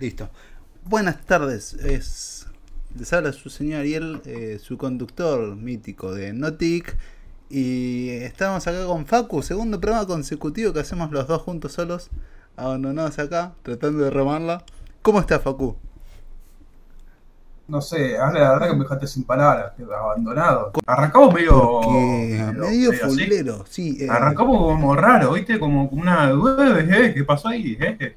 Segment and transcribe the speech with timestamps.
[0.00, 0.28] Listo.
[0.84, 1.74] Buenas tardes.
[1.74, 2.48] Es
[2.98, 6.98] les habla su señor Ariel, eh, su conductor mítico de Notic.
[7.48, 12.10] Y estamos acá con Facu, segundo programa consecutivo que hacemos los dos juntos solos,
[12.58, 14.64] abandonados acá, tratando de remarla.
[15.02, 15.76] ¿Cómo está Facu?
[17.68, 20.72] No sé, ahora la verdad que me dejaste sin palabras, abandonado.
[20.86, 21.82] Arrancamos medio.
[22.54, 23.98] Medio, fulero, sí.
[24.00, 25.58] Eh, Arrancamos como raro, ¿viste?
[25.58, 26.30] Como una.
[26.30, 27.76] Eh, ¿Qué pasó ahí?
[27.78, 28.16] Eh,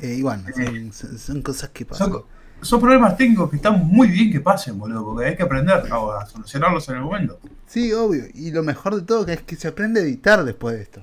[0.00, 0.44] eh y bueno,
[0.92, 2.12] son, son, cosas que pasan.
[2.60, 6.26] Son, problemas técnicos que están muy bien que pasen, boludo, porque hay que aprender a
[6.26, 7.40] solucionarlos en el momento.
[7.66, 8.26] Sí, obvio.
[8.34, 11.02] Y lo mejor de todo que es que se aprende a editar después de esto.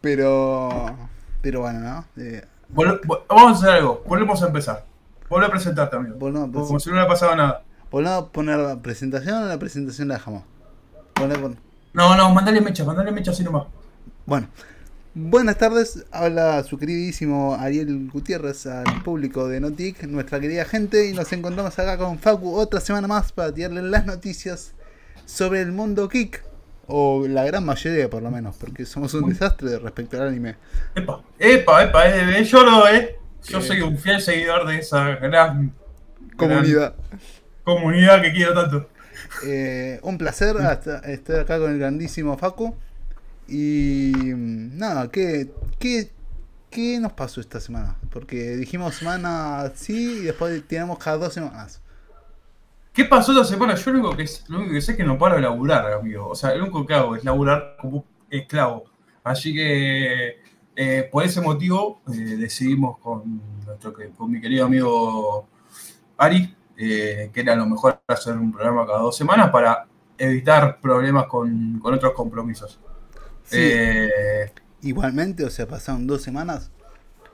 [0.00, 0.96] Pero.
[1.42, 2.04] Pero bueno, ¿no?
[3.28, 4.86] vamos a hacer algo, volvemos a empezar.
[5.28, 6.18] Vuelve a presentarte, amigo.
[6.18, 7.62] Como si no le ha pasado nada.
[7.90, 10.44] Volvemos a poner la presentación o la presentación la dejamos.
[11.92, 13.64] No, no, mandale mecha, mandale mecha así nomás.
[14.24, 14.48] Bueno,
[15.14, 16.06] buenas tardes.
[16.10, 21.78] Habla su queridísimo Ariel Gutiérrez al público de Notic, nuestra querida gente, y nos encontramos
[21.78, 24.72] acá con Facu otra semana más para tirarle las noticias
[25.26, 26.51] sobre el mundo geek.
[26.86, 30.56] O la gran mayoría, por lo menos, porque somos un desastre respecto al anime.
[30.94, 33.18] Epa, epa, epa, eh, yo lo, eh.
[33.44, 35.72] Yo soy un fiel seguidor de esa gran
[36.36, 36.94] comunidad.
[37.64, 38.88] comunidad que quiero tanto.
[39.46, 40.56] Eh, un placer
[41.04, 42.76] estar acá con el grandísimo Facu.
[43.48, 46.10] Y nada, ¿qué, qué,
[46.70, 47.96] qué nos pasó esta semana?
[48.10, 51.81] Porque dijimos semana sí y después tenemos cada dos semanas.
[52.92, 53.74] ¿Qué pasó esta semana?
[53.74, 56.28] Yo lo único que, lo único que sé es que no paro de laburar, amigo.
[56.28, 58.84] O sea, lo único que hago es laburar como esclavo.
[59.24, 60.40] Así que
[60.76, 65.48] eh, por ese motivo eh, decidimos con, nuestro, con mi querido amigo
[66.18, 69.86] Ari, eh, que era lo mejor hacer un programa cada dos semanas para
[70.18, 72.78] evitar problemas con, otros compromisos.
[74.82, 76.70] Igualmente, o sea, pasaron dos semanas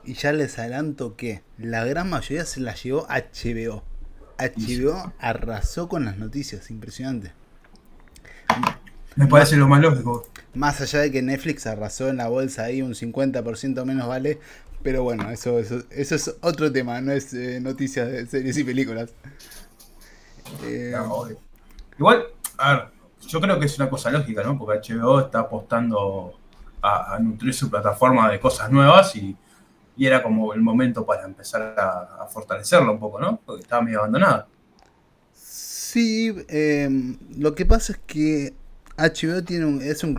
[0.05, 3.88] y ya les adelanto que la gran mayoría se la llevó HBO.
[4.39, 7.33] HBO arrasó con las noticias, impresionante.
[9.15, 10.27] Me parece lo más lógico.
[10.53, 14.39] Más allá de que Netflix arrasó en la bolsa ahí un 50% menos vale.
[14.81, 18.63] Pero bueno, eso, eso, eso es otro tema, no es eh, noticias de series y
[18.63, 19.11] películas.
[20.63, 20.95] Eh,
[21.97, 22.23] Igual,
[22.57, 22.87] a ver,
[23.27, 24.57] yo creo que es una cosa lógica, ¿no?
[24.57, 26.39] Porque HBO está apostando
[26.81, 29.35] a, nutrir su plataforma de cosas nuevas y,
[30.05, 33.39] era como el momento para empezar a, fortalecerlo un poco, ¿no?
[33.45, 34.47] Porque estaba medio abandonada.
[35.33, 36.89] Sí, eh,
[37.37, 38.53] lo que pasa es que
[38.97, 40.15] HBO tiene un, es un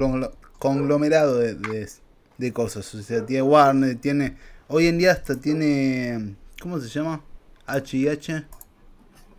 [0.58, 2.94] conglomerado de, cosas.
[2.94, 4.36] O sea, tiene Warner, tiene.
[4.68, 6.34] Hoy en día hasta tiene.
[6.60, 7.22] ¿Cómo se llama?
[7.66, 8.44] HH.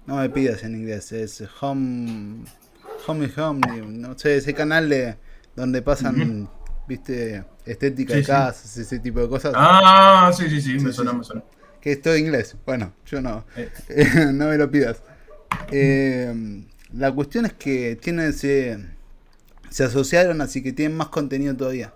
[0.05, 2.45] No me pidas en inglés, es Home.
[3.07, 5.17] Home Home, no sé, ese canal de
[5.55, 6.49] donde pasan,
[6.91, 9.53] viste, estética de casas, ese tipo de cosas.
[9.55, 11.43] Ah, sí, sí, sí, me suena, me suena.
[11.79, 12.55] Que es todo inglés.
[12.65, 13.45] Bueno, yo no.
[13.55, 13.71] Eh.
[14.33, 15.01] no me lo pidas.
[15.71, 16.63] Eh,
[16.93, 18.77] la cuestión es que tiene ese
[19.69, 21.93] se asociaron, así que tienen más contenido todavía.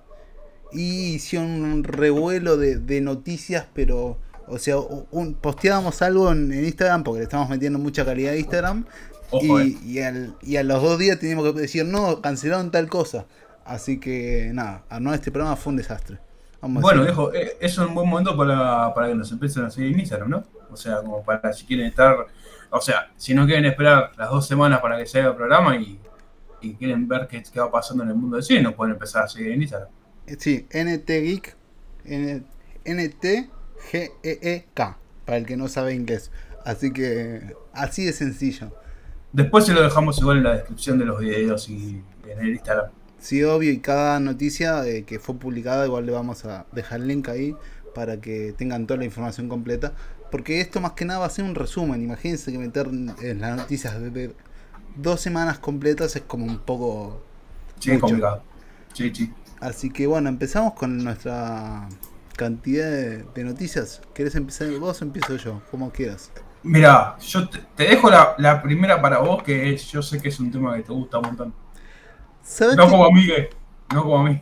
[0.71, 4.17] Y hicieron un revuelo de, noticias, pero,
[4.47, 8.85] o sea, un, posteábamos algo en, Instagram porque le estamos metiendo mucha calidad a Instagram.
[9.33, 9.75] Eh.
[9.83, 9.97] y,
[10.41, 13.25] y, a los dos días teníamos que decir, no, cancelaron tal cosa.
[13.65, 16.19] Así que nada, armar este programa fue un desastre.
[16.61, 19.99] bueno, dejo, eh, es un buen momento para, para que nos empiecen a seguir en
[19.99, 20.43] Instagram, ¿no?
[20.71, 22.15] O sea, como para si quieren estar,
[22.69, 25.75] o sea, si no quieren esperar las dos semanas para que se haga el programa
[25.75, 25.99] y
[26.65, 29.23] y quieren ver qué, qué, va pasando en el mundo del cine, nos pueden empezar
[29.23, 29.89] a seguir en Instagram.
[30.27, 31.55] Eh, sí, NT Geek,
[32.83, 33.47] N-T-G-E-E-K,
[35.25, 36.31] para el que no sabe inglés.
[36.63, 38.71] Así que así de sencillo.
[39.31, 42.89] Después se lo dejamos igual en la descripción de los videos y en el Instagram.
[43.25, 47.07] Sí, obvio, y cada noticia eh, que fue publicada igual le vamos a dejar el
[47.07, 47.55] link ahí
[47.95, 49.93] para que tengan toda la información completa.
[50.29, 52.03] Porque esto más que nada va a ser un resumen.
[52.03, 54.35] Imagínense que meter en las noticias de,
[54.95, 57.23] dos semanas completas es como un poco.
[57.79, 58.43] Sí, complicado.
[58.93, 59.33] Sí, sí.
[59.59, 61.89] Así que bueno, empezamos con nuestra
[62.37, 64.03] cantidad de, noticias.
[64.13, 65.63] ¿Querés empezar vos o empiezo yo?
[65.71, 66.31] Como quieras.
[66.61, 70.51] Mira, yo te, dejo la, primera para vos, que es, yo sé que es un
[70.51, 71.64] tema que te gusta un montón.
[72.75, 73.27] No como a mí,
[73.93, 74.41] no como a mí.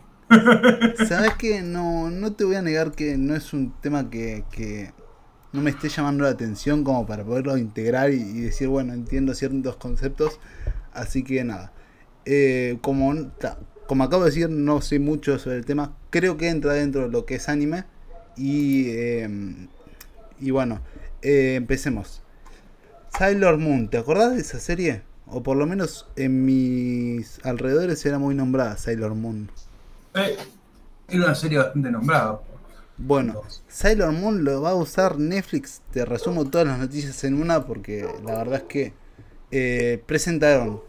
[1.08, 4.92] Sabes que no, no te voy a negar que no es un tema que, que
[5.54, 9.76] no me esté llamando la atención como para poderlo integrar y, decir, bueno, entiendo ciertos
[9.78, 10.40] conceptos.
[10.94, 11.72] Así que nada.
[12.26, 13.32] Eh, como,
[13.88, 15.96] como acabo de decir, no sé mucho sobre el tema.
[16.10, 17.86] Creo que entra dentro de lo que es anime.
[18.36, 19.68] Y, em,
[20.40, 20.82] Y bueno,
[21.22, 22.24] eh, empecemos.
[23.18, 25.04] Sailor Moon, ¿te acordás de esa serie?
[25.28, 29.50] O por lo menos en mis alrededores era muy nombrada Sailor Moon.
[30.16, 30.38] Eh,
[31.08, 32.40] era una serie bastante nombrada.
[32.98, 35.82] Bueno, Sailor Moon lo va a usar Netflix.
[35.92, 38.94] Te resumo todas las noticias en una porque la verdad es que
[39.52, 40.82] eh, presentaron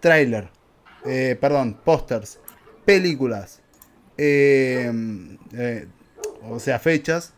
[0.00, 0.48] trailer,
[1.04, 2.38] eh, perdón, pósters,
[2.84, 3.60] películas,
[4.18, 4.92] eh,
[5.52, 5.86] eh,
[6.48, 7.32] o sea, fechas.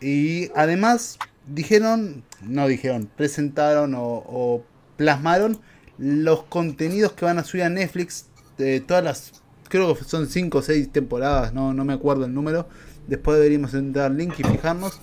[0.00, 4.64] Y además dijeron, no dijeron, presentaron o, o
[4.96, 5.60] plasmaron
[5.98, 9.32] los contenidos que van a subir a Netflix de todas las,
[9.68, 12.68] creo que son 5 o 6 temporadas, no, no me acuerdo el número.
[13.06, 15.00] Después deberíamos entrar al link y fijarnos.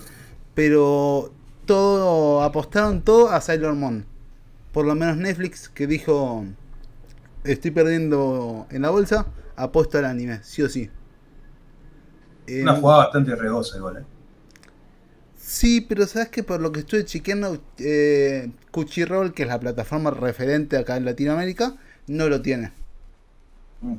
[0.53, 1.33] Pero
[1.65, 4.05] todo, apostaron todo a Sailor Moon.
[4.71, 6.45] Por lo menos Netflix que dijo,
[7.43, 10.89] estoy perdiendo en la bolsa, apuesto al anime, sí o sí.
[12.47, 14.14] Una jugada bastante regosa igual, eh.
[15.45, 20.09] Sí, pero sabes que por lo que estuve chequeando, eh, Crunchyroll, que es la plataforma
[20.09, 21.75] referente acá en Latinoamérica,
[22.07, 22.71] no lo tiene.
[23.81, 23.97] Mm.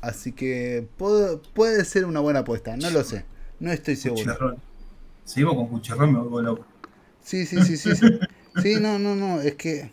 [0.00, 3.24] Así que puede, puede ser una buena apuesta, no lo sé.
[3.60, 4.24] No estoy seguro.
[4.24, 4.56] Cuchirrón.
[5.24, 6.66] Seguimos con Cuchirrón, me vuelvo loco.
[7.22, 7.94] Sí, sí, sí, sí.
[7.94, 8.18] Sí,
[8.60, 9.92] Sí, no, no, no, es que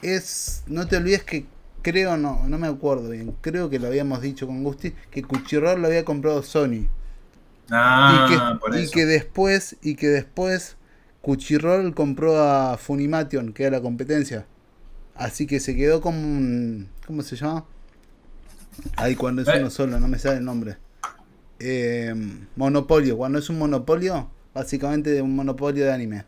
[0.00, 0.62] es...
[0.66, 1.44] No te olvides que
[1.82, 5.82] creo, no, no me acuerdo bien, creo que lo habíamos dicho con Gusti, que Crunchyroll
[5.82, 6.88] lo había comprado Sony.
[7.70, 10.76] Ah, y que, por y que después y que después
[11.22, 14.46] Cuchirroll compró a Funimation que era la competencia.
[15.14, 17.64] Así que se quedó como un ¿cómo se llama?
[18.96, 19.58] ahí cuando es Eh.
[19.60, 20.76] uno solo no me sale el nombre.
[21.60, 22.14] Eh,
[22.56, 23.16] monopolio.
[23.16, 26.24] Cuando es un monopolio básicamente de un monopolio de anime.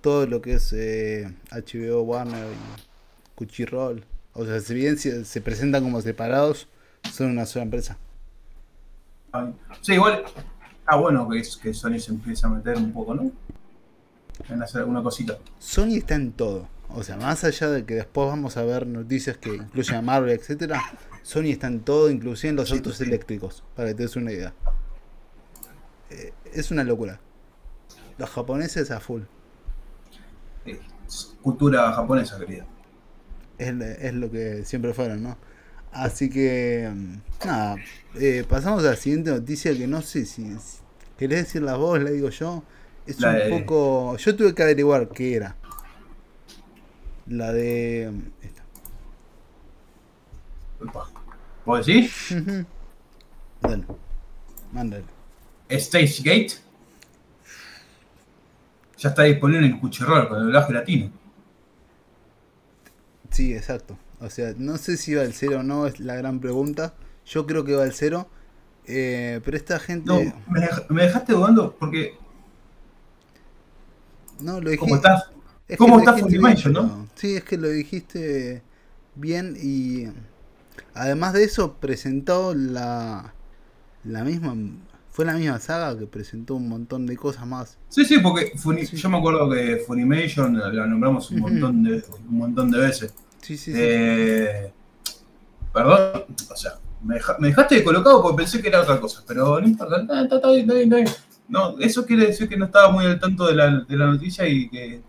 [0.00, 2.80] Todo lo que es eh, HBO Warner y
[3.34, 6.68] Cuchirroll o sea si bien se, se presentan como separados
[7.12, 7.98] son una sola empresa
[9.80, 10.24] Sí, igual.
[10.86, 13.30] Ah, bueno que, es, que Sony se empieza a meter un poco, ¿no?
[14.48, 15.38] En hacer alguna cosita.
[15.58, 16.68] Sony está en todo.
[16.88, 20.30] O sea, más allá de que después vamos a ver noticias que incluyen a Marvel,
[20.30, 20.82] etcétera,
[21.22, 23.04] Sony está en todo, inclusive en los Sí, autos sí.
[23.04, 24.52] eléctricos, para que te des una idea.
[26.10, 27.20] Eh, es una locura.
[28.18, 29.22] Los japoneses a full.
[30.66, 32.66] Es cultura japonesa, querida.
[33.58, 35.36] Es, es lo que siempre fueron, ¿no?
[35.92, 36.90] Así que,
[37.44, 37.76] nada,
[38.14, 40.78] eh, pasamos a la siguiente noticia que no sé si, si
[41.18, 42.62] querés decirla vos, la digo yo.
[43.06, 44.16] Es La un de- poco...
[44.18, 45.56] Yo tuve que averiguar qué era.
[47.26, 48.12] La de...
[48.42, 48.62] esta.
[51.64, 52.30] ¿Vos decís?
[52.32, 52.64] Ujú.
[53.62, 53.84] Dale.
[54.72, 55.04] Mándale.
[55.68, 56.52] Stage Gate.
[58.98, 61.10] Ya está disponible en Cuchirrol con el doblaje latino.
[63.30, 63.96] Sí, exacto.
[64.20, 66.94] O sea, no sé si va al cero o no, es la gran pregunta.
[67.26, 68.28] Yo creo que va al cero.
[68.86, 70.06] Eh, pero esta gente.
[70.06, 70.16] No,
[70.50, 72.14] me, dej- me dejaste dudando porque.
[74.40, 74.78] No, lo dijiste.
[74.78, 75.24] ¿Cómo estás?
[75.68, 77.08] es cómo lo está dijiste Funimation, bien, no?
[77.14, 78.62] Sí, es que lo dijiste
[79.14, 80.06] bien y.
[80.94, 83.34] Además de eso, presentó la.
[84.04, 84.54] La misma.
[85.10, 87.76] Fue la misma saga que presentó un montón de cosas más.
[87.88, 88.96] Sí, sí, porque Funi- Sí.
[88.96, 93.14] yo me acuerdo que Funimation la nombramos un montón de, un montón de veces.
[93.42, 93.78] Sí, sí, sí.
[93.78, 94.72] Eh,
[95.72, 96.72] perdón, o sea,
[97.02, 100.22] me, deja- me dejaste colocado porque pensé que era otra cosa, pero no importa, está,
[100.22, 101.06] está- está bien, está bien, bien.
[101.48, 104.46] No, eso quiere decir que no estaba muy al tanto de la, de la noticia
[104.48, 105.02] y que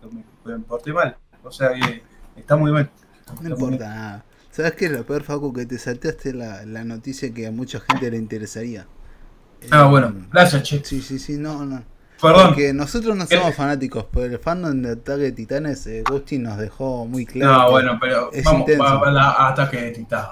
[0.44, 1.16] me, me porté mal.
[1.44, 2.02] O sea, que
[2.36, 2.90] está muy mal.
[3.40, 4.26] No importa nada.
[4.50, 5.52] ¿Sabes qué es lo peor, Facu?
[5.52, 8.86] Que te salteaste la, la noticia que a mucha gente le interesaría.
[9.70, 10.82] Ah, Eh, bueno, gracias, che.
[10.82, 11.84] Sí, sí, sí, no, no.
[12.22, 12.46] Perdón.
[12.48, 16.56] Porque nosotros no somos fanáticos, pero el fandom de Ataque de Titanes, eh, Gusti nos
[16.56, 17.52] dejó muy claro.
[17.52, 18.84] No, que bueno, pero es vamos intenso.
[18.84, 20.26] a, a la ataque de titán.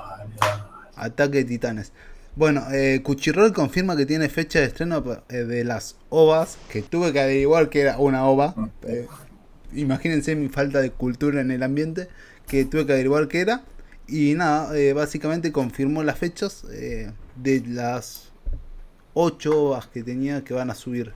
[0.97, 1.93] Ataque de Titanes.
[2.37, 7.13] Bueno, eh, Cuchirrol confirma que tiene fecha de estreno eh, de las OVAs, que tuve
[7.13, 8.55] que averiguar que era una OVA.
[8.57, 8.69] Ah.
[8.85, 9.07] Eh,
[9.75, 12.09] imagínense mi falta de cultura en el ambiente,
[12.47, 13.63] que tuve que averiguar qué era.
[14.07, 18.31] Y nada, eh, básicamente confirmó las fechas eh, de las
[19.15, 21.13] 8 OVAs que tenía que van a subir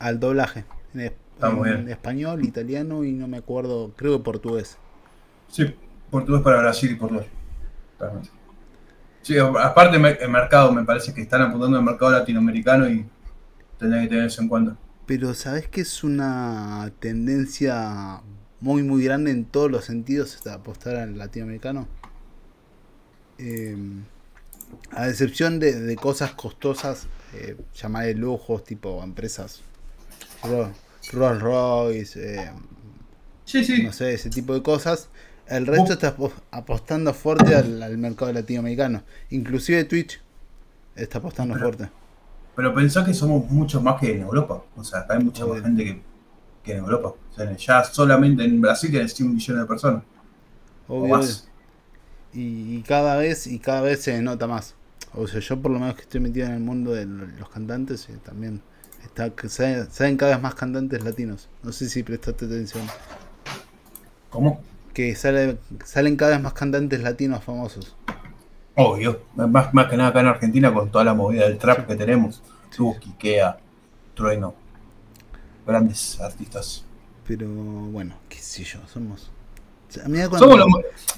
[0.00, 0.64] al doblaje.
[0.94, 4.76] En, en español, italiano y no me acuerdo, creo que portugués.
[5.48, 5.72] Sí,
[6.10, 7.26] portugués para Brasil y Portugal.
[7.98, 8.30] Realmente.
[9.22, 13.06] Sí, aparte el mercado, me parece que están apuntando al mercado latinoamericano y
[13.78, 14.76] tendrá que tener eso en cuenta.
[15.06, 18.22] Pero sabes que es una tendencia
[18.60, 21.86] muy muy grande en todos los sentidos apostar al latinoamericano.
[23.38, 23.76] Eh,
[24.92, 29.62] a excepción de, de cosas costosas, eh, llamar de lujos, tipo empresas
[30.42, 32.50] Rolls Royce, eh,
[33.44, 33.82] Sí, sí.
[33.82, 35.08] no sé, ese tipo de cosas.
[35.46, 39.02] El resto está apo- apostando fuerte al, al mercado latinoamericano.
[39.30, 40.20] Inclusive Twitch
[40.94, 41.90] está apostando Pero- fuerte.
[42.54, 44.62] pero pensá que somos mucho más que en Europa.
[44.76, 46.02] O sea, acá hay mucha más gente que,
[46.62, 47.08] que, en Europa.
[47.08, 50.02] O sea, ya solamente en Brasil tienes 100 millones de personas.
[50.86, 51.48] O más.
[52.32, 54.76] Y, cada vez, y cada vez se nota más.
[55.14, 58.08] O sea, yo por lo menos que estoy metido en el mundo de los cantantes,
[58.08, 58.62] eh, también
[59.04, 59.32] está
[59.90, 61.48] salen cada vez más cantantes latinos.
[61.62, 62.86] No sé si prestaste atención.
[64.30, 64.60] ¿Cómo?
[64.94, 67.96] Que sale, salen cada vez más cantantes latinos famosos.
[68.76, 71.96] Obvio, más, más que nada acá en Argentina con toda la movida del trap que
[71.96, 72.42] tenemos.
[72.74, 73.58] Tuski, Kea,
[74.14, 74.54] Trueno.
[75.66, 76.84] Grandes artistas.
[77.26, 79.30] Pero bueno, qué sé yo, somos.
[80.38, 80.66] Somos los,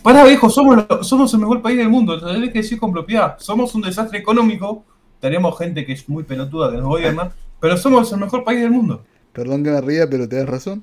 [0.03, 3.37] para viejo, somos, somos el mejor país del mundo, tenés que decir con propiedad.
[3.39, 4.85] Somos un desastre económico,
[5.21, 8.73] tenemos gente que es muy pelotuda que nos gobierna, pero somos el mejor país del
[8.73, 9.04] mundo.
[9.33, 10.83] Perdón que me ría, pero tenés razón.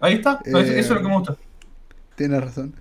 [0.00, 1.36] Ahí está, eso es lo que me gusta.
[2.16, 2.74] Tienes razón.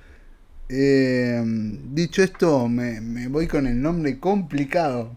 [0.70, 5.12] Eh, dicho esto, me, voy con el nombre complicado.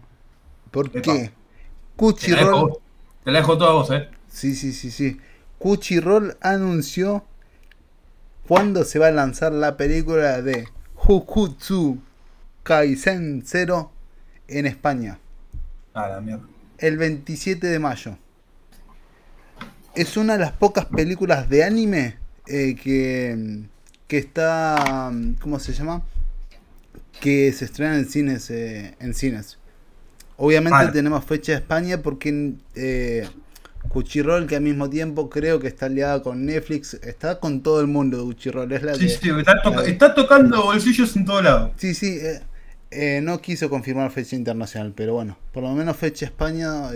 [0.71, 1.31] ¿Por qué?
[1.95, 2.79] Cuchiroll.
[3.23, 4.09] Te la dejo toda vos, eh.
[4.27, 5.17] Sí, sí, sí, sí.
[5.57, 7.23] Cuchiroll anunció
[8.45, 12.01] cuándo se va a lanzar la película de Jujutsu
[12.63, 13.89] Kaisen 0
[14.49, 15.17] en España.
[15.93, 16.50] Ah, la mierda.
[16.81, 18.17] El 27 de mayo.
[19.95, 23.69] Es una de las pocas películas de anime eh, que
[24.11, 25.09] que está,
[25.39, 26.01] ¿cómo se llama?
[27.21, 29.57] Que se estrena en cines, eh, en cines.
[30.35, 33.25] Obviamente tenemos fecha de España porque eh,
[33.87, 37.87] Cuchirrol, que al mismo tiempo creo que está aliada con Netflix, está con todo el
[37.87, 38.69] mundo Cuchirrol.
[38.73, 39.29] Es la sí, sí,
[39.87, 41.71] está, tocando bolsillos en todo lado.
[41.77, 42.41] Sí, sí, eh,
[42.91, 46.91] eh, no quiso confirmar fecha internacional, pero bueno, por lo menos fecha España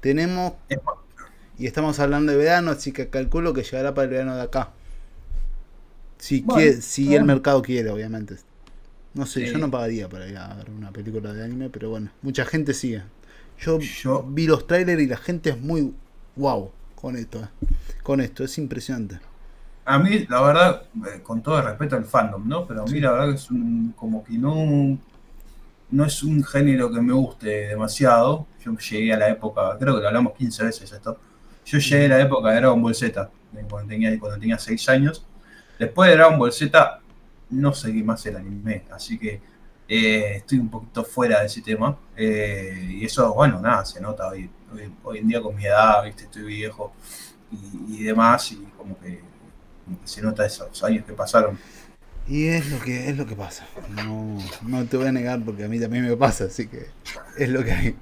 [0.00, 0.54] tenemos.
[1.56, 4.72] Y estamos hablando de verano, así que calculo que llegará para el verano de acá.
[6.18, 6.44] Si,
[6.80, 8.36] si el mercado quiere, obviamente.
[9.14, 12.10] No sé, yo no pagaría para ir a ver una película de anime, pero bueno,
[12.22, 13.02] mucha gente sigue.
[13.60, 13.78] Yo,
[14.28, 15.94] vi los trailers y la gente es muy
[16.34, 17.38] wow con esto.
[17.40, 17.66] Eh.
[18.02, 19.20] Con esto, es impresionante.
[19.86, 22.66] A mí, la verdad, eh, con todo el respeto al fandom, ¿no?
[22.66, 24.98] Pero a mí la verdad que es un, como que no,
[25.90, 28.46] no es un género que me guste demasiado.
[28.64, 31.18] Yo llegué a la época, creo que lo hablamos 15 veces esto.
[31.66, 33.30] Yo llegué a la época de Dragon Ball Z,
[33.68, 35.26] cuando tenía, cuando tenía 6 años
[35.78, 37.00] Después de Dragon Ball Z
[37.50, 39.40] no seguí más el anime, así que
[39.88, 41.96] eh, estoy un poquito fuera de ese tema.
[42.16, 44.48] Eh, y eso, bueno, nada, se nota hoy,
[45.02, 46.24] hoy, en día con mi edad, ¿viste?
[46.24, 46.92] estoy viejo
[47.88, 49.20] y, demás, y como que,
[50.04, 51.58] se nota esos años que pasaron.
[52.26, 53.66] Y es lo que es lo que pasa.
[53.94, 56.86] No, no te voy a negar porque a mí también me pasa, así que
[57.36, 57.96] es lo que hay.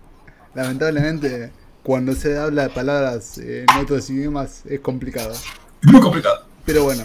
[0.55, 1.51] Lamentablemente,
[1.83, 5.35] cuando se habla de palabras en otros idiomas es complicado.
[5.83, 6.45] Muy complicado.
[6.65, 7.03] Pero bueno,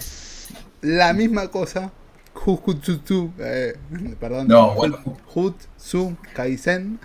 [0.81, 1.91] la misma cosa.
[2.34, 3.75] Jujutsu, eh,
[4.19, 4.48] perdón.
[4.48, 5.00] No, bueno.
[5.25, 7.00] Jutsu Kaisen.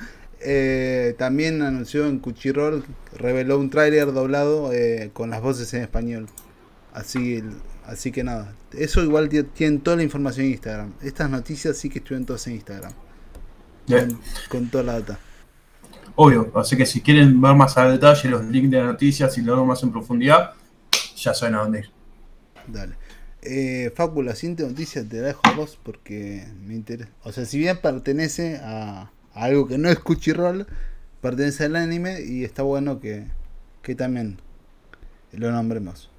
[0.45, 6.27] Eh, también anunció en Cuchirol, reveló un tráiler doblado eh, con las voces en español.
[6.93, 7.43] Así,
[7.87, 10.93] así que nada, eso igual tienen toda la información en Instagram.
[11.03, 12.93] Estas noticias sí que estuvieron todas en Instagram.
[14.49, 15.19] Con, toda la data.
[16.15, 19.65] Obvio, así que si quieren ver más a detalle los links de noticias y lo
[19.65, 20.53] más en profundidad,
[21.17, 21.91] ya saben a dónde ir.
[22.67, 22.95] Dale.
[23.41, 27.11] Eh, Facu, la siguiente noticia te la dejo a vos porque me interesa.
[27.25, 30.67] O sea, si bien pertenece a, algo que no es Cuchirroll,
[31.21, 33.27] pertenece al anime y está bueno que,
[33.83, 34.39] que también
[35.33, 36.12] lo nombremos.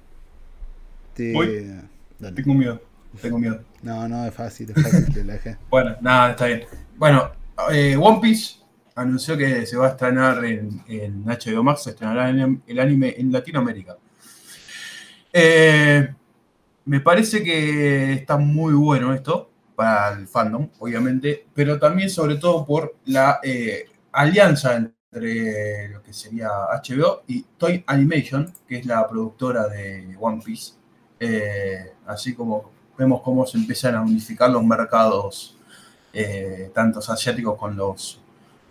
[2.34, 2.80] Tengo miedo,
[3.20, 3.60] tengo miedo.
[3.82, 5.38] No, no, es fácil, es fácil, te la.
[5.70, 6.62] Bueno, nada, está bien.
[6.96, 7.30] Bueno,
[7.70, 8.56] eh, One Piece
[8.94, 13.32] anunció que se va a estrenar en, en HBO Max, se estrenará el anime en
[13.32, 13.96] Latinoamérica.
[15.32, 16.14] Eh,
[16.84, 22.64] me parece que está muy bueno esto para el fandom, obviamente, pero también sobre todo
[22.64, 26.50] por la eh, alianza entre lo que sería
[26.82, 30.74] HBO y Toy Animation, que es la productora de One Piece.
[31.26, 35.56] Eh, así como vemos cómo se empiezan a unificar los mercados,
[36.12, 38.20] eh, tantos asiáticos con los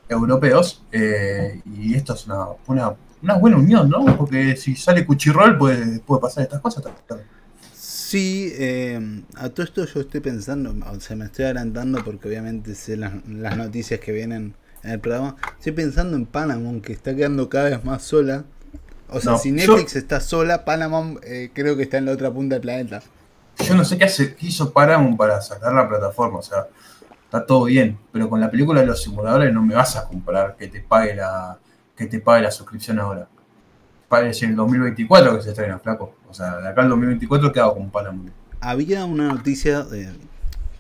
[0.08, 2.96] europeos, y esto es una,
[3.40, 4.06] buena unión, ¿no?
[4.18, 6.84] Porque si sale Cuchirrol puede, puede pasar estas cosas.
[8.14, 12.76] Sí, eh, a todo esto yo estoy pensando, o sea, me estoy adelantando porque obviamente
[12.76, 15.36] sé las, noticias que vienen en el programa.
[15.58, 18.46] Estoy pensando en Panamá, que está quedando cada vez más sola.
[19.14, 22.56] O sea, si Netflix está sola, Panamá eh, creo que está en la otra punta
[22.56, 23.02] del planeta.
[23.60, 26.68] Yo no sé qué, hace, qué hizo Paramount para sacar la plataforma, o sea,
[27.26, 30.56] está todo bien, pero con la película de los simuladores no me vas a comprar
[30.58, 31.60] que te pague la,
[31.96, 33.28] que te pague la suscripción ahora
[34.14, 36.16] parece en el 2024 que se estrena, flaco.
[36.30, 38.30] O sea, de acá al 2024 queda como Paramount.
[38.62, 39.88] Había una noticia,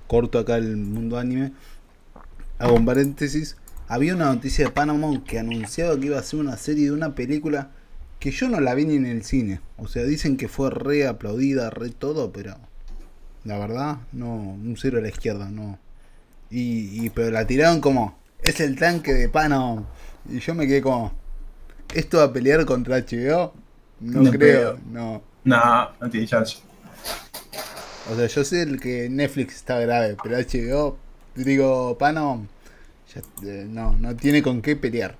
[0.05, 1.51] corto acá el mundo anime,
[2.59, 3.57] hago un paréntesis.
[3.87, 7.15] había una noticia de Paramount que anunciaba que iba a hacer una serie de una
[7.15, 7.71] película
[8.23, 9.59] que yo no la vi ni en el cine.
[9.75, 12.55] O sea, dicen que fue re aplaudida, re todo, pero
[13.43, 15.77] la verdad, no, un cero a la izquierda, no.
[16.49, 19.85] Y, y pero la tiraron como, es el tanque de Paramount.
[20.29, 21.11] Y yo me quedé como,
[21.93, 23.53] ¿esto va a pelear contra HBO?
[23.99, 25.21] No, creo, no.
[25.43, 26.59] No, no tiene chance.
[28.09, 30.97] O sea, yo sé el que Netflix está grave, pero HBO,
[31.35, 32.49] digo, Paramount,
[33.43, 35.17] eh, no, no tiene con qué pelear.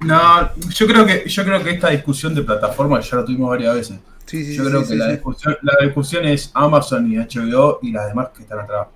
[0.00, 3.74] No, yo creo que yo creo que esta discusión de plataformas ya la tuvimos varias
[3.74, 3.98] veces.
[4.30, 8.42] yo creo que la, discusión, la discusión es Amazon y HBO y las demás que
[8.42, 8.86] están atrás.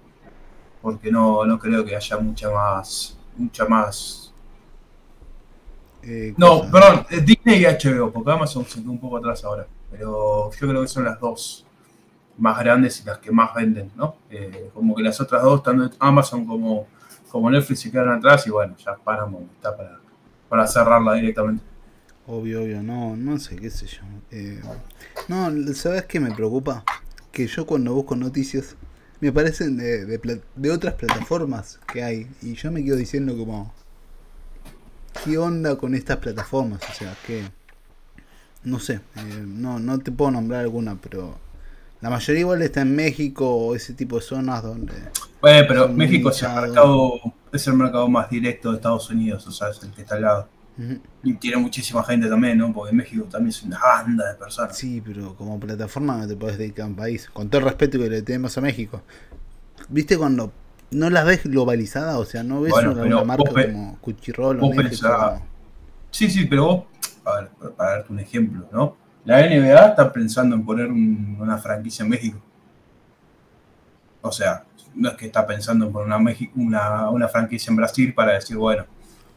[0.81, 3.19] Porque no, no creo que haya mucha más.
[3.37, 4.33] Mucha más.
[6.05, 9.67] Eh, no, perdón, Disney y HBO, porque Amazon se quedó un poco atrás ahora.
[9.91, 11.65] Pero yo creo que son las dos
[12.39, 14.17] más grandes y las que más venden, ¿no?
[14.31, 16.87] Eh, como que las otras dos, tanto Amazon como,
[17.29, 20.02] como Netflix, se quedan atrás y bueno, ya Paramount está para
[20.53, 21.65] para cerrarla directamente.
[22.27, 24.03] Obvio, obvio, no, no sé, qué sé yo.
[24.31, 24.61] Eh,
[25.27, 26.85] no, ¿sabes qué me preocupa?
[27.33, 28.77] Que yo cuando busco noticias
[29.21, 33.73] me aparecen de, de, otras plataformas que hay y yo me quedo diciendo como,
[35.25, 36.83] ¿qué onda con estas plataformas?
[36.87, 37.45] O sea, que,
[38.63, 41.39] no sé, eh, no, no te puedo nombrar alguna, pero
[42.03, 44.93] la mayoría igual está en México o ese tipo de zonas donde...
[45.41, 47.15] Bueno, pero México es el mercado
[47.53, 50.23] es el mercado más directo de Estados Unidos, o sea, es el que está al
[50.23, 50.49] lado.
[51.23, 52.73] Y tiene muchísima gente también, ¿no?
[52.73, 54.77] Porque México también es una banda de personas.
[54.77, 57.29] Sí, pero como plataforma no te puedes dedicar a un país.
[57.31, 59.03] Con todo el respeto que le tenemos a México.
[59.91, 60.51] ¿Viste cuando
[60.91, 62.17] no las ves globalizadas?
[62.17, 65.43] O sea, no ves una, marca como Cuchirrol o México,
[66.11, 66.85] Sí, sí, pero vos,
[67.25, 68.97] a ver, para darte un ejemplo, ¿no?
[69.25, 72.39] La NBA está pensando en poner una franquicia en México.
[74.21, 76.19] O sea, no es que está pensando en poner
[76.55, 78.85] una, una, franquicia en Brasil para decir, bueno,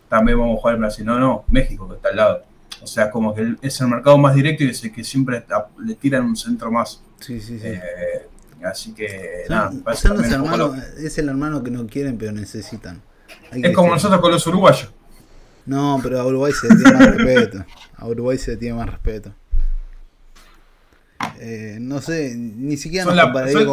[0.09, 1.05] también vamos a jugar en Brasil.
[1.05, 2.43] No, no, México que está al lado.
[2.81, 5.43] O sea, como que es el mercado más directo y es el que siempre
[5.79, 7.01] le tiran un centro más.
[7.19, 7.67] Sí, sí, sí.
[7.67, 8.27] Eh,
[8.63, 9.71] así que, nada.
[10.97, 13.01] es el hermano que no quieren, pero necesitan.
[13.51, 14.91] es como nosotros con los uruguayos.
[15.65, 17.65] No, pero a Uruguay se le tiene más respeto.
[17.95, 19.33] A Uruguay se le tiene más respeto.
[21.39, 23.65] Eh, no sé, ni siquiera nos compararía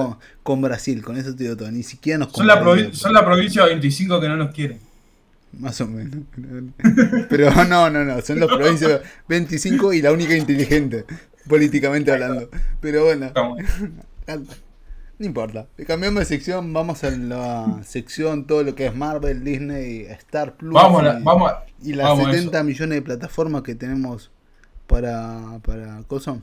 [0.43, 2.63] con, Brasil, con eso te digo todo, ni siquiera nos son la,
[2.93, 4.79] son la provincia 25 que no nos quieren.
[5.59, 6.21] Más o menos.
[7.29, 11.05] Pero no, no, no, son las provincias 25 y la única inteligente,
[11.49, 12.49] políticamente hablando.
[12.81, 13.31] Pero bueno,
[15.19, 15.67] no importa.
[15.87, 20.73] Cambiamos de sección, vamos a la sección todo lo que es Marvel, Disney, Star Plus.
[20.73, 24.31] Vamos, y, vamos, y las 70 millones de plataformas que tenemos
[24.87, 26.43] para, para Cosón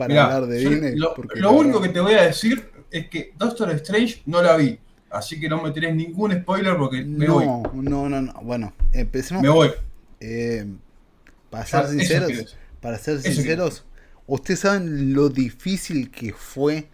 [0.00, 0.96] para hablar de Disney.
[0.96, 4.78] Lo, único que te voy a decir es que Doctor Strange no la vi.
[5.10, 7.82] Así que no me tenés ningún spoiler porque me no, voy.
[7.82, 8.32] No, no, no.
[8.42, 9.42] Bueno, empecemos.
[9.42, 9.70] Me voy.
[10.20, 10.66] Eh,
[11.50, 13.84] para ser sinceros, para ser sinceros,
[14.26, 16.88] ustedes saben lo difícil que fue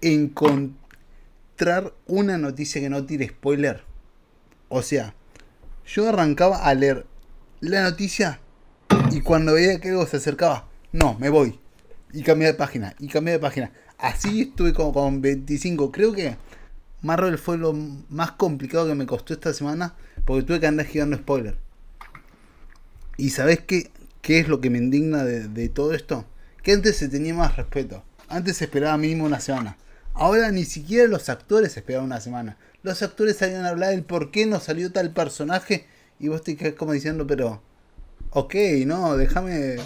[0.00, 3.82] encontrar una noticia que no tire spoiler.
[4.68, 5.14] O sea,
[5.84, 7.04] yo arrancaba a leer
[7.60, 8.40] la noticia
[9.10, 11.58] y cuando veía que algo se acercaba, no, me voy
[12.12, 13.72] y cambié de página, y cambié de página.
[13.98, 15.90] Así estuve como con 25.
[15.92, 16.36] Creo que
[17.02, 19.94] Marvel fue lo más complicado que me costó esta semana
[20.24, 21.56] porque tuve que andar girando spoiler.
[23.16, 23.90] ¿Y sabes qué,
[24.22, 26.24] qué es lo que me indigna de, todo esto?
[26.62, 28.04] Que antes se tenía más respeto.
[28.28, 29.76] Antes se esperaba mínimo una semana.
[30.14, 32.56] Ahora ni siquiera los actores esperaban una semana.
[32.82, 35.86] Los actores salían a hablar del por qué no salió tal personaje
[36.18, 37.62] y vos te quedás como diciendo, pero...
[38.30, 39.78] Ok, no, déjame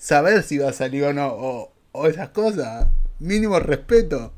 [0.00, 1.28] saber si va a salir o no,
[1.92, 2.88] o, esas cosas.
[3.20, 4.32] Mínimo respeto.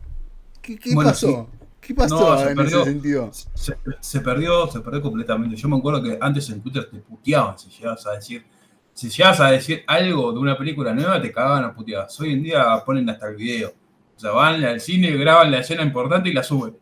[0.61, 1.49] ¿Qué, pasó?
[1.81, 3.31] ¿Qué pasó en ese sentido?
[3.55, 5.57] Se, perdió, se perdió completamente.
[5.57, 8.45] Yo me acuerdo que antes en Twitter te puteaban si llegabas a decir.
[8.93, 12.21] Si llegas a decir algo de una película nueva, te cagaban a puteadas.
[12.21, 13.73] Hoy en día ponen hasta el video.
[14.17, 16.77] O sea, van al cine, graban la escena importante y la suben.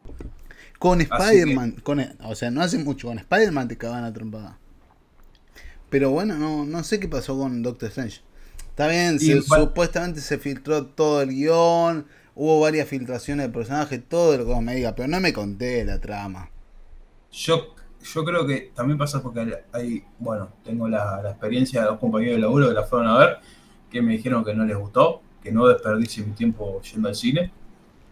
[0.79, 1.77] Con Spider-Man,
[2.25, 4.59] o sea, no hace mucho, con Spider-Man te cagaban a trompada.
[5.91, 8.23] Pero bueno, no, no sé qué pasó con Doctor Strange.
[8.81, 14.47] Está bien, supuestamente se filtró todo el guion, hubo varias filtraciones de personajes, todo lo
[14.47, 16.49] que me diga, pero no me conté la trama.
[17.31, 22.37] Yo, yo creo que también pasa porque hay, bueno, tengo la, experiencia de dos compañeros
[22.37, 23.37] de laburo que la fueron a ver,
[23.91, 27.53] que me dijeron que no les gustó, que no desperdicie mi tiempo yendo al cine.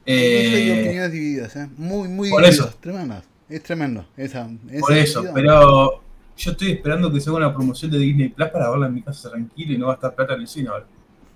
[0.04, 1.66] Eh, opiniones divididas, ¿eh?
[1.78, 3.24] muy, muy divididas, tremendas.
[3.48, 4.06] Es tremendo.
[4.18, 4.50] Esa,
[4.80, 6.02] por eso, pero
[6.38, 9.02] yo estoy esperando que se haga una promoción de Disney Plus para verla en mi
[9.02, 10.86] casa tranquila y no va a estar plata en el cine ahora.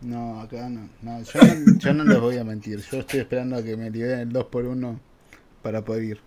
[0.00, 0.88] No, acá no.
[1.02, 2.80] no yo, no yo no les voy a mentir.
[2.90, 4.98] Yo estoy esperando a que me liberen el 2x1
[5.62, 6.20] para poder ir.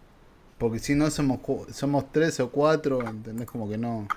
[0.58, 1.40] Porque si no somos
[1.72, 3.48] somos tres o cuatro, ¿entendés?
[3.48, 4.08] Como que no.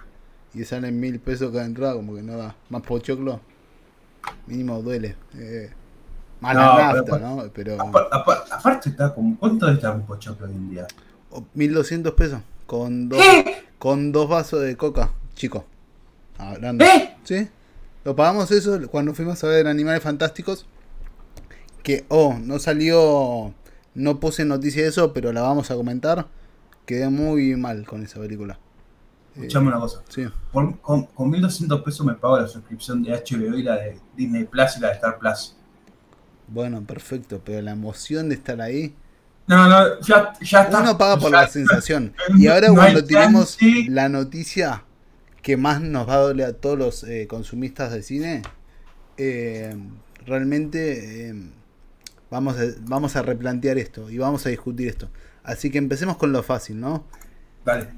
[0.55, 2.55] Y salen mil pesos cada entrada, como que no da.
[2.71, 3.41] Más pochoclo,
[4.47, 5.17] mínimo duele.
[5.35, 5.71] Eh,
[6.41, 7.51] más No, la pero- nafta, ¿no?
[7.53, 7.81] Pero.
[7.83, 10.87] Apa- apa- aparte está como, ¿cuánto está un pochoclo hoy en día?
[11.31, 12.41] o 1200 pesos.
[12.69, 13.65] Con dos, ¿Qué?
[13.81, 15.65] con dos vasos de coca, chico.
[16.39, 16.85] Hablando.
[16.85, 17.17] ¿Eh?
[17.25, 17.49] ¿Sí?
[18.05, 20.67] Lo pagamos eso cuando fuimos a ver Animales Fantásticos.
[21.83, 23.53] Que, oh, no salió.
[23.95, 26.27] No puse noticia de eso, pero la vamos a comentar.
[26.87, 28.55] Quedé muy mal con esa película.
[29.35, 30.03] Eh, Escuchame una cosa.
[30.09, 30.27] sí.
[30.53, 34.45] Por- con, con 1200 pesos me pago la suscripción de HBO y la de Disney
[34.45, 35.57] Plus y la de Star Plus.
[36.49, 38.95] Bueno, perfecto, pero la emoción de estar ahí.
[39.49, 40.81] No, no, ya, ya está.
[40.83, 42.15] Uno paga por Ya- la sensación.
[42.37, 43.87] Y ahora no cuando tenemos chance.
[43.91, 44.85] la noticia
[45.43, 48.43] que más nos va a doler a todos los eh, consumistas de cine,
[49.17, 49.75] eh,
[50.27, 51.35] realmente eh,
[52.31, 55.09] vamos, a, vamos a replantear esto y vamos a discutir esto.
[55.43, 57.05] Así que empecemos con lo fácil, ¿no?
[57.65, 57.89] Dale.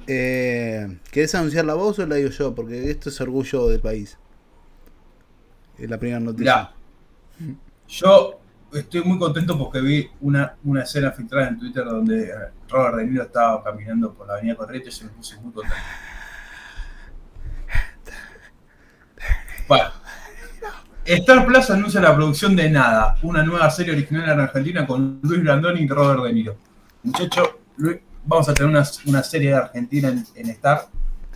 [1.10, 2.54] ¿Querés anunciar la voz o la digo yo?
[2.54, 4.18] Porque esto es orgullo del país.
[5.78, 6.70] Es la primera noticia.
[7.38, 7.56] Mirá,
[7.88, 8.39] yo
[8.72, 12.32] estoy muy contento porque vi una, una escena filtrada en Twitter donde
[12.68, 15.76] Robert De Niro estaba caminando por la avenida Corrientes y me puse muy contento.
[19.68, 19.90] Bueno,
[21.04, 25.42] Star Plus anuncia la producción de Nada, una nueva serie original en Argentina con Luis
[25.42, 26.56] Brandoni y Robert De Niro.
[27.02, 30.88] Muchacho, Luis, vamos a tener una, una serie de Argentina en, en Star,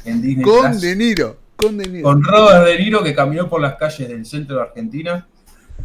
[0.05, 1.39] en Disney Con Plus De Niro.
[1.57, 2.05] Con De Niro.
[2.05, 5.27] con Robert De Niro que caminó por las calles del centro de Argentina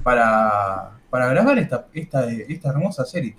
[0.04, 3.36] para, para grabar esta, esta, esta hermosa serie.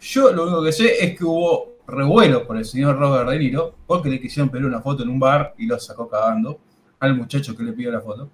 [0.00, 3.74] Yo lo único que sé es que hubo revuelo por el señor Robert De Niro
[3.86, 6.58] porque le quisieron pedir una foto en un bar y lo sacó cagando
[7.00, 8.28] al muchacho que le pidió la foto.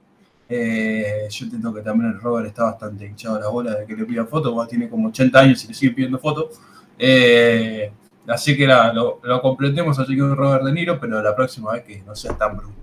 [0.49, 3.97] Eh, yo entiendo que también el Robert está bastante hinchado a la bola de que
[3.97, 6.61] le pida foto, porque tiene como 80 años y le sigue pidiendo fotos.
[6.99, 7.91] Eh,
[8.27, 12.03] así que nada, lo, completemos al señor Robert De Niro, pero la próxima vez que
[12.03, 12.75] no sea tan bruto.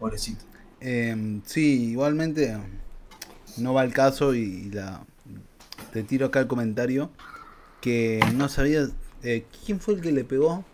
[0.00, 0.44] Pobrecito.
[0.80, 2.56] Eh, sí, igualmente
[3.58, 5.02] no va al caso y la
[5.92, 7.10] te tiro acá el comentario
[7.80, 8.86] que no sabía
[9.22, 10.64] eh, quién fue el que le pegó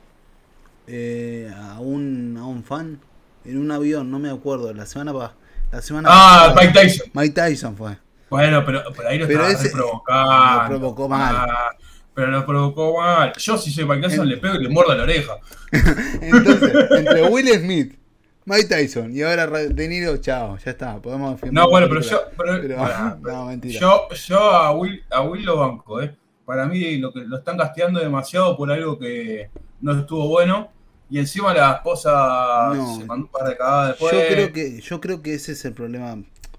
[0.86, 2.98] eh, a un a un fan
[3.44, 5.34] en un avión, no me acuerdo, la semana pa-
[5.72, 6.54] la semana Ah.
[6.56, 7.10] Mike Tyson.
[7.14, 7.96] Mike Tyson fue.
[8.30, 10.62] Bueno, pero, pero ahí lo Pero estaba ese- provocando.
[10.62, 11.34] lo provocó mal.
[11.36, 11.70] Ah,
[12.14, 13.32] pero lo provocó mal.
[13.36, 15.38] Yo si soy Mike Tyson En- le pego y le muerdo la oreja.
[16.20, 17.98] Entonces, entre Will Smith,
[18.44, 22.22] Mike Tyson y ahora Ra- De Niro, chao, ya está, podemos No, bueno, pero yo,
[22.30, 22.34] película.
[22.36, 23.78] pero- Pero- pará, no, mentira.
[23.80, 26.14] yo, yo a Will, a Will lo banco, eh.
[26.44, 29.48] Para mí lo que lo están casteando demasiado por algo que
[29.80, 30.70] no estuvo bueno.
[31.08, 32.96] Y encima la esposa No.
[32.98, 34.12] se mandó un par de cagadas después.
[34.12, 36.16] Yo creo que yo creo que ese es el problema.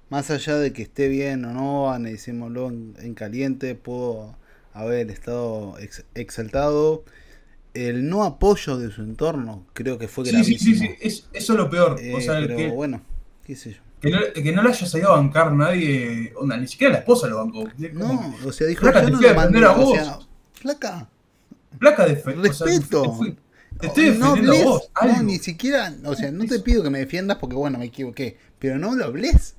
[0.10, 4.36] Más allá de que esté bien o no, analicémoslo en, en caliente, pudo
[4.74, 7.04] haber estado ex- exaltado.
[7.74, 10.90] El no apoyo de su entorno creo que fue Sí, sí, sí, gravísimo.
[10.92, 12.00] sí, es- eso es lo peor.
[12.00, 13.02] Eh, o sea, pero que, bueno,
[13.46, 13.78] qué sé yo.
[14.02, 16.34] que no, que no le haya salido a bancar nadie.
[16.36, 17.68] Onda, ni siquiera la esposa lo bancó.
[17.94, 19.94] No, o sea, dijo, Flaca, yo no a lo mandé, a o vos.
[19.98, 20.20] sea,
[20.54, 21.10] flaca,
[21.80, 23.02] Placa de fe- o sea, respeto.
[23.02, 23.38] te fui-
[23.80, 24.90] te estoy no defendiendo a hables, vos.
[24.94, 25.16] algo.
[25.18, 28.38] no, ni siquiera, o sea, no te pido que me defiendas porque bueno, me equivoqué,
[28.60, 29.56] pero no lo hables.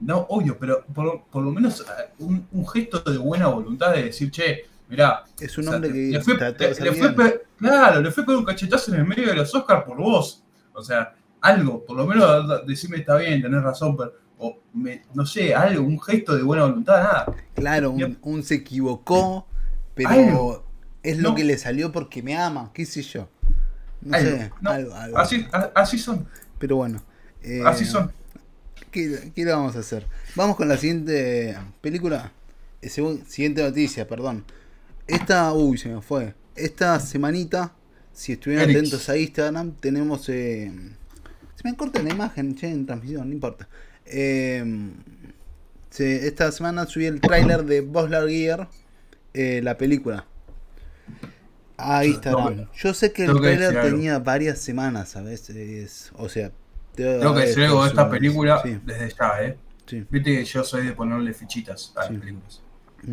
[0.00, 1.84] No, obvio, pero por, por lo menos eh,
[2.18, 5.24] un, un gesto de buena voluntad de decir, che, mirá.
[5.40, 8.44] Es un o sea, hombre que le fue, le- le Claro, le fue con un
[8.44, 10.42] cachetazo en el medio de los Oscars por vos.
[10.72, 14.12] O sea, algo, por lo menos decirme está bien, tenés razón, pero.
[14.36, 17.26] O me- no sé, algo, un gesto de buena voluntad, nada.
[17.54, 19.46] Claro, un, un se equivocó,
[19.94, 20.64] pero Algo.
[21.04, 21.34] es lo No.
[21.36, 23.28] que le salió porque me ama, qué sé yo.
[24.02, 25.18] No Algo, sé, no, algo, algo.
[25.74, 26.26] Así, son,
[26.58, 27.00] Pero bueno.
[27.42, 28.10] eh, así son.
[28.90, 30.06] ¿qué, qué le vamos a hacer?
[30.34, 32.32] Vamos con la siguiente película.
[32.82, 34.44] eh, siguiente noticia, perdón.
[35.06, 36.34] Esta, uy, se me fue.
[36.56, 37.74] Esta semanita,
[38.12, 38.78] si estuvieron Eric.
[38.78, 40.28] atentos a Instagram, tenemos...
[40.28, 40.72] eh,
[41.56, 43.68] se me corta la imagen, che, en transmisión, no importa.
[44.06, 44.64] Eh,
[45.90, 48.68] se- esta semana subí el tráiler de Buzz Lightyear,
[49.34, 50.26] eh, la película.
[51.76, 52.68] A Instagram.
[52.74, 53.90] Yo sé que el tráiler algo.
[53.90, 56.12] tenía varias semanas a veces.
[56.16, 56.52] O sea,
[56.94, 59.58] Tengo que decir algo de esta película Sí, desde ya, ¿eh?
[59.86, 60.06] sí.
[60.08, 62.12] Viste que yo soy de ponerle fichitas a Sí.
[62.12, 62.60] las películas.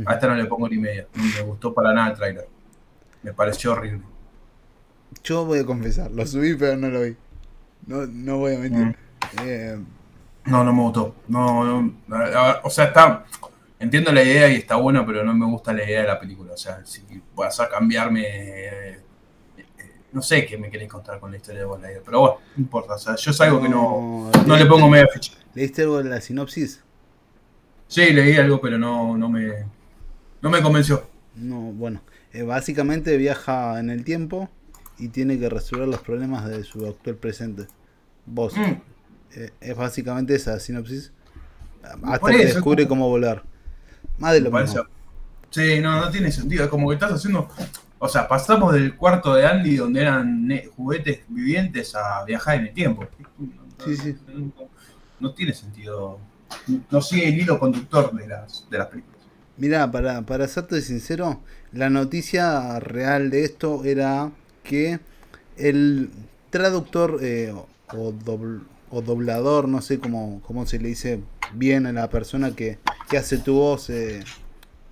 [0.06, 1.08] A esta no le pongo ni media.
[1.16, 2.48] No me gustó para nada el tráiler.
[3.24, 4.02] Me pareció horrible.
[5.24, 7.16] Yo voy a confesar, lo subí pero no lo vi.
[7.88, 8.88] No, no voy a mentir.
[8.88, 8.96] Mm.
[9.44, 9.80] Eh,
[10.46, 11.16] No, no me gustó.
[11.28, 11.94] No, no,
[12.64, 13.26] o sea, está.
[13.80, 16.54] Entiendo la idea y está buena, pero no me gusta la idea de la película.
[16.54, 17.04] O sea, si
[17.36, 18.22] vas a cambiarme.
[18.24, 19.00] eh,
[19.58, 22.36] eh, no sé qué me queréis contar con la historia de Buzz Lightyear, pero bueno,
[22.56, 22.94] no importa.
[22.96, 25.34] O sea, yo es algo que no, no le pongo media ficha.
[25.54, 26.84] ¿Leíste algo de la sinopsis?
[27.88, 29.66] Sí, leí algo, pero no, no me.
[30.42, 31.08] No me convenció.
[31.36, 32.02] No, bueno.
[32.34, 34.50] Eh, básicamente viaja en el tiempo
[34.98, 37.68] y tiene que resolver los problemas de su actual presente.
[38.26, 38.56] Vos.
[38.58, 38.82] Mm.
[39.36, 41.12] Eh, es básicamente esa sinopsis.
[42.04, 43.44] Hasta que descubre cómo volar.
[44.18, 44.84] Más de lo mismo.
[45.50, 46.64] Sí, no, no tiene sentido.
[46.64, 47.50] Es como que estás haciendo.
[48.00, 52.74] O sea, pasamos del cuarto de Andy, donde eran juguetes vivientes, a viajar en el
[52.74, 53.08] tiempo.
[53.86, 54.18] Sí, sí.
[55.20, 56.20] No, tiene sentido.
[56.90, 59.11] No sigue el hilo conductor de las, de las películas.
[59.62, 61.40] Mira, para, para serte sincero,
[61.72, 64.32] la noticia real de esto era
[64.64, 65.00] que
[65.56, 66.10] el
[66.50, 67.54] traductor eh,
[67.94, 68.12] o,
[69.04, 71.20] doblador, no sé cómo, cómo, se le dice
[71.54, 72.80] bien a la persona que,
[73.16, 74.24] hace tu voz eh,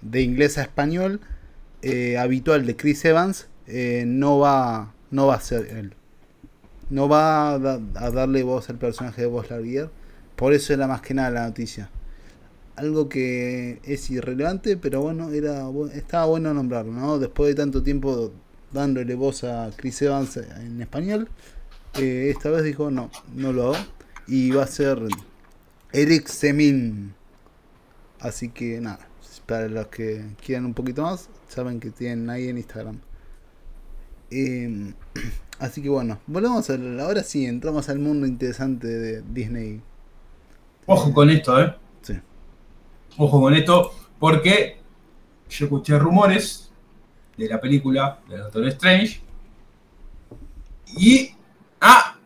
[0.04, 1.20] de inglés a español,
[1.82, 3.48] eh, habitual de Chris Evans,
[4.06, 5.96] no, va, no va a ser él.
[6.92, 7.80] No va a,
[8.12, 9.90] darle voz al personaje de Voz Lightyear.
[10.36, 11.90] Por eso era más que nada la noticia.
[12.80, 17.20] Algo que es irrelevante, pero bueno, era estaba bueno nombrarlo, ¿no?
[17.20, 18.32] Después de tanto tiempo
[18.72, 21.28] dándole voz a Chris Evans en español.
[21.96, 23.84] Eh, esta vez dijo no, no lo hago.
[24.28, 25.00] Y va a ser
[25.92, 27.14] Eric Semin.
[28.20, 29.08] Así que nada,
[29.46, 33.00] para los que quieran un poquito más, saben que tienen ahí en Instagram.
[34.32, 34.94] Em,
[35.60, 39.82] así que bueno, volvemos a ahora sí, entramos al mundo interesante de Disney.
[40.86, 41.76] Ojo con esto, eh.
[43.18, 44.80] Ojo con esto, porque
[45.50, 46.72] yo escuché rumores
[47.38, 49.22] de la película de Doctor Strange.
[50.98, 51.32] Y.
[51.82, 52.18] Ah,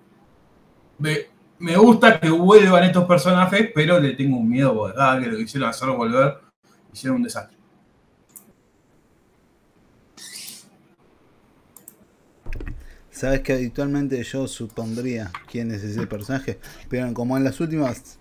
[0.98, 5.70] me, gusta que vuelvan estos personajes, pero le tengo un miedo cada que lo quisieron
[5.70, 6.40] hacer volver,
[6.92, 7.58] hicieron un desastre.
[13.12, 18.20] Sabes que habitualmente yo supondría quién es ese personaje, pero como en las últimas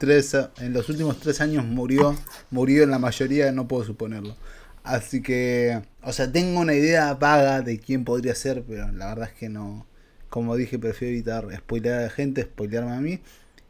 [0.00, 2.16] tres, en los últimos tres años murió,
[2.50, 4.36] murió en la mayoría, no puedo suponerlo.
[4.82, 9.28] Así que, o sea, tengo una idea vaga de quién podría ser, pero la verdad
[9.32, 9.86] es que no.
[10.30, 13.20] Como dije, prefiero evitar spoilear a la gente, spoilearme a mí.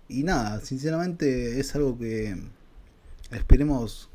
[0.09, 2.37] Y nada, sinceramente es algo que
[3.33, 4.11] esperemos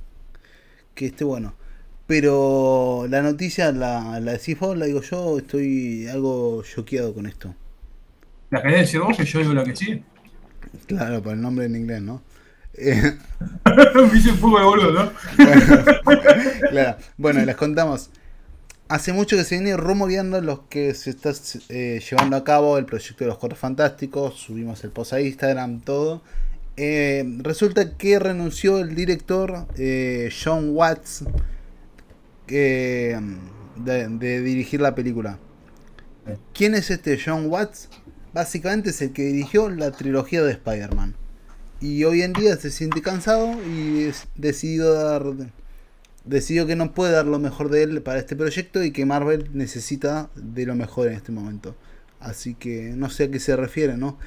[0.96, 1.56] que esté bueno.
[2.08, 7.56] Pero la noticia la, la decís vos, la digo yo, estoy algo choqueado con esto.
[8.50, 10.04] ¿La querés decir vos que yo digo la que sí?
[10.88, 12.22] Claro, por el nombre en inglés, ¿no?
[12.78, 15.12] Me hice un poco de boludo, ¿no?
[16.70, 16.98] claro.
[17.18, 18.10] Bueno, les contamos.
[18.88, 21.32] Hace mucho que se viene rumoreando los que se está
[21.70, 24.36] eh, llevando a cabo el proyecto de los Cuatro Fantásticos.
[24.36, 26.22] Subimos el post a Instagram, todo.
[26.78, 31.24] Eh, resulta que renunció el director eh, John Watts
[32.48, 33.18] de,
[33.78, 35.40] de, dirigir la película.
[36.54, 37.90] ¿Quién es este John Watts?
[38.36, 41.16] Básicamente es el que dirigió la trilogía de Spider-Man.
[41.80, 45.24] Y hoy en día se siente cansado y decidió dar
[46.26, 49.52] decidió que no puede dar lo mejor de él para este proyecto y que Marvel
[49.54, 51.78] necesita de lo mejor en este momento.
[52.20, 54.18] Así que no sé a qué se refiere, ¿no?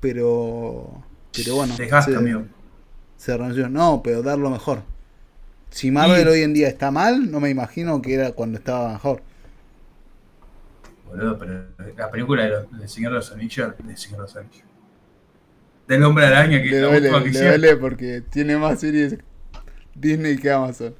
[0.00, 2.42] Pero pero bueno, Desgaste, se, amigo.
[3.16, 3.68] se renunció.
[3.68, 4.82] No, pero dar lo mejor.
[5.70, 9.22] Si Marvel hoy en día está mal, no me imagino que era cuando estaba mejor.
[11.12, 14.64] Boludo, pero la película de, Señor de los Anillos, de Señor de los Anillos
[15.86, 19.18] del hombre araña que le duele, le duele porque tiene más series
[19.94, 20.94] Disney que Amazon.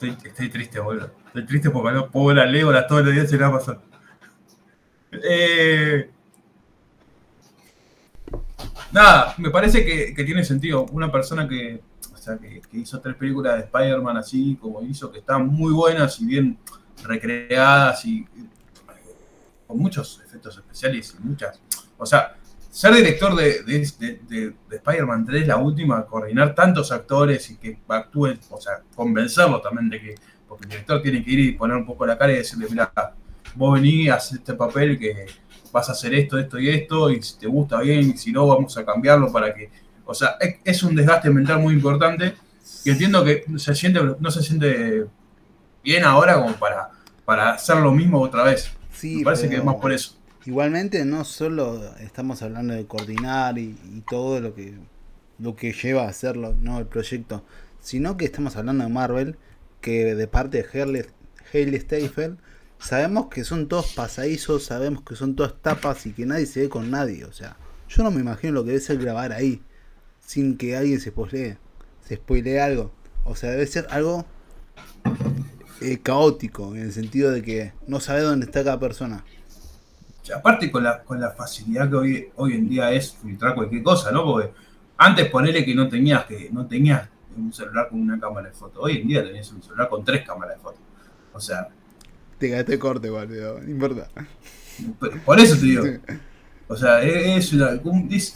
[0.00, 1.12] Estoy, triste, boludo.
[1.26, 3.78] Estoy triste porque no puedo la Legolas todos los días en Amazon.
[5.12, 6.10] Eh,
[8.90, 10.86] nada, me parece que, que, tiene sentido.
[10.90, 11.80] Una persona que,
[12.12, 15.72] o sea, que, que hizo tres películas de Spider-Man así como hizo, que están muy
[15.72, 16.58] buenas y bien
[17.04, 18.26] recreadas y
[19.66, 21.60] con muchos efectos especiales y muchas.
[21.98, 22.36] O sea,
[22.70, 28.60] ser director de, de, Spider-Man 3, la última, coordinar tantos actores y que actúen, o
[28.60, 30.14] sea, convencerlos también de que,
[30.48, 32.92] porque el director tiene que ir y poner un poco la cara y decirle, mira,
[33.54, 35.26] vos venís, haces este papel que
[35.70, 38.46] vas a hacer esto, esto y esto, y si te gusta bien, y si no,
[38.46, 39.70] vamos a cambiarlo para que,
[40.04, 42.34] o sea, es, un desgaste mental muy importante
[42.84, 45.06] y entiendo que se siente, no se siente
[45.82, 46.90] bien ahora como para,
[47.24, 48.72] para hacer lo mismo otra vez.
[48.92, 50.16] Sí, Me parece que es más por eso.
[50.44, 53.76] Igualmente no solo estamos hablando de coordinar y,
[54.08, 54.74] todo lo que
[55.38, 57.44] lo que lleva a hacerlo, no el proyecto,
[57.80, 59.36] sino que estamos hablando de Marvel,
[59.80, 61.06] que de parte de
[61.52, 62.38] Hailey Steinfeld,
[62.78, 66.68] sabemos que son todos pasadizos, sabemos que son todas tapas y que nadie se ve
[66.68, 67.56] con nadie, o sea,
[67.88, 69.62] yo no me imagino lo que debe ser grabar ahí
[70.20, 71.58] sin que alguien se spoilee,
[72.06, 72.92] se spoilee algo,
[73.24, 74.24] o sea, debe ser algo
[75.82, 79.24] eh, caótico en el sentido de que no sabe dónde está cada persona
[80.30, 84.12] aparte con la, con la facilidad que hoy, hoy en día es filtrar cualquier cosa,
[84.12, 84.24] ¿no?
[84.24, 84.52] Porque
[84.96, 88.80] antes ponerle que no tenías que no tenías un celular con una cámara de foto.
[88.80, 90.78] Hoy en día tenés un celular con tres cámaras de foto.
[91.32, 91.68] O sea.
[92.38, 94.08] Te gasté corte, igual, no importa.
[95.24, 95.84] Por eso te digo.
[96.68, 97.80] O sea, es una.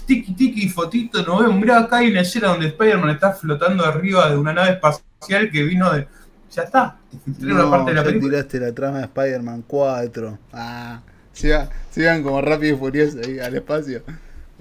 [0.07, 1.57] tiki tiki fotito, no vemos.
[1.57, 5.63] Mirá, acá hay una escena donde Spider-Man está flotando arriba de una nave espacial que
[5.63, 6.09] vino de.
[6.51, 8.31] Ya está, te filtré una parte de la película.
[8.31, 10.39] tiraste la trama de Spider-Man 4.
[10.53, 14.03] Ah, sigan, como rápido y furioso ahí al espacio.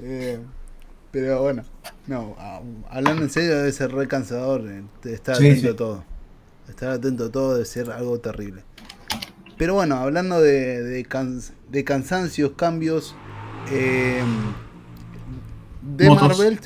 [0.01, 0.39] Eh,
[1.11, 1.63] pero bueno,
[2.07, 2.35] no,
[2.89, 6.03] hablando en serio debe ser re cansador eh, estar atento a todo.
[6.67, 8.63] Estar atento a todo debe ser algo terrible.
[9.57, 13.15] Pero bueno, hablando de, de, cansancios, cambios,
[13.71, 14.21] eh,
[15.81, 16.59] de Marvel,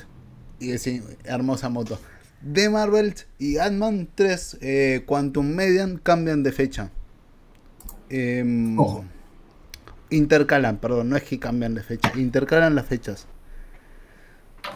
[0.60, 2.00] y sí, hermosa moto.
[2.42, 6.92] De Marvel y Ant-Man 3, eh, Quantum Median cambian de fecha.
[8.10, 8.78] Em,
[10.10, 13.28] intercalan, perdón, no es que cambian de fecha, intercalan las fechas.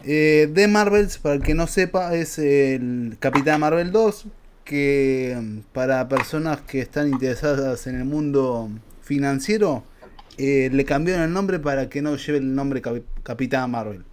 [0.04, 4.26] Eh, de Marvels, para el que no sepa, es el Capitán Marvel 2,
[4.66, 8.70] que mm, para personas que están interesadas en el mundo
[9.02, 9.84] financiero,
[10.38, 12.82] eh, le cambiaron el nombre para que no lleve el nombre
[13.24, 14.04] Capitán Marvel.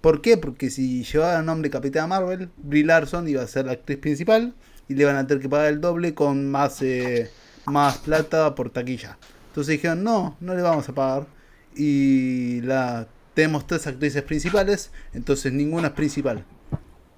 [0.00, 0.36] ¿Por qué?
[0.36, 4.54] Porque si llevaba el nombre Capitán Marvel, Brie Larson iba a ser la actriz principal
[4.88, 7.30] y le van a tener que pagar el doble con más, eh,
[7.66, 9.18] más plata por taquilla.
[9.48, 11.26] Entonces dijeron, no, no le vamos a pagar.
[11.74, 16.44] Y la tenemos tres actrices principales, entonces ninguna es principal.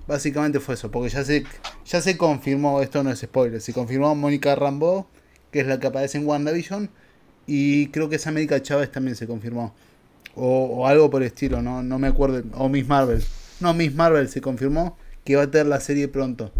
[0.06, 1.44] Básicamente fue eso, porque ya se,
[1.86, 5.06] ya se confirmó, esto no es spoiler, se confirmó Mónica Rambeau,
[5.50, 6.90] que es la que aparece en WandaVision,
[7.46, 9.74] y creo que esa América Chávez también se confirmó.
[10.42, 12.42] O, algo por el estilo, no, no me acuerdo.
[12.54, 13.22] O Miss Marvel.
[13.60, 16.50] No, Miss Marvel se confirmó que va a tener la serie pronto.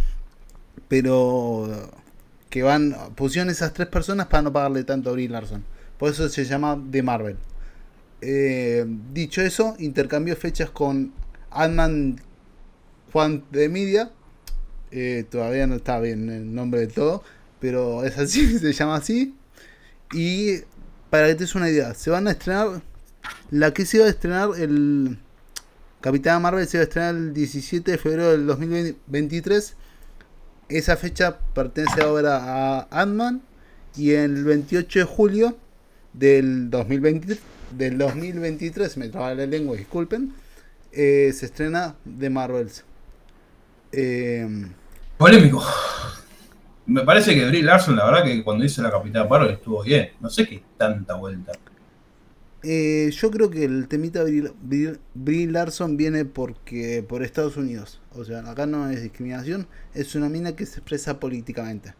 [0.89, 1.91] Pero
[2.51, 2.95] que van.
[3.15, 5.65] Pusieron esas tres personas para no pagarle tanto a Brie Larson.
[5.99, 7.37] Por eso se llama The Marvel.
[8.21, 11.13] Eh, dicho eso, intercambió fechas con
[11.51, 12.21] Ant-Man
[13.13, 14.11] Juan de Media.
[14.91, 17.23] Eh, todavía no está bien el nombre de todo,
[17.61, 19.35] pero es así, se llama así.
[20.13, 20.59] Y
[21.09, 22.83] para que te des una idea, se van a estrenar.
[23.51, 25.19] La que se iba a estrenar, el
[26.01, 29.77] Capitán Marvel se iba a estrenar el 17 de febrero del 2023.
[30.69, 33.43] Esa fecha pertenece ahora a Ant-Man.
[33.97, 35.57] Y el 28 de julio
[36.13, 37.39] del 2023,
[37.77, 40.33] del 2023 me traba la lengua, disculpen.
[40.93, 42.85] Eh, se estrena The Marvels.
[43.93, 44.67] Eh,
[45.19, 45.65] Polémico.
[46.87, 50.11] Me parece que Brie Larson, la verdad que cuando hizo la Capitana Marvel estuvo bien.
[50.21, 51.53] No sé qué tanta vuelta.
[52.63, 58.01] Eh, yo creo que el temita Brie, Larson viene porque por Estados Unidos.
[58.13, 61.95] O sea, acá no es discriminación, es una mina que se expresa políticamente.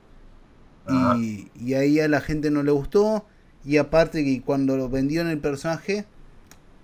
[0.89, 3.25] Y, y, ahí a la gente no le gustó.
[3.65, 6.05] Y aparte que cuando lo vendieron el personaje,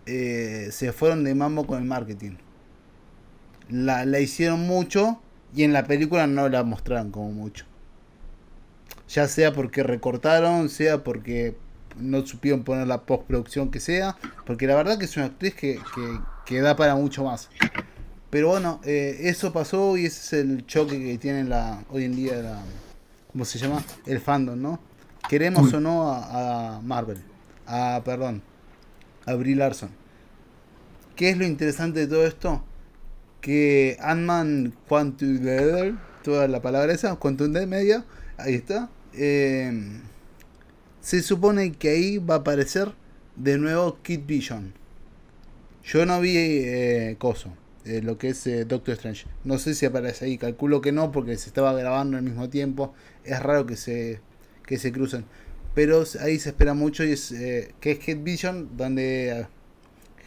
[0.05, 2.37] eh, se fueron de mambo con el marketing
[3.69, 5.21] la, la hicieron mucho
[5.55, 7.65] y en la película no la mostraron como mucho.
[9.09, 11.57] Ya sea porque recortaron, sea porque
[11.99, 15.79] no supieron poner la postproducción que sea, porque la verdad que es una actriz que,
[16.45, 17.49] que, da para mucho más.
[18.31, 22.17] Pero bueno, eh, eso pasó y ese es el choque que tiene la, hoy en
[22.17, 22.63] día la,
[23.33, 23.83] ¿cómo se llama?
[24.07, 24.81] El fandom, ¿no?
[25.29, 27.19] Queremos o no a, a, Marvel,
[27.67, 28.43] a, perdón,
[29.25, 29.91] a Brie Larson.
[31.15, 32.63] ¿Qué es lo interesante de todo esto?
[33.47, 35.39] que Ant-Man Quantum
[36.25, 38.05] toda la palabra esa, Quantum Media,
[38.39, 38.89] ahí está.
[39.15, 40.01] Eh,
[41.07, 42.92] se supone que ahí va a aparecer
[43.37, 44.75] de nuevo Kid Vision.
[45.85, 47.53] Yo no vi eh, Coso,
[47.85, 49.27] eh, lo que es Doctor Strange.
[49.45, 52.92] No sé si aparece ahí, calculo que no, porque se estaba grabando al mismo tiempo.
[53.23, 54.19] Es raro que se,
[54.66, 55.27] que se crucen.
[55.77, 59.47] Pero ahí se espera mucho y es que es Kid Vision, donde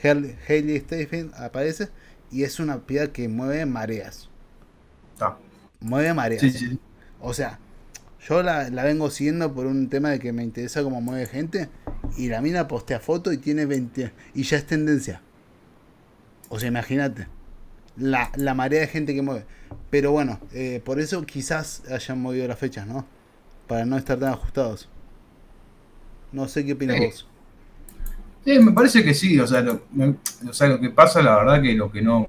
[0.01, 1.89] Hailey Stephen aparece
[2.31, 4.29] y es una piedra que mueve mareas.
[5.19, 5.37] Ah.
[5.81, 6.41] Mueve mareas.
[7.19, 7.59] O sea,
[8.27, 11.69] yo la, vengo siguiendo por un tema de que me interesa cómo mueve gente.
[12.17, 14.11] Y la mina postea foto y tiene 20.
[14.33, 15.21] Y ya es tendencia.
[16.49, 17.27] O sea, imagínate.
[17.95, 19.45] La, marea de gente que mueve.
[19.89, 23.05] Pero bueno, eh, por eso quizás hayan movido las fechas, ¿no?
[23.67, 24.89] Para no estar tan ajustados.
[26.31, 27.27] No sé qué opinas vos.
[28.45, 29.81] Sí, me parece que sí, o sea, lo,
[30.47, 32.25] o sea, lo que pasa, la verdad que lo que no,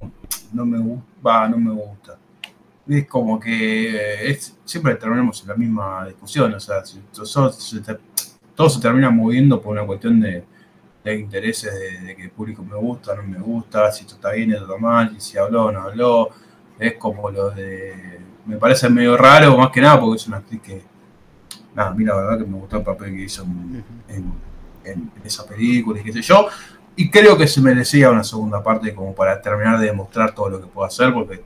[0.53, 2.18] no me gusta, no me gusta.
[2.91, 6.82] Es como que es, siempre terminamos en la misma discusión, o sea,
[8.55, 10.45] todo, se termina moviendo por una cuestión de,
[11.18, 14.64] intereses de, que el público me gusta, no me gusta, si esto está bien, esto
[14.64, 16.30] está mal, si habló o no habló.
[16.78, 18.20] Es como lo de.
[18.47, 20.82] Me parece medio raro, más que nada, porque es una actriz que.
[21.74, 23.43] Nada, a mí la verdad que me gustó el papel que hizo
[24.09, 24.32] en
[24.84, 26.49] en, esa película y qué sé yo.
[26.97, 30.61] Y creo que se merecía una segunda parte como para terminar de demostrar todo lo
[30.61, 31.43] que puede hacer, porque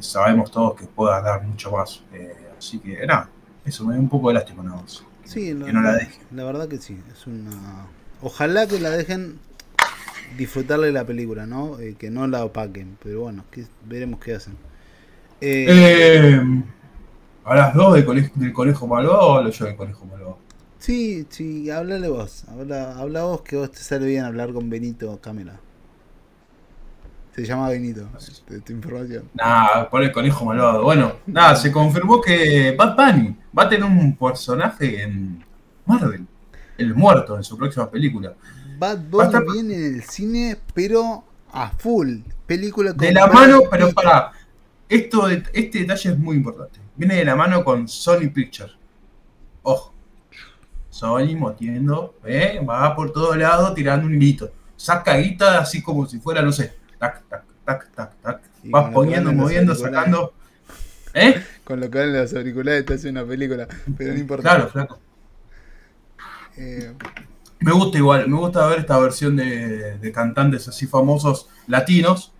[0.00, 2.02] sabemos todos que pueda dar mucho más.
[2.12, 3.28] Eh, así que nada,
[3.64, 5.04] eso me da un poco de lástima nada más.
[5.24, 6.22] Sí, que no la dejen.
[6.32, 7.86] La verdad que sí, es una...
[8.22, 9.38] Ojalá que la dejen
[10.36, 11.78] disfrutarle la película, ¿no?
[11.78, 13.44] Eh, que no la opaquen, pero bueno,
[13.86, 14.56] veremos qué hacen.
[15.40, 16.40] Eh,
[17.44, 20.38] ¿Hablas dos del conejo, del conejo malvado o hablo yo del conejo malvado?
[20.78, 22.44] Sí, sí, háblale vos.
[22.48, 25.60] Habla, habla vos que vos te sale bien hablar con Benito Camela.
[27.38, 28.04] Se llama Benito,
[28.48, 29.28] de tu información.
[29.32, 30.82] Nah, por el conejo malvado.
[30.82, 35.44] Bueno, nada, se confirmó que Bad Bunny va a tener un personaje en
[35.86, 36.26] Marvel.
[36.76, 38.34] El muerto en su próxima película.
[38.80, 41.22] Bad Bunny viene en el cine, pero
[41.52, 42.22] a full.
[42.44, 44.32] Película De la mano, pero para.
[44.88, 46.80] Esto, este detalle es muy importante.
[46.96, 48.72] Viene de la mano con Sony Pictures.
[49.62, 49.94] Ojo.
[50.90, 52.60] Sony motiendo, ¿eh?
[52.68, 54.50] va por todo lado tirando un hilito.
[54.74, 58.40] Saca guita así como si fuera, no sé, tac, tac, tac, tac, tac.
[58.64, 60.34] Vas poniendo, moviendo, sacando.
[61.14, 61.42] ¿Eh?
[61.64, 64.42] Con lo que en los auriculares te hace una película, pero no importa.
[64.42, 64.98] Claro, flaco.
[66.56, 66.92] Eh,
[67.60, 72.32] me gusta igual, me gusta ver esta versión de, cantantes así famosos latinos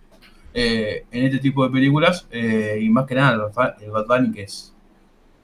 [0.53, 2.27] eh, en este tipo de películas.
[2.31, 3.51] Eh, y más que nada,
[3.81, 4.73] el Bad Bunny, que es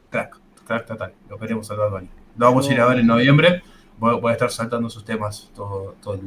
[0.10, 1.14] crack, crack total.
[1.30, 2.10] Lo queremos al Bad Bunny.
[2.38, 3.64] Lo vamos a ir a ver en noviembre.
[3.98, 6.22] Voy, a estar saltando sus temas todo, todo el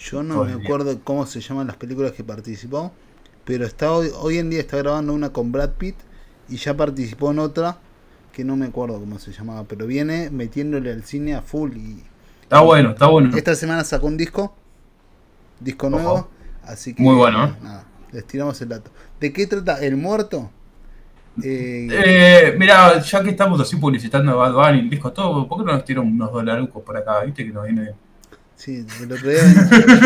[0.00, 2.92] Yo no me acuerdo cómo se llaman las películas que participó,
[3.44, 5.96] pero está hoy, hoy en día está grabando una con Brad Pitt
[6.48, 7.78] y ya participó en otra
[8.32, 12.02] que no me acuerdo cómo se llamaba, pero viene metiéndole al cine a full y
[12.50, 13.36] Está bueno, está bueno.
[13.36, 14.56] Esta semana sacó un disco,
[15.60, 16.28] disco nuevo,
[16.64, 17.44] así que muy bueno.
[17.44, 17.54] ¿eh?
[17.62, 18.90] Nada, les tiramos el dato.
[19.20, 20.50] ¿De qué trata El Muerto?
[21.44, 25.58] Eh, eh, mira, ya que estamos así publicitando a Bad Bunny, el disco todo, ¿por
[25.58, 27.22] qué no nos tiran unos dolarucos por acá?
[27.22, 27.94] ¿Viste que nos viene bien?
[28.60, 29.40] Sí, el otro día.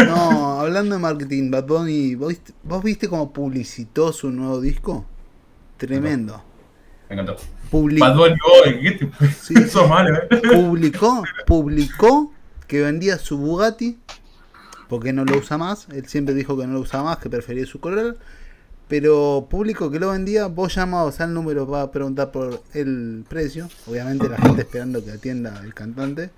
[0.06, 5.04] no, hablando de marketing, Bad Bunny, ¿vos, ¿vos viste cómo publicitó su nuevo disco?
[5.76, 6.40] Tremendo.
[7.08, 7.36] Me encantó.
[7.68, 9.28] Publicó, Bad Bunny, ¿qué te...
[9.32, 10.40] sí, Eso malo, ¿eh?
[10.54, 12.32] Publicó, publicó
[12.68, 13.98] que vendía su Bugatti,
[14.88, 17.66] porque no lo usa más, él siempre dijo que no lo usaba más, que prefería
[17.66, 18.18] su color,
[18.86, 24.28] pero público que lo vendía, vos llamabas al número para preguntar por el precio, obviamente
[24.28, 26.30] la gente esperando que atienda el cantante,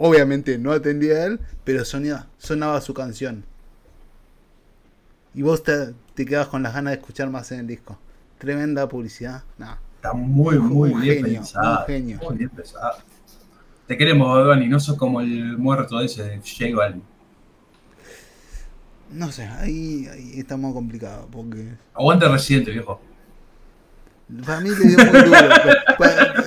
[0.00, 3.44] obviamente no atendía a él, pero sonaba, sonaba su canción.
[5.34, 7.98] Y vos te, te quedabas con las ganas de escuchar más en el disco.
[8.38, 9.44] Tremenda publicidad.
[9.96, 11.22] Está muy, muy, bien.
[11.22, 12.96] Muy bien pensado.
[13.86, 17.02] Te queremos, y no sos como el muerto ese de J Balvin.
[19.10, 21.74] No sé, ahí, ahí estamos complicados porque...
[21.94, 23.00] Aguante Residente, viejo.
[24.46, 25.48] Para mí le dio muy duro.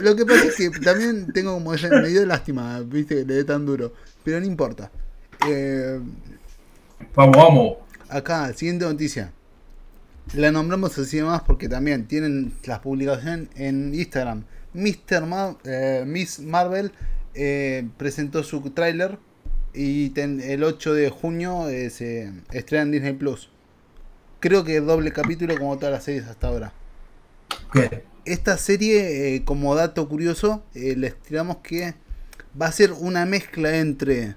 [0.01, 3.43] lo que pasa es que también tengo como me dio lástima, viste, que le dé
[3.43, 3.93] tan duro.
[4.23, 4.91] Pero no importa.
[5.47, 5.99] Eh,
[7.15, 7.77] vamos, vamos.
[8.09, 9.31] Acá, siguiente noticia.
[10.36, 14.45] La nombramos así más porque también tienen las publicaciones en Instagram.
[14.73, 15.57] Mr.
[15.65, 16.91] Eh, Miss Marvel
[17.36, 19.19] eh, presentó su tráiler
[19.73, 23.49] y el 8 de junio eh, se estrena en Disney Plus.
[24.39, 26.73] Creo que doble capítulo como todas las series hasta ahora.
[28.26, 31.95] Esta serie, eh, como dato curioso, les tiramos que
[32.59, 34.36] va a ser una mezcla entre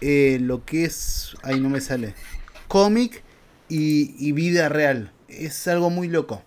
[0.00, 2.14] lo que es, ahí no me sale,
[2.68, 3.22] cómic
[3.68, 5.12] y, vida real.
[5.28, 6.42] Es algo muy loco.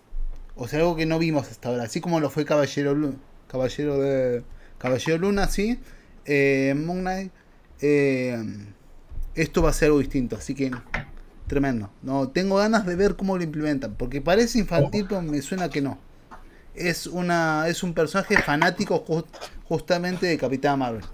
[0.56, 1.84] O sea, algo que no vimos hasta ahora.
[1.84, 3.14] Así como lo fue Caballero,
[3.48, 4.42] Caballero de
[4.78, 5.78] Caballero Luna, sí.
[6.24, 7.32] Eh, Moon Knight.
[7.80, 8.36] Eh,
[9.34, 10.70] esto va a ser algo distinto, así que
[11.46, 11.90] tremendo.
[12.02, 15.80] No, tengo ganas de ver cómo lo implementan, porque parece infantil, pero me suena que
[15.80, 15.98] no.
[16.74, 19.04] Es una es un personaje fanático
[19.64, 21.04] justamente de Capitán Marvel.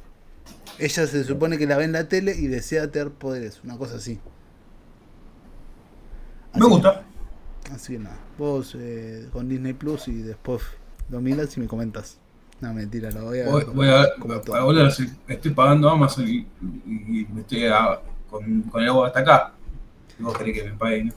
[0.79, 3.97] Ella se supone que la ve en la tele y desea tener poderes, una cosa
[3.97, 4.21] así.
[6.55, 7.03] me gusta.
[7.73, 10.63] así que nada, vos eh, con Disney Plus y después
[11.09, 12.19] lo miras y me comentas.
[12.61, 13.67] No, mentira, lo voy a ver.
[13.67, 14.07] Voy, a,
[14.59, 14.91] ahora
[15.29, 16.47] estoy pagando Amazon y,
[16.87, 17.65] me estoy
[18.31, 19.53] con, con, el agua hasta acá.
[20.19, 21.13] Y vos querés que me paguen.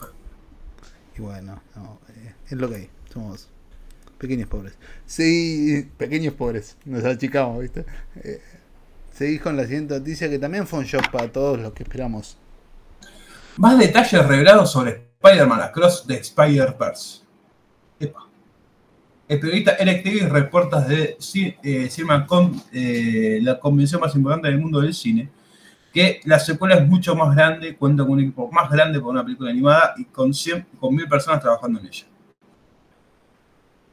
[1.18, 2.90] Y bueno, no, eh, es lo que hay.
[3.12, 3.50] Somos
[4.20, 4.78] pequeños pobres.
[5.06, 6.78] Sí, pequeños pobres.
[6.86, 7.86] Nos achicamos, ¿viste?
[8.24, 8.40] Eh,
[9.12, 12.38] seguís con la siguiente noticia que también fue un shock para todos los que esperamos.
[13.58, 17.22] Más detalles revelados sobre Spider-Man Across the Spider-Verse.
[19.28, 21.90] El periodista Eric TV reporta de eh,
[22.26, 25.30] Con, eh, la convención más importante del mundo del cine,
[25.94, 29.24] que la secuela es mucho más grande, cuenta con un equipo más grande para una
[29.24, 32.06] película animada y con, 100, con mil personas trabajando en ella.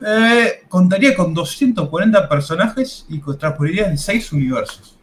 [0.01, 4.99] Eh, contaría con 240 personajes y transcurriría en 6 universos.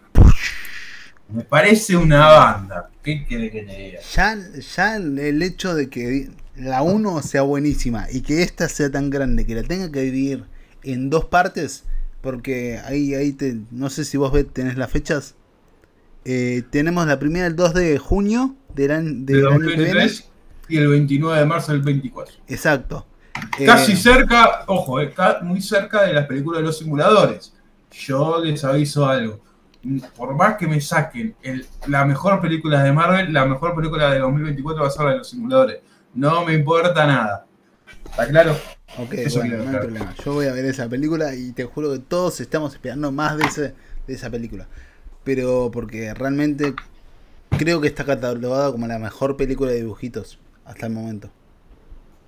[1.30, 2.90] Me parece una banda.
[3.02, 4.00] ¿Qué quiere que te diga?
[4.14, 4.38] Ya,
[4.76, 9.46] ya el hecho de que la 1 sea buenísima y que esta sea tan grande
[9.46, 10.46] que la tenga que dividir
[10.84, 11.86] en dos partes,
[12.22, 15.36] porque ahí, ahí te, no sé si vos ves, tenés las fechas.
[16.26, 20.10] Eh, tenemos la primera el 2 de junio del, año, del año que viene.
[20.70, 22.36] Y el 29 de marzo del 24.
[22.48, 23.06] Exacto.
[23.66, 27.54] Casi eh, cerca, ojo, eh, muy cerca de las películas de los simuladores.
[27.92, 29.40] Yo les aviso algo.
[30.16, 31.36] Por más que me saquen
[31.88, 35.18] la mejor película de Marvel, la mejor película de 2024 va a ser la de
[35.18, 35.80] los simuladores.
[36.14, 37.46] No me importa nada.
[38.06, 38.56] ¿Está claro?
[38.98, 40.16] Ok, bueno, no hay problema.
[40.24, 43.46] Yo voy a ver esa película y te juro que todos estamos esperando más de,
[43.46, 43.74] ese,
[44.08, 44.68] de esa película.
[45.24, 46.74] Pero porque realmente
[47.58, 51.30] creo que está catalogada como la mejor película de dibujitos hasta el momento.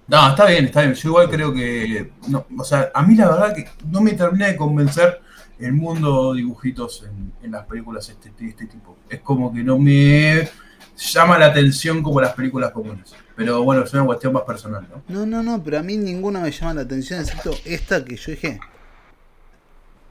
[0.07, 0.93] No, está bien, está bien.
[0.93, 2.11] Yo igual creo que.
[2.57, 5.21] o sea, a mí la verdad que no me termina de convencer
[5.59, 7.05] el mundo dibujitos
[7.41, 8.97] en, las películas este, este tipo.
[9.09, 10.49] Es como que no me
[10.97, 13.13] llama la atención como las películas comunes.
[13.35, 15.03] Pero bueno, es una cuestión más personal, ¿no?
[15.07, 18.31] No, no, no, pero a mí ninguna me llama la atención, excepto esta que yo
[18.31, 18.59] dije.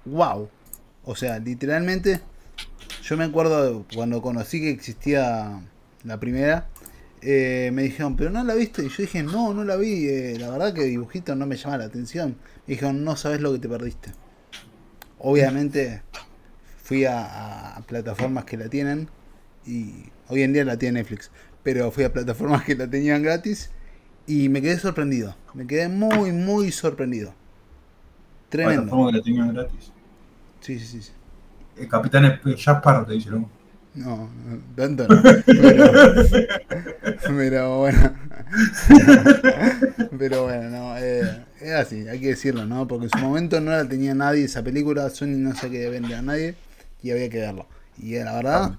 [0.05, 0.51] ¡Wow!
[1.05, 2.21] O sea, literalmente,
[3.03, 5.61] yo me acuerdo cuando conocí que existía
[6.03, 6.69] la primera,
[7.25, 8.85] eh, me dijeron, ¿pero no la viste?
[8.85, 10.09] Y yo dije, no, no la vi.
[10.09, 12.37] Eh, la verdad que dibujito no me llama la atención.
[12.67, 14.13] Me dijeron, no sabes lo que te perdiste.
[15.19, 16.03] Obviamente,
[16.83, 19.09] fui a, a plataformas que la tienen
[19.67, 21.31] y hoy en día la tiene Netflix
[21.65, 23.71] pero fui a plataformas que la tenían gratis
[24.27, 25.35] y me quedé sorprendido.
[25.55, 27.35] Me quedé muy, muy sorprendido.
[28.51, 28.83] Tremendo.
[28.83, 29.93] Plataformas que la tenían gratis.
[30.61, 31.11] Sí, sí, sí.
[31.77, 33.49] El capitán Jaspar te dice, ¿no?
[33.95, 34.29] No,
[34.75, 35.23] tanto no.
[35.47, 35.93] Pero,
[37.37, 38.15] pero bueno.
[40.19, 40.99] pero bueno, no.
[40.99, 42.89] Eh, es así, hay que decirlo, ¿no?
[42.89, 45.09] Porque en su momento no la tenía nadie esa película.
[45.11, 46.57] Sony no se quería vender a nadie
[47.03, 47.67] y había que verlo.
[47.99, 48.79] Y la verdad,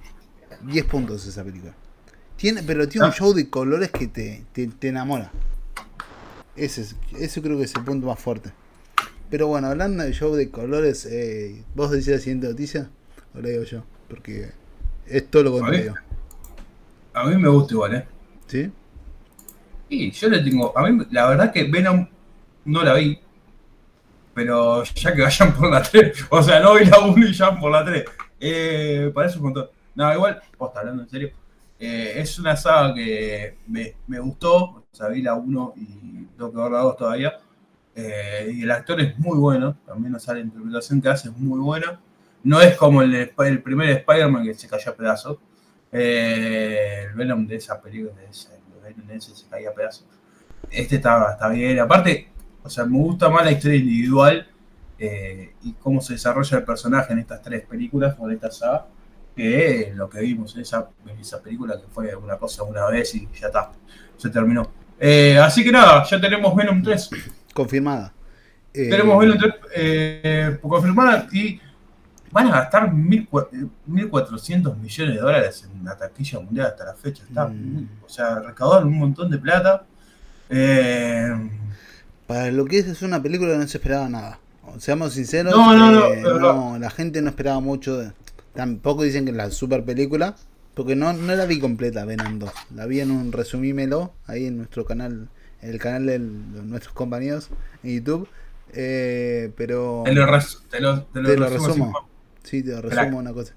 [0.63, 1.73] 10 puntos esa película.
[2.35, 3.15] Tiene, pero tiene un ah.
[3.15, 5.31] show de colores que te, te, enamora.
[6.57, 8.51] Ese, es, ese creo que es el punto más fuerte.
[9.29, 12.89] Pero bueno, hablando de show de colores, eh, ¿vos decís la siguiente noticia?
[13.33, 14.51] O la digo yo, porque
[15.07, 15.95] es todo lo contrario.
[17.13, 18.07] A mí me gusta igual, ¿eh?
[18.47, 18.71] ¿Sí?
[19.89, 20.77] Sí, yo le tengo.
[20.77, 22.07] A mí, la verdad que Venom
[22.65, 23.19] no la vi.
[24.33, 26.25] Pero ya que vayan por la 3.
[26.29, 28.03] O sea, no vi la 1 y ya por la 3.
[28.39, 29.69] Eh, parece un montón.
[29.95, 31.31] No, igual, posta, hablando en serio.
[31.79, 36.57] Eh, es una saga que me, gustó, o sea, vi la 1 y tengo que
[36.57, 37.33] ver la 2 todavía.
[37.95, 41.37] Eh, y el actor es muy bueno, también o sea, la interpretación que hace es
[41.37, 41.99] muy buena.
[42.45, 45.37] No es como el, el primer Spider-Man que se cayó a pedazos.
[45.91, 48.49] Eh, el Venom de esa película, de ese,
[48.81, 50.07] Venom ese se caía a pedazos.
[50.71, 51.79] Este está, está bien.
[51.79, 52.29] Aparte,
[52.63, 54.47] o sea, me gusta más la historia individual
[54.97, 58.85] y cómo se desarrolla el personaje en estas tres películas o en esta saga
[59.35, 60.89] que lo que vimos en esa,
[61.19, 63.71] esa película, que fue una cosa una vez y ya está,
[64.15, 64.71] se terminó.
[64.99, 67.09] Eh, así que nada, ya tenemos Venom 3.
[67.53, 68.13] Confirmada.
[68.73, 71.59] Eh, tenemos Venom 3 eh, confirmada y
[72.35, 77.23] van a gastar 1.400 millones de dólares en la taquilla mundial hasta la fecha.
[77.23, 77.89] Está, mm.
[78.05, 79.85] O sea, recaudaron un montón de plata.
[82.27, 84.39] Para lo que es, es una película que no se esperaba nada.
[84.79, 88.11] Seamos sinceros, no, no, no, la gente no esperaba mucho de,
[88.53, 90.35] Tampoco dicen que es la super película,
[90.73, 92.51] porque no, no la vi completa Venom 2.
[92.75, 95.29] La vi en un resumímelo ahí en nuestro canal,
[95.61, 97.49] en el canal de nuestros compañeros
[97.81, 98.27] en YouTube.
[98.73, 100.01] Eh, pero.
[100.03, 100.25] Te lo,
[100.69, 102.14] te lo, te lo, resumo.
[102.45, 103.53] Sí, te resumo una cosa.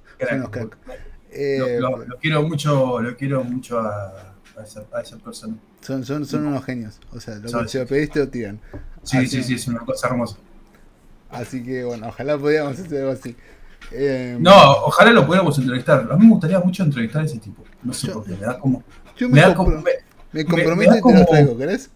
[1.31, 4.35] Eh, lo, quiero mucho, lo quiero mucho a,
[4.65, 5.57] esa, a esa, persona.
[5.81, 6.99] Son, son, son unos genios.
[7.13, 8.61] O sea, lo que se lo pediste lo tiran.
[9.03, 10.37] Sí, sí, sí, es una cosa hermosa.
[11.31, 13.37] Así que bueno, ojalá pudiéramos hacer algo así.
[13.93, 14.53] Eh, no,
[14.85, 16.09] ojalá lo pudiéramos entrevistar.
[16.11, 17.65] A mí me gustaría mucho entrevistar a ese tipo.
[17.83, 18.83] No sé por qué, me da como.
[19.17, 19.55] Yo me, me,
[20.45, 21.91] comprometo y te lo traigo, ¿querés?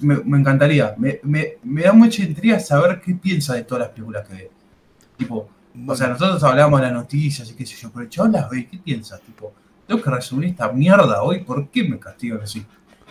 [0.00, 0.94] Me, encantaría.
[0.96, 4.50] Me, da mucha intriga saber qué piensa de todas las películas que ve.
[5.16, 5.48] Tipo,
[5.86, 8.68] o sea, nosotros hablamos de las noticias y qué sé yo, pero yo las ve,
[8.68, 9.20] ¿qué pienas?
[9.24, 9.52] Tipo,
[9.86, 12.64] tengo que resumir esta mierda hoy, ¿por qué me castigan así?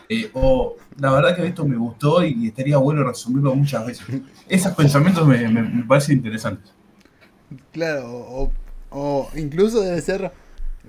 [0.09, 4.05] Eh, o la verdad que esto me gustó y estaría bueno resumirlo muchas veces.
[4.47, 6.72] Esos pensamientos me parecen interesantes.
[7.72, 8.51] Claro,
[8.89, 10.32] o, incluso debe ser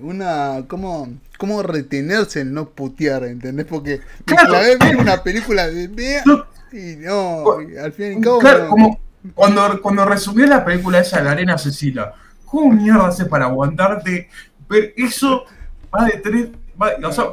[0.01, 0.65] una.
[0.69, 3.25] ¿Cómo, cómo retenerse en no putear?
[3.25, 3.67] ¿Entendés?
[3.67, 6.23] Porque claro, la vez una película de
[6.71, 7.45] y no,
[7.83, 8.39] al fin y al cabo.
[8.39, 9.01] Claro, como
[9.35, 12.13] cuando, cuando resumí la película esa, La Arena Cecilia,
[12.45, 14.29] ¿cómo mierda hace para aguantarte
[14.69, 15.45] ver eso
[15.91, 16.49] más de tres.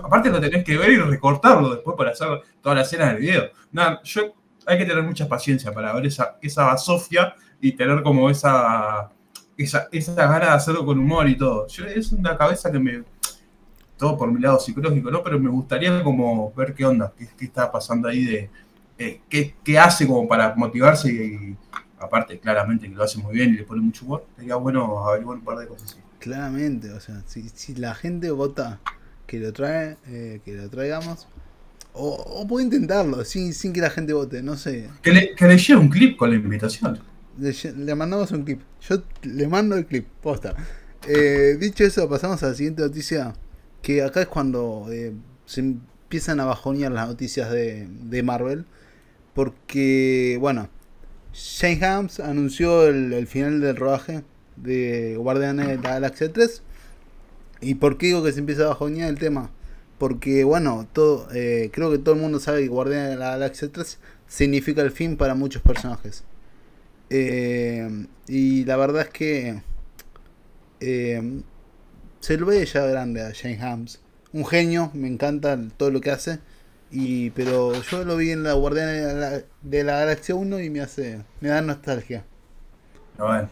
[0.04, 2.28] aparte lo tenés que ver y recortarlo después para hacer
[2.62, 3.50] toda la escena del video.
[3.72, 4.34] Nada, yo
[4.66, 9.12] hay que tener mucha paciencia para ver esa, esa basofia y tener como esa
[9.58, 11.68] esa, esa gana de hacerlo con humor y todo.
[11.68, 13.04] Yo, es una cabeza que me.
[13.98, 15.24] todo por mi lado psicológico, ¿no?
[15.24, 18.50] Pero me gustaría como ver qué onda, qué, qué está pasando ahí de
[18.98, 21.58] eh, qué, qué, hace como para motivarse y,
[22.00, 25.38] aparte claramente que lo hace muy bien y le pone mucho humor, sería bueno averiguar
[25.38, 26.00] un par de cosas así.
[26.20, 28.80] Claramente, o sea, si, si la gente vota
[29.28, 31.28] que lo trae, eh, que lo traigamos,
[31.94, 34.90] o, o, puede intentarlo sin, sin que la gente vote, no sé.
[35.02, 37.00] Que le, que le lleve un clip con la invitación.
[37.38, 38.62] Le, le, mandamos un clip.
[38.82, 40.56] Yo le mando el clip, posta.
[41.08, 43.34] Eh, dicho eso, pasamos a la siguiente noticia.
[43.82, 45.14] Que acá es cuando eh,
[45.46, 48.66] se empiezan a bajonear las noticias de, de Marvel.
[49.36, 50.70] Porque, bueno,
[51.34, 54.24] Shane Hams anunció el, final del rodaje
[54.56, 56.64] de Guardianes de la Galaxia 3.
[57.62, 59.52] ¿Y por qué digo que se empieza a bajonear el tema?
[59.98, 63.70] Porque, bueno, todo, eh, creo que todo el mundo sabe que Guardianes de la Galaxia
[63.70, 66.24] 3 significa el fin para muchos personajes.
[67.10, 69.62] Eh, y la verdad es que
[70.80, 71.42] eh,
[72.22, 74.00] se lo ve ya grande a Shane Hams.
[74.32, 76.40] Un genio, me encanta todo lo que hace.
[76.92, 80.70] Y, pero yo lo vi en la Guardiana de la, de la Galaxia 1 y
[80.70, 81.22] me hace.
[81.42, 82.24] me da nostalgia.
[83.18, 83.50] Bueno.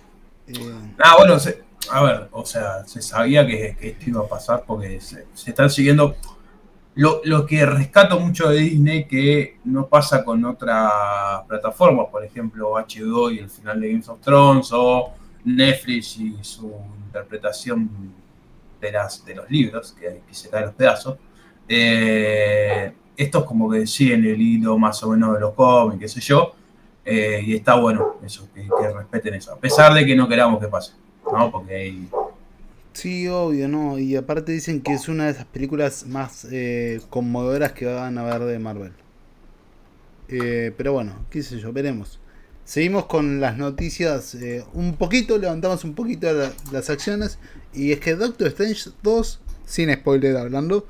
[0.48, 4.28] Eh, ah, bueno, se, a ver, o sea, se sabía que, que, esto iba a
[4.28, 6.16] pasar porque se, se están siguiendo.
[6.96, 10.92] Lo, lo, que rescato mucho de Disney que no pasa con otras
[11.48, 15.12] plataformas, por ejemplo HBO y el final de Game of Thrones o
[15.44, 16.72] Netflix y su
[17.08, 17.90] interpretación
[18.80, 21.18] de, las, de los libros, que, que se caen los pedazos.
[21.68, 26.22] Eh, estos como que siguen el hilo más o menos de los cómics, qué sé
[26.22, 26.54] yo,
[27.06, 30.68] eh, y está bueno eso, que, respeten eso, a pesar de que no queramos que
[30.68, 30.94] pase,
[31.32, 31.52] ¿no?
[31.52, 32.10] Porque hay...
[32.94, 33.98] Sí, obvio, ¿no?
[33.98, 38.24] Y aparte dicen que es una de esas películas más eh, conmovedoras que van a
[38.24, 38.94] ver de Marvel.
[40.30, 42.20] Eh, pero bueno, qué sé yo, veremos.
[42.66, 44.38] Seguimos con las noticias,
[44.74, 47.40] un poquito, levantamos un poquito la, las acciones.
[47.74, 50.88] Y es que Doctor Strange 2, sin spoiler hablando,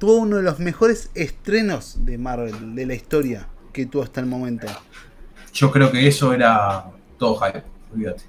[0.00, 4.26] tuvo uno de los mejores estrenos de Marvel, de la historia que tuvo hasta el
[4.26, 4.66] momento.
[5.52, 6.86] Yo creo que eso era
[7.18, 8.22] todo hype, olvídate.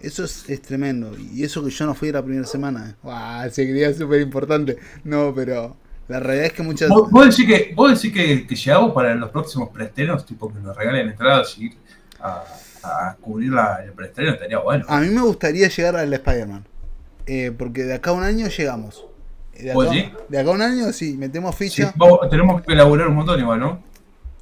[0.00, 1.16] Eso es, es, tremendo.
[1.18, 2.94] Y eso que yo no fui la primera semana.
[3.02, 3.50] ¡Wow!
[3.50, 4.76] Seguiría súper importante.
[5.02, 5.74] No, pero
[6.08, 6.90] la realidad es que muchas.
[6.90, 10.60] ¿Vos, vos decís que, vos decís que, que llegamos para los próximos preestrenos, tipo que
[10.60, 11.76] nos regalen entradas y ir
[12.20, 12.44] a,
[12.82, 14.84] a cubrir la, el preestreno, estaría bueno.
[14.88, 16.66] A mí me gustaría llegar al Spider-Man.
[17.26, 19.06] Eh, porque de acá a un año llegamos.
[19.60, 20.12] De acá, sí?
[20.28, 21.92] de acá a un año sí, metemos ficha.
[21.92, 21.98] Sí,
[22.30, 23.82] tenemos que elaborar un montón igual, ¿no?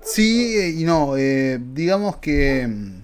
[0.03, 1.17] Sí y no.
[1.17, 3.03] Eh, digamos que mm,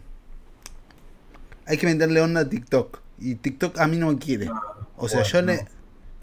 [1.66, 3.00] hay que meterle onda a TikTok.
[3.20, 4.46] Y TikTok a mí no me quiere.
[4.46, 4.60] No,
[4.96, 5.66] o sea, bueno, yo le.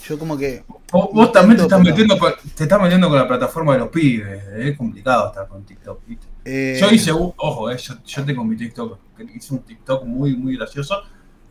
[0.03, 0.63] Yo como que.
[0.91, 3.89] Vos, vos también te estás, metiendo con, te estás metiendo con la plataforma de los
[3.89, 4.43] pibes.
[4.49, 4.69] ¿eh?
[4.69, 5.99] Es complicado estar con TikTok.
[6.05, 6.27] ¿viste?
[6.43, 8.99] Eh, yo hice, ojo, eh, yo, yo, tengo mi TikTok.
[9.33, 11.01] Hice un TikTok muy, muy gracioso.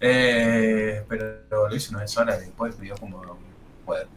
[0.00, 3.22] Eh, pero lo hice una vez sola y después pidió como.
[3.86, 4.08] Bueno.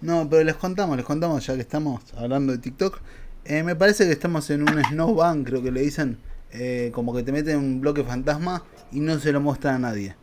[0.00, 3.00] No, pero les contamos, les contamos ya que estamos hablando de TikTok.
[3.44, 6.18] Eh, me parece que estamos en un snowbank, creo que le dicen.
[6.50, 10.16] Eh, como que te meten un bloque fantasma y no se lo muestra a nadie.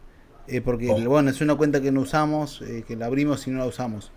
[0.47, 1.09] Eh, porque, oh.
[1.09, 4.11] bueno, es una cuenta que no usamos, eh, que la abrimos y no la usamos.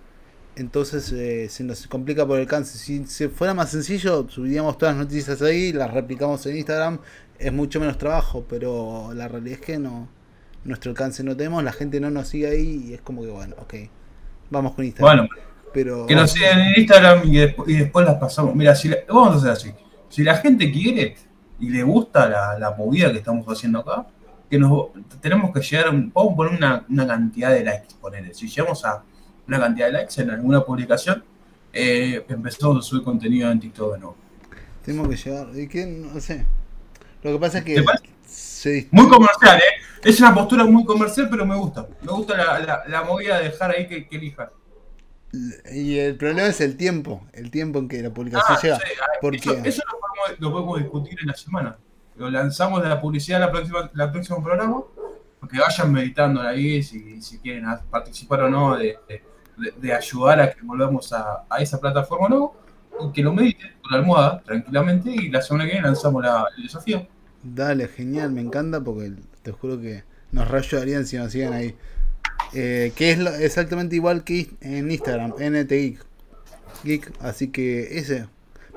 [0.56, 2.78] Entonces eh, se nos complica por el alcance.
[2.78, 6.98] Si, si fuera más sencillo, subiríamos todas las noticias ahí, las replicamos en Instagram.
[7.38, 10.08] Es mucho menos trabajo, pero la realidad es que no.
[10.64, 13.54] Nuestro alcance no tenemos, la gente no nos sigue ahí y es como que, bueno,
[13.60, 13.74] ok.
[14.50, 15.28] Vamos con Instagram.
[15.28, 18.54] Bueno, pero, que nos sigan en Instagram y después, y después las pasamos.
[18.54, 19.84] Mira, si la, vamos a hacer así.
[20.08, 21.16] Si la gente quiere
[21.60, 24.06] y le gusta la, la movida que estamos haciendo acá,
[24.50, 24.88] que nos
[25.20, 28.34] tenemos que llegar, vamos a poner una, una cantidad de likes, poner.
[28.34, 29.02] Si llegamos a
[29.46, 31.24] una cantidad de likes en alguna publicación,
[31.72, 34.16] eh, empezamos a subir contenido en TikTok de nuevo.
[34.84, 36.46] Tenemos que llegar, y que no sé.
[37.22, 37.84] Lo que pasa es que
[38.26, 38.88] se...
[38.90, 39.84] muy comercial, ¿eh?
[40.02, 41.86] Es una postura muy comercial, pero me gusta.
[42.02, 44.34] Me gusta la, la, la movida de dejar ahí que, que.
[45.32, 48.76] Y el problema es el tiempo, el tiempo en que la publicación ah, llega.
[48.76, 49.50] Sí, porque...
[49.50, 51.76] Eso, eso lo, podemos, lo, podemos, discutir en la semana.
[52.16, 54.82] Lo lanzamos de la publicidad la próxima, la próxima programa,
[55.38, 59.22] porque vayan meditando ahí si, si quieren participar o no de, de,
[59.76, 62.52] de ayudar a que volvamos a, a, esa plataforma o no,
[63.08, 66.46] y que lo mediten con la almohada tranquilamente y la semana que viene lanzamos la,
[66.56, 67.06] el desafío.
[67.42, 69.12] Dale, genial, me encanta porque
[69.42, 70.02] te juro que
[70.32, 71.76] nos rayarían si nos siguen ahí.
[72.54, 76.04] Eh, que es exactamente igual que en Instagram, NTGeek.
[76.84, 78.26] Geek, así que ese.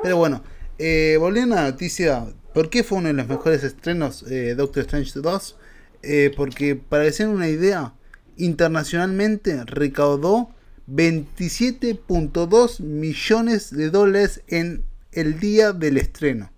[0.01, 0.43] Pero bueno,
[0.77, 4.81] eh, volviendo a la noticia, ¿por qué fue uno de los mejores estrenos eh, Doctor
[4.83, 5.57] Strange 2?
[6.03, 7.93] Eh, porque para que se den una idea,
[8.37, 10.49] internacionalmente recaudó
[10.89, 16.51] 27.2 millones de dólares en el día del estreno.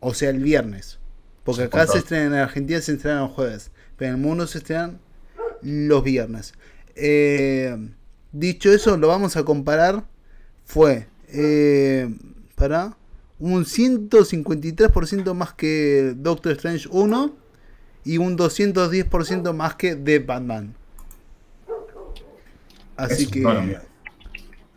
[0.00, 0.98] O sea, el viernes.
[1.44, 3.70] Porque acá se estrena en Argentina, se estrena los jueves.
[3.96, 5.00] Pero en el mundo se estrenan
[5.62, 6.54] los viernes.
[6.94, 7.76] Eh,
[8.32, 10.04] Dicho eso, lo vamos a comparar.
[10.64, 12.14] Fue eh,
[12.54, 12.96] para
[13.38, 17.34] un 153% más que Doctor Strange 1
[18.04, 20.74] y un 210% más que The Batman.
[22.96, 23.78] Así que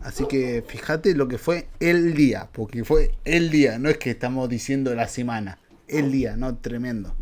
[0.02, 4.12] así que fíjate lo que fue el día, porque fue el día, no es que
[4.12, 5.58] estamos diciendo la semana,
[5.88, 7.16] el día, no tremendo.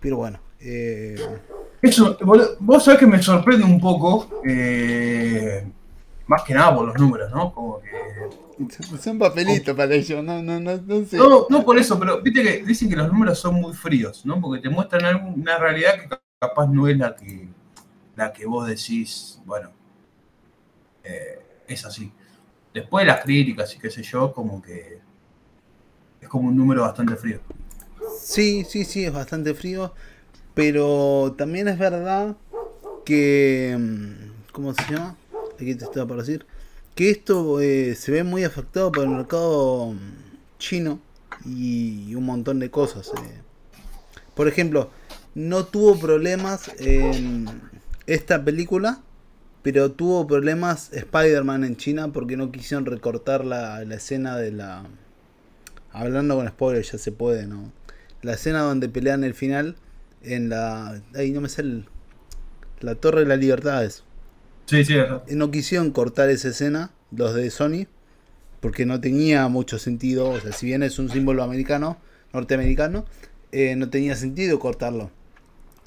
[0.00, 1.16] Pero bueno, eh,
[1.82, 2.18] eso,
[2.60, 5.66] vos sabés que me sorprende un poco, eh,
[6.26, 7.52] más que nada por los números, ¿no?
[7.52, 7.90] Como que.
[9.02, 11.16] Son papelitos para ellos, no, no, no, no sé.
[11.16, 14.38] No, no por eso, pero viste que dicen que los números son muy fríos, ¿no?
[14.38, 17.48] Porque te muestran una realidad que capaz no es la que,
[18.16, 19.70] la que vos decís, bueno,
[21.02, 22.12] eh, es así.
[22.74, 25.00] Después de las críticas y qué sé yo, como que
[26.20, 27.40] es como un número bastante frío.
[28.20, 29.94] Sí, sí, sí, es bastante frío.
[30.60, 32.36] Pero también es verdad
[33.06, 33.74] que.
[33.80, 35.16] Mm, ¿Cómo se llama?
[35.54, 36.44] Aquí te estaba para decir.
[36.94, 41.00] Que esto eh, se ve muy afectado por el mercado mm, chino
[41.46, 43.08] y un montón de cosas.
[43.08, 43.40] Eh.
[44.34, 44.90] Por ejemplo,
[45.34, 47.46] no tuvo problemas en
[48.06, 49.00] esta película,
[49.62, 54.84] pero tuvo problemas Spider-Man en China porque no quisieron recortar la, la escena de la.
[55.90, 57.72] Hablando con spoilers, ya se puede, ¿no?
[58.20, 59.76] La escena donde pelean el final
[60.22, 61.00] en la.
[61.14, 61.86] Ahí no me sé el,
[62.80, 64.04] La Torre de las Libertades.
[64.66, 64.94] Sí, sí,
[65.30, 67.86] No quisieron cortar esa escena, los de Sony,
[68.60, 70.30] porque no tenía mucho sentido.
[70.30, 71.98] O sea, si bien es un símbolo americano,
[72.32, 73.04] norteamericano,
[73.52, 75.10] eh, no tenía sentido cortarlo.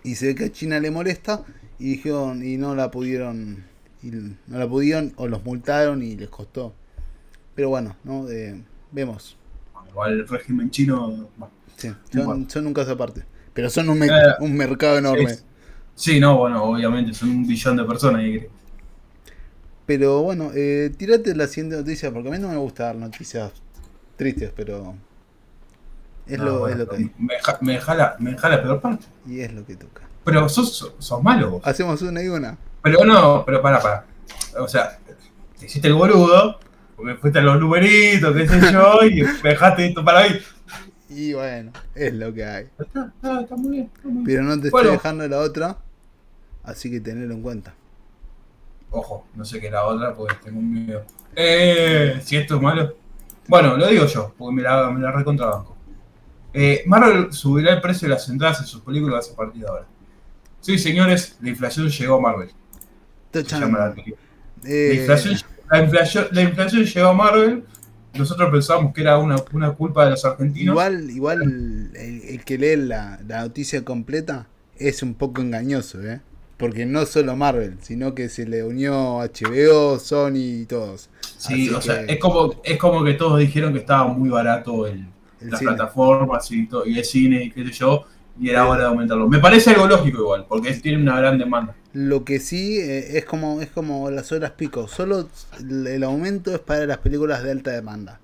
[0.04, 1.46] Y se ve que a China le molesta
[1.80, 3.64] y dijeron, y no la pudieron,
[4.02, 6.74] y no la pudieron, o los multaron y les costó.
[7.56, 8.30] Pero bueno, ¿no?
[8.30, 8.62] Eh,
[8.92, 9.38] vemos.
[9.90, 11.30] Igual el régimen chino.
[11.78, 13.24] sí, son, son un caso aparte.
[13.54, 15.38] Pero son un, eh, un mercado enorme.
[15.95, 18.22] Sí, no, bueno, obviamente, son un billón de personas.
[18.22, 18.47] Ahí.
[19.86, 23.51] Pero bueno, eh, tirate la siguiente noticia, porque a mí no me gusta dar noticias
[24.16, 24.95] tristes, pero
[26.26, 27.12] es, lo, es lo que hay.
[27.18, 29.06] Me, me, deja la, me deja la peor parte.
[29.28, 30.04] Y es lo que toca.
[30.24, 31.62] Pero sos, sos, malo vos.
[31.66, 32.58] Hacemos una y una.
[32.82, 34.06] Pero no, pero para, para.
[34.58, 34.97] O sea,
[35.60, 36.60] te hiciste el boludo,
[36.95, 40.39] porque fuiste a los numeritos, qué sé yo, y me dejaste esto para ahí.
[41.16, 42.70] Y bueno, es lo que hay.
[42.80, 45.78] Está, está, muy, bien, Pero no te estoy dejando la otra,
[46.64, 47.74] así que tenerlo en cuenta.
[48.89, 51.03] Ojo, no sé qué es la otra porque tengo un miedo.
[51.36, 52.95] Eh, si esto es malo.
[53.47, 55.76] Bueno, lo digo yo, porque me la, me la recontrabanco.
[56.53, 59.86] Eh, Marvel subirá el precio de las entradas en sus películas a partir de ahora.
[60.61, 62.51] Sí, señores, la inflación llegó a Marvel.
[63.34, 63.95] Se llama la,
[64.66, 64.89] eh...
[64.89, 65.39] la, inflación,
[65.70, 67.66] la, inflación, la inflación llegó a Marvel
[68.14, 69.38] nosotros pensábamos que era una,
[69.72, 70.74] culpa de los argentinos.
[70.74, 74.47] Igual, igual el, que lee la, noticia completa
[74.78, 76.22] es un poco engañoso, ¿eh?
[76.57, 81.09] Porque no solo Marvel, sino que se le unió HBO, Sony y todos.
[81.38, 85.07] Sí, o sea, es como, es como que todos dijeron que estaba muy barato el,
[85.41, 88.05] las plataformas y, todo, y el cine y qué sé yo,
[88.39, 89.28] y era hora de aumentarlo.
[89.28, 91.76] Me parece algo lógico igual, porque tiene una gran demanda.
[91.94, 95.30] Lo que sí eh, es como es como las horas pico, solo
[95.60, 98.20] el aumento es para las películas de alta demanda.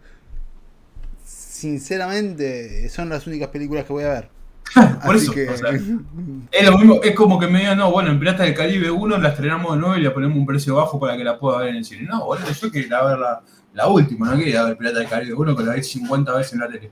[1.24, 4.30] Sinceramente, son las únicas películas que voy a ver.
[5.06, 5.34] Por eso,
[6.52, 9.18] es lo mismo, es como que me digan, no, bueno, en Pirata del Caribe 1
[9.18, 11.70] la estrenamos de nuevo y le ponemos un precio bajo para que la pueda ver
[11.70, 12.04] en el cine.
[12.04, 13.42] No, boludo, yo quería ver la,
[13.74, 16.60] la última, no quería ver Pirata del Caribe 1 que la vi 50 veces en
[16.60, 16.92] la tele.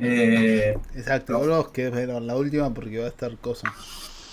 [0.00, 3.72] Eh, Exacto, vos que ver la última porque va a estar cosa.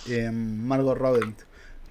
[0.08, 1.36] Eh, Margot Robbie.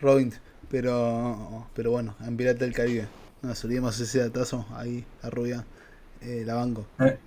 [0.00, 0.32] Robin,
[0.70, 3.08] pero pero bueno, en Pirata del Caribe.
[3.42, 5.64] Nos olvidemos ese datazo ahí, a rubia,
[6.20, 6.86] eh, la banco.
[7.00, 7.18] Eh.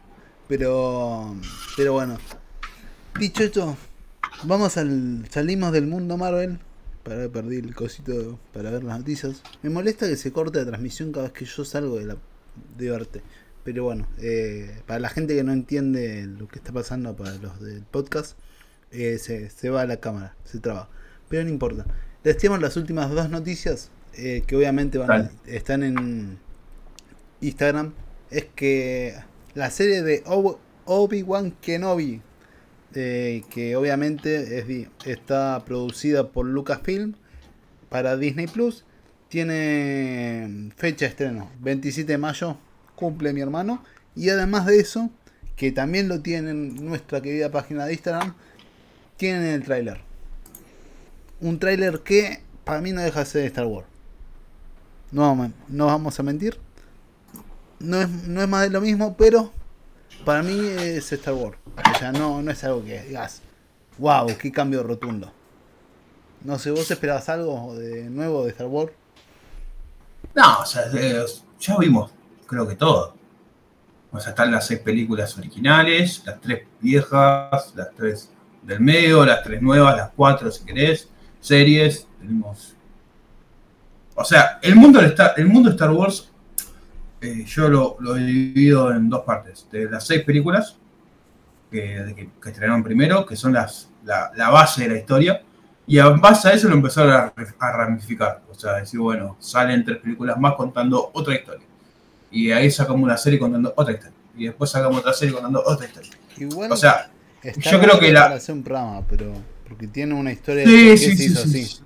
[0.47, 1.36] Pero
[1.76, 2.17] pero bueno.
[3.19, 3.78] Dicho esto,
[4.43, 6.59] vamos al salimos del mundo Marvel.
[7.03, 9.41] Para perdí el cosito para ver las noticias.
[9.63, 12.17] Me molesta que se corte la transmisión cada vez que yo salgo de la
[12.78, 13.22] de verte.
[13.63, 17.59] Pero bueno, eh, para la gente que no entiende lo que está pasando para los
[17.61, 18.38] del podcast,
[18.91, 20.89] se, se va a la cámara, se traba.
[21.30, 21.86] Pero no importa.
[22.24, 26.38] Les tenemos las últimas dos noticias eh, que obviamente van están en
[27.41, 27.93] Instagram.
[28.30, 29.15] Es que
[29.55, 30.24] la serie de
[30.86, 32.22] Obi-Wan Kenobi,
[32.93, 37.15] eh, que obviamente es, está producida por Lucasfilm
[37.89, 38.86] para Disney Plus,
[39.28, 42.57] tiene fecha de estreno 27 de mayo,
[42.95, 43.84] cumple mi hermano.
[44.15, 45.09] Y además de eso,
[45.55, 48.36] que también lo tiene en nuestra querida página de Instagram,
[49.17, 50.11] tienen el tráiler
[51.42, 53.88] un tráiler que para mí no deja de ser Star Wars.
[55.12, 56.58] No, no vamos a mentir.
[57.80, 59.52] No es, no es más de lo mismo, pero
[60.24, 61.58] para mí es Star Wars.
[61.94, 63.42] O sea, no, no es algo que digas,
[63.98, 65.32] wow, qué cambio rotundo.
[66.44, 68.94] No sé, ¿vos esperabas algo de nuevo de Star Wars?
[70.34, 70.64] No,
[71.60, 72.12] ya vimos,
[72.48, 73.16] creo que todo.
[74.12, 78.30] O sea, están las seis películas originales, las tres viejas, las tres
[78.62, 81.10] del medio, las tres nuevas, las cuatro si querés,
[81.42, 82.76] series, tenemos...
[84.16, 86.32] O sea, el mundo de Star, el mundo de Star Wars
[87.22, 89.68] eh, yo lo, he dividido en dos partes.
[89.72, 90.78] De las seis películas
[91.70, 95.44] que, que, estrenaron primero, que son las, la, base de la historia,
[95.86, 98.42] y en base a eso lo empezaron a, a, ramificar.
[98.50, 101.66] O sea, decir, bueno, salen tres películas más contando otra historia.
[102.32, 104.18] Y ahí sacamos una serie contando otra historia.
[104.36, 106.12] Y después sacamos otra serie contando otra historia.
[106.38, 107.12] Igual o sea,
[107.44, 108.26] yo creo que la.
[108.28, 109.32] hacer un programa, pero.
[109.72, 111.82] Porque tiene una historia sí, sí, sí, sí,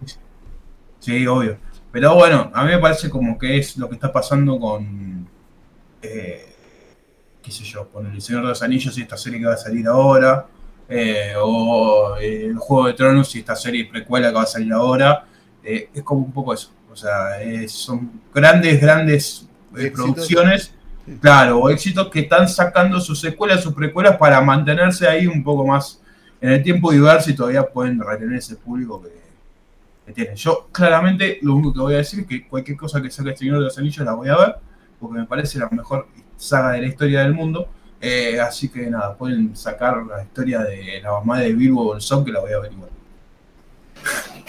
[0.99, 1.57] sí, obvio.
[1.91, 5.27] Pero bueno, a mí me parece como que es lo que está pasando con.
[6.01, 6.45] Eh,
[7.43, 9.57] qué sé yo, con El Señor de los Anillos y esta serie que va a
[9.57, 10.47] salir ahora.
[10.89, 14.73] Eh, o eh, El Juego de Tronos y esta serie precuela que va a salir
[14.73, 15.27] ahora.
[15.63, 16.71] es como un poco eso.
[16.91, 19.47] O sea, son grandes, grandes
[19.93, 20.73] producciones
[21.21, 25.65] Claro, o éxitos que están sacando sus secuelas, sus precuelas para mantenerse ahí un poco
[25.65, 26.01] más
[26.41, 30.35] en el tiempo y ver si todavía pueden retener ese público que, tienen.
[30.35, 33.37] Yo, claramente, lo único que voy a decir es que cualquier cosa que saque el
[33.37, 34.55] Señor de los Anillos la voy a ver,
[34.99, 36.07] porque me parece la mejor
[36.37, 37.67] saga de la historia del mundo.
[37.99, 42.31] Eh, así que nada, pueden sacar la historia de la mamá de Bilbo Bolsón, que
[42.31, 42.89] la voy a ver igual.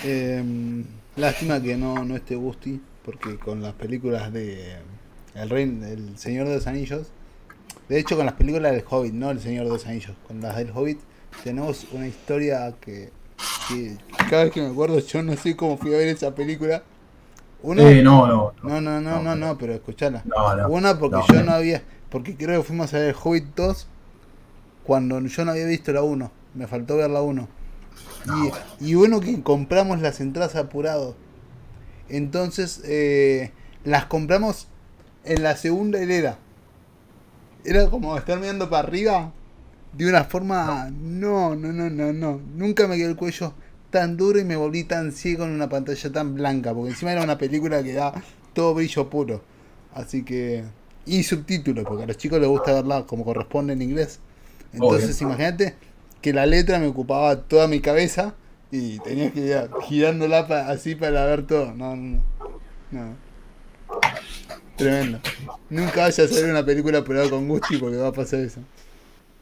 [0.05, 0.84] Em,
[1.16, 4.76] lástima que no, no esté Gusti, porque con las películas de
[5.34, 7.09] el rey, el Señor de los Anillos.
[7.89, 10.57] De hecho, con las películas del Hobbit, no el Señor de los Anillos, con las
[10.57, 10.99] del Hobbit
[11.43, 13.11] tenemos una historia que,
[14.30, 16.82] cada vez que me acuerdo yo no sé cómo fui a ver esa película.
[17.62, 20.22] Una, no, no, no, no, no, no, no, pero escuchala.
[20.68, 23.89] Una porque yo no había, porque creo que fuimos a ver Hobbit 2
[24.84, 27.49] cuando yo no había visto la 1, me faltó ver la 1.
[28.80, 31.16] Y, y uno que compramos las entradas apurado.
[32.09, 33.53] Entonces, eh,
[33.84, 34.68] las compramos
[35.24, 36.39] en la segunda hilera.
[37.64, 39.32] Era como estar mirando para arriba
[39.97, 40.91] de una forma.
[40.91, 42.41] No, no, no, no, no.
[42.55, 43.55] Nunca me quedó el cuello
[43.91, 46.75] tan duro y me volví tan ciego en una pantalla tan blanca.
[46.75, 48.13] Porque encima era una película que da
[48.53, 49.43] todo brillo puro.
[49.95, 50.65] Así que.
[51.07, 54.19] Y subtítulos, porque a los chicos les gusta verla como corresponde en inglés.
[54.73, 55.77] Entonces, imagínate
[56.21, 58.35] que la letra me ocupaba toda mi cabeza
[58.73, 61.73] y tenía que ir girándola así para ver todo.
[61.73, 62.21] No, no,
[62.91, 63.15] no.
[64.77, 65.21] Tremendo.
[65.71, 68.61] Nunca vayas a hacer una película por con Gusti porque va a pasar eso.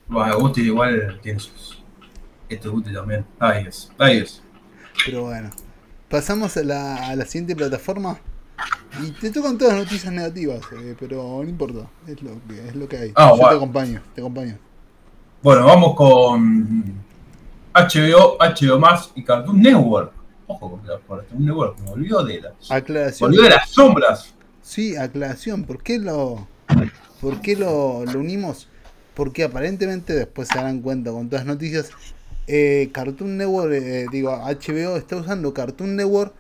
[0.09, 1.83] Bueno, Gusti igual tiene sus.
[2.49, 3.25] Esto es Gusti también.
[3.39, 3.93] Ay, Dios.
[3.99, 4.43] Ay, Dios.
[5.05, 5.51] Pero bueno.
[6.09, 8.19] Pasamos a la, a la siguiente plataforma.
[9.03, 11.89] Y te tocan todas las noticias negativas, eh, pero no importa.
[12.07, 13.13] Es lo que, es lo que hay.
[13.17, 14.59] Ah, Yo te acompaño, te acompaño.
[15.43, 16.95] Bueno, vamos con
[17.75, 20.13] HBO, HBO Max y Cartoon Network.
[20.47, 22.71] Ojo con Cartoon Network, me olvidó de las.
[22.71, 23.31] Aclaración.
[23.31, 24.35] Me olvidó de las sombras.
[24.63, 25.65] Sí, aclaración.
[25.65, 26.47] ¿Por qué lo,
[27.21, 28.69] por qué lo, unimos?
[29.15, 31.91] Porque aparentemente después se darán cuenta con todas las noticias.
[32.47, 36.35] Eh, Cartoon Network, eh, digo, HBO está usando Cartoon Network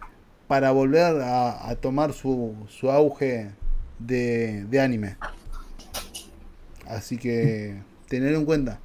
[0.47, 3.51] para volver a, tomar su, su auge
[3.99, 5.17] de, de, anime.
[6.87, 7.77] Así que
[8.09, 8.79] tener en cuenta.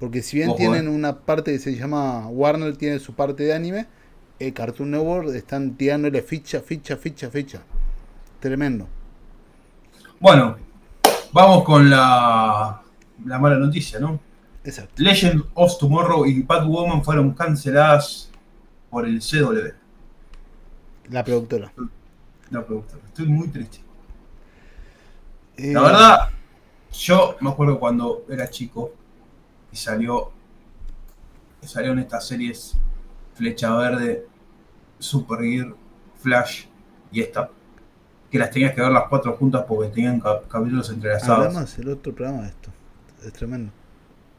[0.00, 0.90] Porque si bien tienen eh.
[0.90, 3.86] una parte que se llama Warner, tiene su parte de anime,
[4.40, 7.60] eh, Cartoon Network están tirándole ficha, ficha, ficha, ficha.
[8.40, 8.88] Tremendo.
[10.18, 10.56] Bueno,
[11.32, 12.79] vamos con la,
[13.24, 14.20] la mala noticia, ¿no?
[14.64, 14.94] Exacto.
[15.02, 18.30] Legend of Tomorrow y Woman fueron canceladas
[18.90, 19.74] por el CW.
[21.10, 21.72] La productora.
[22.50, 23.02] La productora.
[23.06, 23.78] Estoy muy triste.
[25.56, 26.30] Eh, la verdad,
[26.92, 28.92] yo me acuerdo cuando era chico
[29.72, 30.32] y salió.
[31.62, 32.74] Salieron estas series
[33.34, 34.26] Flecha Verde,
[34.98, 35.74] Super Gear,
[36.16, 36.64] Flash
[37.12, 37.50] y esta
[38.30, 41.46] que las tenías que ver las cuatro juntas porque tenían capítulos entrelazados.
[41.46, 42.70] Hablamos el otro programa de esto.
[43.24, 43.72] Es tremendo.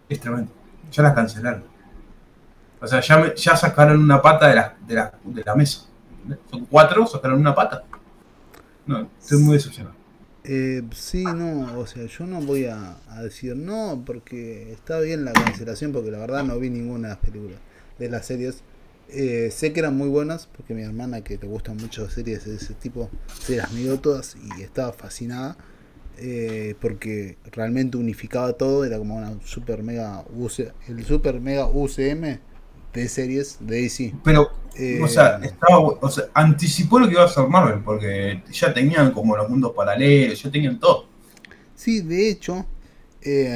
[0.09, 0.51] Es tremendo.
[0.91, 1.63] Ya las cancelaron.
[2.81, 5.85] O sea, ya, ya sacaron una pata de la, de, la, de la mesa.
[6.49, 7.83] Son cuatro, sacaron una pata.
[8.85, 9.95] No, estoy muy decepcionado.
[10.43, 15.23] Eh, sí, no, o sea, yo no voy a, a, decir no, porque está bien
[15.23, 17.59] la cancelación, porque la verdad no vi ninguna de las películas,
[17.99, 18.63] de las series.
[19.09, 22.55] Eh, sé que eran muy buenas porque mi hermana, que le gustan mucho series de
[22.55, 23.09] ese tipo,
[23.41, 25.57] se las miró todas y estaba fascinada.
[26.17, 30.23] Eh, porque realmente unificaba todo, era como una super mega
[30.87, 32.39] el super mega UCM
[32.93, 34.13] de series de DC.
[34.23, 34.51] Pero,
[35.01, 38.73] o, sea, eh, estaba, o sea, anticipó lo que iba a hacer Marvel, porque ya
[38.73, 41.07] tenían como los mundos paralelos, ya tenían todo.
[41.75, 42.65] Sí, de hecho,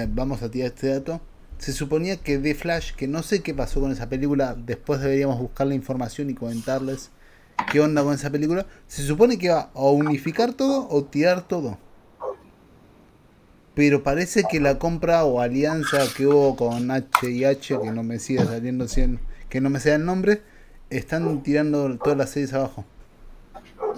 [0.09, 1.21] vamos a tirar este dato.
[1.59, 5.39] se suponía que The Flash, que no sé qué pasó con esa película, después deberíamos
[5.39, 7.11] buscar la información y comentarles
[7.71, 11.77] qué onda con esa película, se supone que va a unificar todo o tirar todo.
[13.75, 18.03] Pero parece que la compra o alianza que hubo con H y H, que no
[18.03, 19.19] me sigue saliendo 100,
[19.49, 20.41] que no me sea el nombre,
[20.89, 22.85] están tirando todas las series abajo.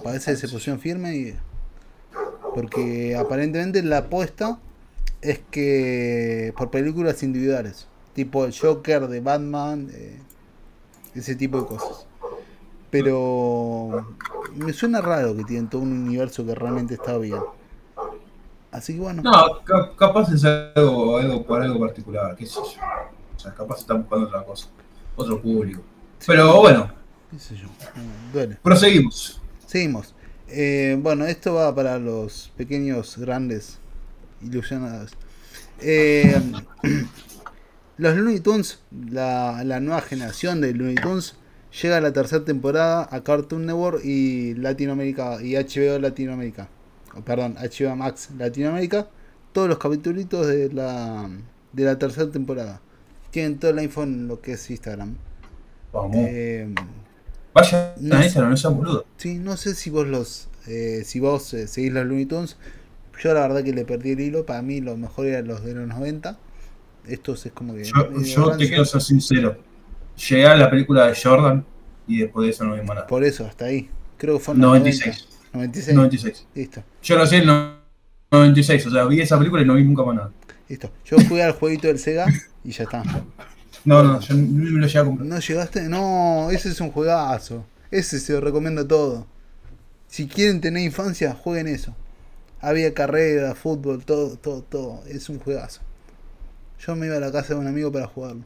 [0.03, 1.35] Parece que se pusieron firme y.
[2.55, 4.59] Porque aparentemente la apuesta
[5.21, 10.17] es que por películas individuales, tipo el Joker de Batman, eh,
[11.13, 12.07] ese tipo de cosas.
[12.89, 14.07] Pero
[14.55, 17.41] me suena raro que tienen todo un universo que realmente está bien.
[18.71, 19.21] Así que bueno.
[19.23, 19.63] No,
[19.95, 22.61] capaz es algo, algo por algo particular, qué sé yo.
[22.63, 24.67] O sea, capaz están buscando otra cosa,
[25.15, 25.81] otro público.
[26.25, 26.91] Pero bueno.
[27.31, 27.67] ¿Qué sé yo?
[28.33, 28.57] Duele.
[28.61, 29.41] Proseguimos.
[29.65, 30.15] Seguimos.
[30.47, 33.79] Eh, bueno, esto va para los pequeños, grandes
[34.41, 35.11] ilusionados.
[35.81, 36.41] Eh,
[37.97, 38.79] los Looney Tunes,
[39.11, 41.35] la, la, nueva generación de Looney Tunes,
[41.81, 46.69] llega a la tercera temporada a Cartoon Network y Latinoamérica y HBO Latinoamérica.
[47.25, 49.07] Perdón, HBO Max Latinoamérica.
[49.51, 51.29] Todos los capítulos de la,
[51.73, 52.81] de la tercera temporada.
[53.31, 55.15] Tienen toda la info en lo que es Instagram.
[55.93, 56.15] Vamos.
[56.17, 56.73] Eh,
[57.53, 59.05] Vaya no, Instagram, no seas boludo.
[59.17, 62.57] Sí, no sé si vos los eh, si vos eh, seguís los Looney Tunes
[63.19, 64.45] yo la verdad que le perdí el hilo.
[64.45, 66.37] Para mí lo mejor eran los de los 90.
[67.07, 67.83] Estos es como que...
[67.83, 69.57] Yo, te quiero ser sincero.
[70.29, 71.65] Llegué a la película de Jordan
[72.07, 73.07] y después de eso no vi más nada.
[73.07, 73.89] Por eso, hasta ahí.
[74.17, 75.26] Creo que fue en 96.
[75.53, 75.95] 96.
[75.95, 76.47] 96.
[76.55, 76.83] Listo.
[77.01, 77.47] Yo no sé el
[78.31, 78.87] 96.
[78.87, 80.31] O sea, vi esa película y no vi nunca más nada.
[80.67, 80.91] Listo.
[81.05, 82.25] Yo jugué al jueguito del Sega
[82.63, 83.03] y ya está.
[83.85, 85.27] No, no, yo no me lo llegué a comprar.
[85.27, 85.83] ¿No llegaste?
[85.83, 87.65] No, ese es un juegazo.
[87.89, 89.27] Ese se lo recomiendo todo.
[90.07, 91.95] Si quieren tener infancia, jueguen eso.
[92.59, 95.03] Había carrera, fútbol, todo, todo, todo.
[95.07, 95.81] Es un juegazo.
[96.79, 98.43] Yo me iba a la casa de un amigo para jugarlo.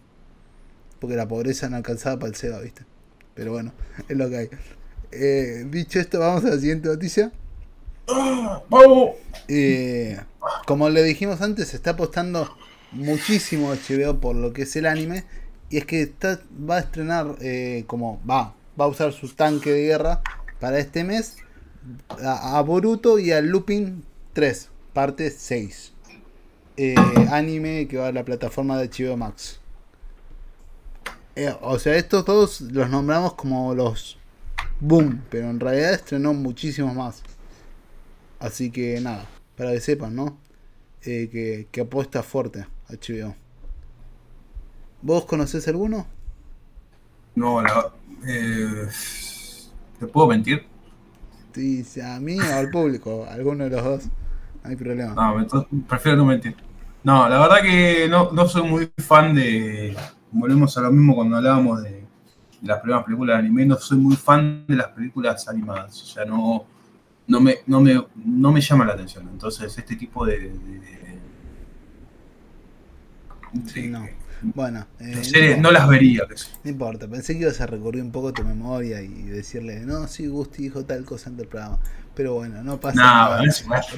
[0.99, 2.85] Porque la pobreza no alcanzaba para el Sega, ¿viste?
[3.33, 3.73] Pero bueno,
[4.09, 4.49] es lo que hay.
[5.11, 7.31] Eh, dicho esto, vamos a la siguiente noticia.
[9.47, 10.19] Eh,
[10.65, 12.55] como le dijimos antes, se está apostando
[12.91, 15.25] muchísimo HBO por lo que es el anime.
[15.69, 19.71] Y es que está, va a estrenar, eh, como va, va a usar su tanque
[19.71, 20.21] de guerra
[20.59, 21.37] para este mes
[22.21, 24.03] a, Boruto y a Lupin
[24.33, 25.93] 3, parte 6.
[26.77, 26.95] Eh,
[27.31, 29.59] anime que va a la plataforma de HBO Max.
[31.61, 34.17] O sea, estos todos los nombramos como los
[34.81, 37.23] boom, pero en realidad estrenó muchísimos más.
[38.39, 39.25] Así que nada,
[39.55, 40.37] para que sepan, ¿no?
[41.03, 43.33] Eh, que, que, apuesta fuerte HBO.
[45.01, 46.05] ¿Vos conocés alguno?
[47.35, 47.91] No, la,
[49.99, 50.65] ¿te puedo mentir?
[52.03, 54.03] a mí o al público, alguno de los dos,
[54.63, 55.13] no hay problema.
[55.13, 56.55] No, entonces prefiero no mentir.
[57.03, 59.95] No, la verdad que no, no soy muy fan de.
[60.31, 62.00] Volvemos a lo mismo cuando hablábamos de
[62.61, 66.01] las primeras películas de anime, no soy muy fan de las películas animadas.
[66.01, 66.65] O sea, no,
[67.27, 69.27] no, me, no, me, no me llama la atención.
[69.31, 70.49] Entonces, este tipo de.
[70.49, 71.19] de,
[73.65, 74.05] sí, no.
[74.43, 76.23] Bueno, eh, no, las vería.
[76.63, 80.25] No importa, pensé que ibas a recurrir un poco tu memoria y decirle, no, sí,
[80.27, 81.79] Gusti dijo tal cosa en el programa.
[82.15, 83.41] Pero bueno, no pasa nada.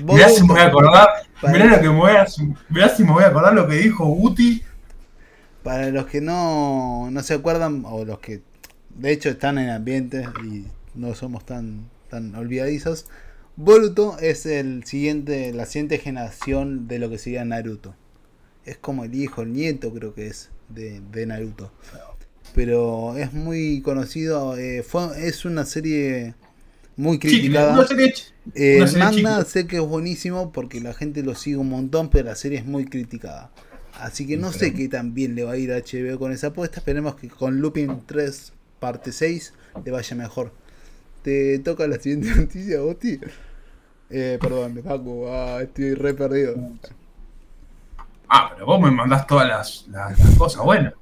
[0.04, 1.10] Mirá si me voy a acordar,
[1.44, 2.26] mirá, lo que me voy a,
[2.70, 4.64] mirá si me voy a acordar lo que dijo Guti.
[5.64, 8.42] Para los que no, no se acuerdan, o los que
[8.96, 10.66] de hecho están en ambiente y
[10.96, 13.08] no somos tan, tan olvidadizos,
[13.56, 17.96] Boruto es el siguiente, la siguiente generación de lo que sería Naruto
[18.66, 21.72] es como el hijo, el nieto creo que es de, Naruto.
[22.56, 26.36] Pero es muy conocido, eh, fue, es una serie
[26.96, 27.86] muy criticada.
[28.56, 32.26] Eh, el manga sé que es buenísimo porque la gente lo sigue un montón, pero
[32.26, 33.52] la serie es muy criticada.
[33.94, 36.48] Así que no sé qué tan bien le va a ir a HBO con esa
[36.48, 36.80] apuesta.
[36.80, 38.54] Esperemos que con Lupin 3
[38.84, 39.54] parte 6
[39.86, 40.52] le vaya mejor.
[41.22, 43.18] Te toca la siguiente noticia, Boti.
[44.10, 46.56] Eh, perdón, Paco, ah, estoy re perdido.
[48.28, 50.94] Ah, pero vos me mandás todas las, las, cosas buenas.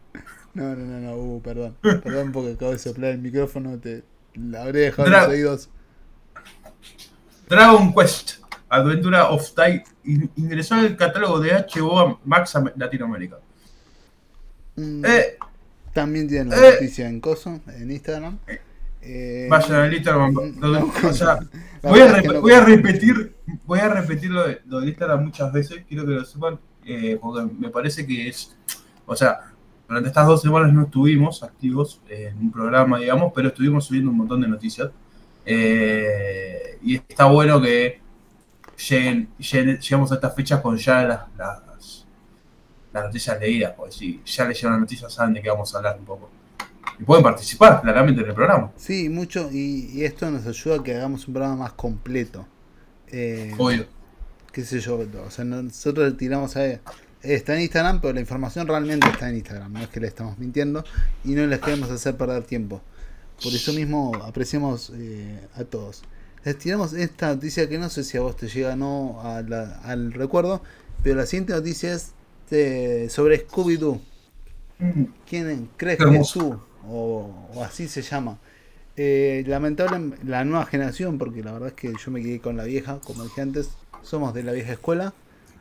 [0.54, 1.76] No, no, no, no, uh, perdón.
[1.82, 4.04] Perdón porque acabo de soplar el micrófono, te
[4.36, 5.70] la habré dejado en los oídos.
[7.50, 8.34] Dragon Quest,
[8.70, 9.84] Aventura of Time,
[10.36, 13.40] ingresó al catálogo de HBO Max Latinoamérica.
[14.76, 15.38] Mm, eh,
[15.94, 18.38] también tienen la eh, noticia en Coso, en Instagram.
[19.02, 20.36] Eh, vayan al Instagram.
[21.04, 21.40] o sea,
[21.82, 23.36] voy, a voy, a repetir,
[23.66, 27.18] voy a repetir lo de, lo de Instagram muchas veces, quiero que lo sepan eh,
[27.22, 28.56] porque me parece que es,
[29.06, 29.52] o sea,
[29.88, 34.18] durante estas dos semanas no estuvimos activos en un programa, digamos, pero estuvimos subiendo un
[34.18, 34.90] montón de noticias.
[35.46, 38.00] Eh, y está bueno que
[38.90, 41.71] lleguen, llegamos a estas fechas con ya las, las
[42.94, 46.06] noticias leídas, porque si ya leyeron las noticias saben de qué vamos a hablar un
[46.06, 46.30] poco.
[47.00, 48.72] Y pueden participar claramente en el programa.
[48.76, 52.46] Sí, mucho, y, esto nos ayuda a que hagamos un programa más completo.
[53.08, 53.86] Eh, Obvio.
[54.52, 56.80] Qué sé yo, o sea, nosotros tiramos a...
[57.22, 60.40] Está en Instagram, pero la información realmente está en Instagram, no es que le estamos
[60.40, 60.84] mintiendo
[61.24, 62.82] y no les queremos hacer perder tiempo.
[63.42, 66.04] Por eso mismo apreciamos eh, a todos.
[66.44, 70.64] Les tiramos esta noticia que no sé si a vos te llega no al recuerdo,
[71.04, 72.14] pero la siguiente noticia es
[73.10, 74.00] sobre Scooby-Doo.
[75.28, 76.60] ¿Quién crees que es tú?
[76.88, 78.38] O, así se llama.
[78.98, 82.66] Eh, lamentable la nueva generación, porque la verdad es que yo me quedé con la
[82.66, 83.70] vieja, como dije antes,
[84.04, 85.14] somos de la vieja escuela.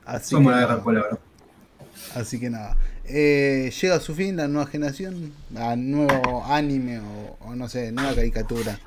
[0.04, 1.18] Así somos de la vieja escuela,
[2.14, 2.76] Así que nada.
[3.04, 7.00] Eh, llega a su fin la nueva generación, a nuevo anime
[7.40, 8.78] o, no sé, nueva caricatura,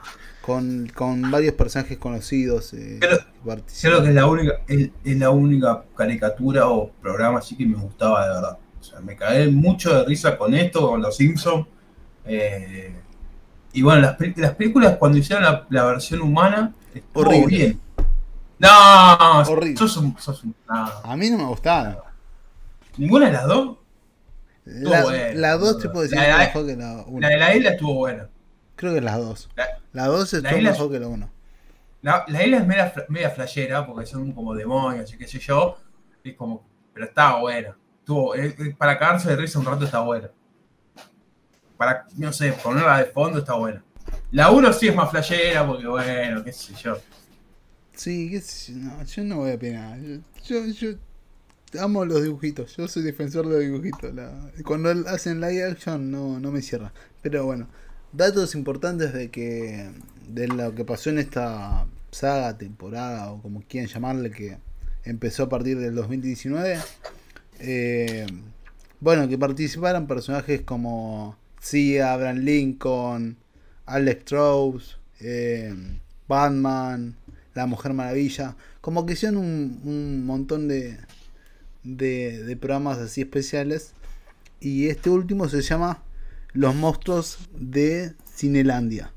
[0.44, 2.74] con, con varios personajes conocidos.
[2.74, 7.78] Eh, creo, que es la, única, es, la única caricatura o programa así que me
[7.78, 8.58] gustaba de verdad.
[8.78, 11.66] O sea, me caí mucho de risa con esto, con los Simpsons.
[12.26, 12.94] Eh,
[13.72, 16.74] y bueno, las, las, películas cuando hicieron la, versión humana,
[17.14, 17.48] horrible.
[17.48, 17.82] bien.
[18.60, 19.78] No, horrible.
[19.78, 22.04] Sos un, sos un, A mí no me gustaba.
[22.98, 23.78] ¿Ninguna de las dos?
[24.66, 27.20] La, dos te puedo decir la, mejor que la 1.
[27.22, 28.28] La de la isla estuvo buena.
[28.84, 29.50] Creo que las dos.
[29.94, 31.32] La, dos estuvo mejor que la 1.
[32.02, 35.78] La, isla es media, media flashera porque son como demonios y qué sé yo.
[36.22, 37.78] Es como, pero estaba buena.
[38.00, 38.34] Estuvo,
[38.78, 40.30] para cagarse de risa un rato está buena.
[41.78, 43.82] Para, no sé, ponerla de fondo está buena.
[44.32, 46.98] La 1 sí es más flashera porque bueno, qué sé yo.
[47.96, 49.98] Sí, qué sé yo, no, yo no voy a opinar.
[50.44, 50.90] yo, yo
[51.80, 52.76] amo los dibujitos.
[52.76, 54.12] Yo soy defensor de los dibujitos.
[54.66, 56.92] cuando hacen live action no, no me cierra.
[57.22, 57.70] Pero bueno,
[58.14, 59.90] datos importantes de que
[60.30, 64.58] de lo que pasó en esta saga, temporada o como quieran llamarle, que
[65.04, 66.80] empezó a partir del 2019.
[67.60, 68.26] Eh,
[69.00, 72.02] bueno, que participaron personajes como C.
[72.02, 73.38] Abraham Lincoln,
[73.86, 75.74] Alex Strauss, eh,
[76.28, 77.16] Batman,
[77.54, 78.56] La Mujer Maravilla.
[78.82, 80.98] Como que hicieron un, un montón de,
[81.84, 83.94] de, programas así especiales.
[84.60, 86.02] Y este último se llama
[86.54, 89.12] Los monstruos de Cinelandia.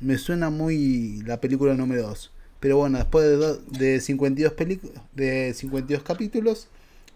[0.00, 2.32] Me suena muy la película número 2.
[2.58, 4.54] Pero bueno, después de, de 52
[5.14, 6.68] de 52 capítulos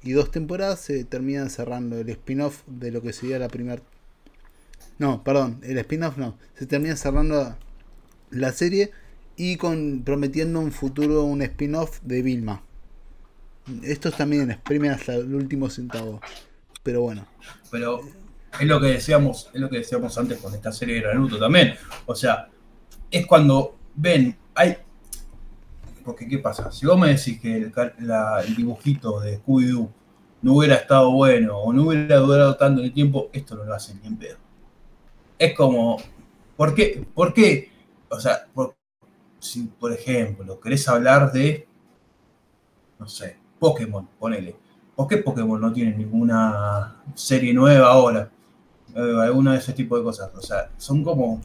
[0.03, 3.81] y dos temporadas se termina cerrando el spin-off de lo que sería la primera...
[4.99, 6.37] No, perdón, el spin-off no.
[6.59, 7.57] Se termina cerrando
[8.31, 8.91] la serie
[9.37, 12.63] y con, prometiendo un futuro un spin-off de Vilma.
[13.83, 16.21] Estos también exprimen hasta el último centavo.
[16.83, 17.27] Pero bueno.
[17.71, 18.03] Pero
[18.61, 21.75] es lo que decíamos, es lo que decíamos antes con esta serie de Naruto también.
[22.07, 22.49] O sea,
[23.11, 24.77] es cuando ven, hay.
[26.05, 29.91] Porque qué pasa, si vos me decís que el, dibujito de Scooby-Doo
[30.41, 34.01] no hubiera estado bueno o no hubiera durado tanto el tiempo, esto no lo hacen
[34.01, 34.37] ni en pedo.
[35.39, 35.99] Es como,
[36.57, 37.07] ¿por qué?
[37.15, 37.71] ¿Por qué?
[38.09, 38.47] O sea,
[39.39, 41.69] si por ejemplo querés hablar de,
[42.99, 44.57] no sé, Pokémon, ponele.
[44.97, 48.31] ¿Por qué Pokémon no tiene ninguna serie nueva ahora?
[48.95, 50.31] Eh, alguna de ese tipo de cosas.
[50.35, 51.41] O sea, son como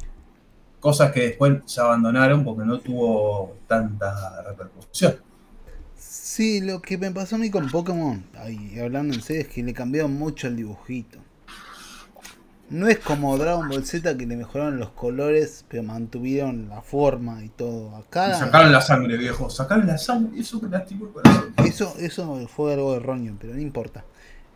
[0.80, 5.16] cosas que después se abandonaron porque no tuvo tanta repercusión.
[5.96, 9.64] Sí, lo que me pasó a mí con Pokémon, ahí, hablando en serio, es que
[9.64, 11.20] le cambiaron mucho el dibujito.
[12.70, 17.44] No es como Dragon Ball Z que le mejoraron los colores, pero mantuvieron la forma
[17.44, 17.96] y todo.
[17.96, 18.34] Acá.
[18.34, 19.50] sacaron la sangre, viejo.
[19.50, 20.39] Sacaron la sangre.
[20.39, 21.54] Eso que lastimó el corazón.
[21.58, 24.04] Eso, eso fue algo erróneo, pero no importa.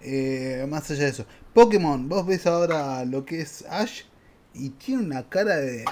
[0.01, 1.25] Eh, más allá de eso.
[1.53, 4.03] Pokémon, vos ves ahora lo que es Ash
[4.53, 5.85] y tiene una cara de,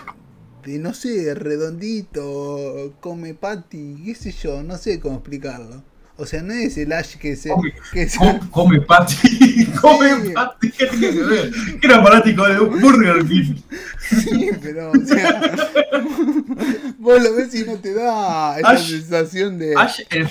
[0.63, 5.83] de no sé, redondito, come patty, qué sé yo, no sé cómo explicarlo.
[6.17, 7.49] O sea, no es el Ash que se.
[7.49, 8.07] Come, que
[8.49, 9.65] come, Patty.
[9.81, 10.71] come Patty.
[10.71, 11.51] ¿Qué tiene que ver?
[11.81, 13.55] Que era fanático de Burger King.
[13.99, 14.91] Sí, pero.
[14.91, 15.41] O sea,
[16.99, 19.75] vos lo ves y no te da esa sensación de.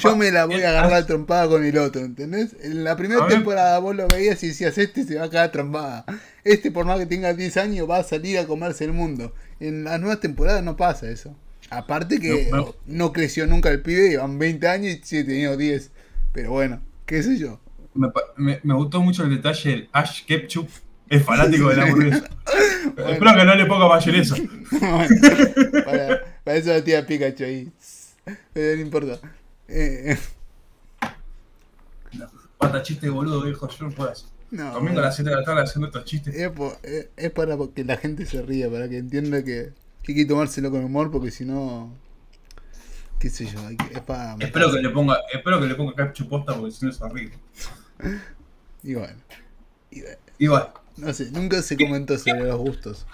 [0.02, 2.56] yo me la voy a agarrar trompada con el otro, ¿entendés?
[2.62, 6.06] En la primera temporada vos lo veías y decías: Este se va a quedar trompada.
[6.44, 9.34] Este, por más que tenga 10 años, va a salir a comerse el mundo.
[9.60, 11.36] En las nuevas temporadas no pasa eso.
[11.70, 12.50] Aparte que
[12.86, 15.90] no, creció nunca el pibe, llevan 20 años y sí tenido 10.
[16.32, 17.60] Pero bueno, qué sé yo.
[17.94, 20.68] Me, me, gustó mucho el detalle, el Ash Ketchup
[21.08, 22.28] es fanático de la hamburguesa.
[22.86, 24.36] Espero que no le ponga mayonesa.
[25.84, 27.72] para, para, eso la tía Pikachu ahí.
[28.52, 29.18] Pero no importa.
[29.68, 30.18] Eh,
[32.12, 32.26] no,
[32.58, 34.28] pata chiste boludo, viejo, yo no puedo hacer.
[34.50, 36.34] No, Domingo a las 7 de la tarde haciendo estos chistes.
[36.34, 36.50] Es,
[36.82, 39.72] es, es para que la gente se ría, para que entienda que
[40.04, 41.92] que hay que tomárselo con humor porque si no.
[43.18, 43.58] qué sé yo,
[43.90, 44.36] es para.
[44.38, 47.38] Espero que, le ponga, espero que le ponga posta porque si no es horrible.
[48.86, 49.14] Y bueno.
[50.38, 50.68] Y bueno.
[50.98, 53.06] No sé, nunca se comentó sobre los gustos.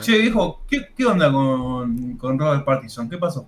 [0.00, 3.08] Che, dijo, ¿qué, ¿qué, onda con, con Robert Pattinson?
[3.08, 3.46] ¿Qué pasó?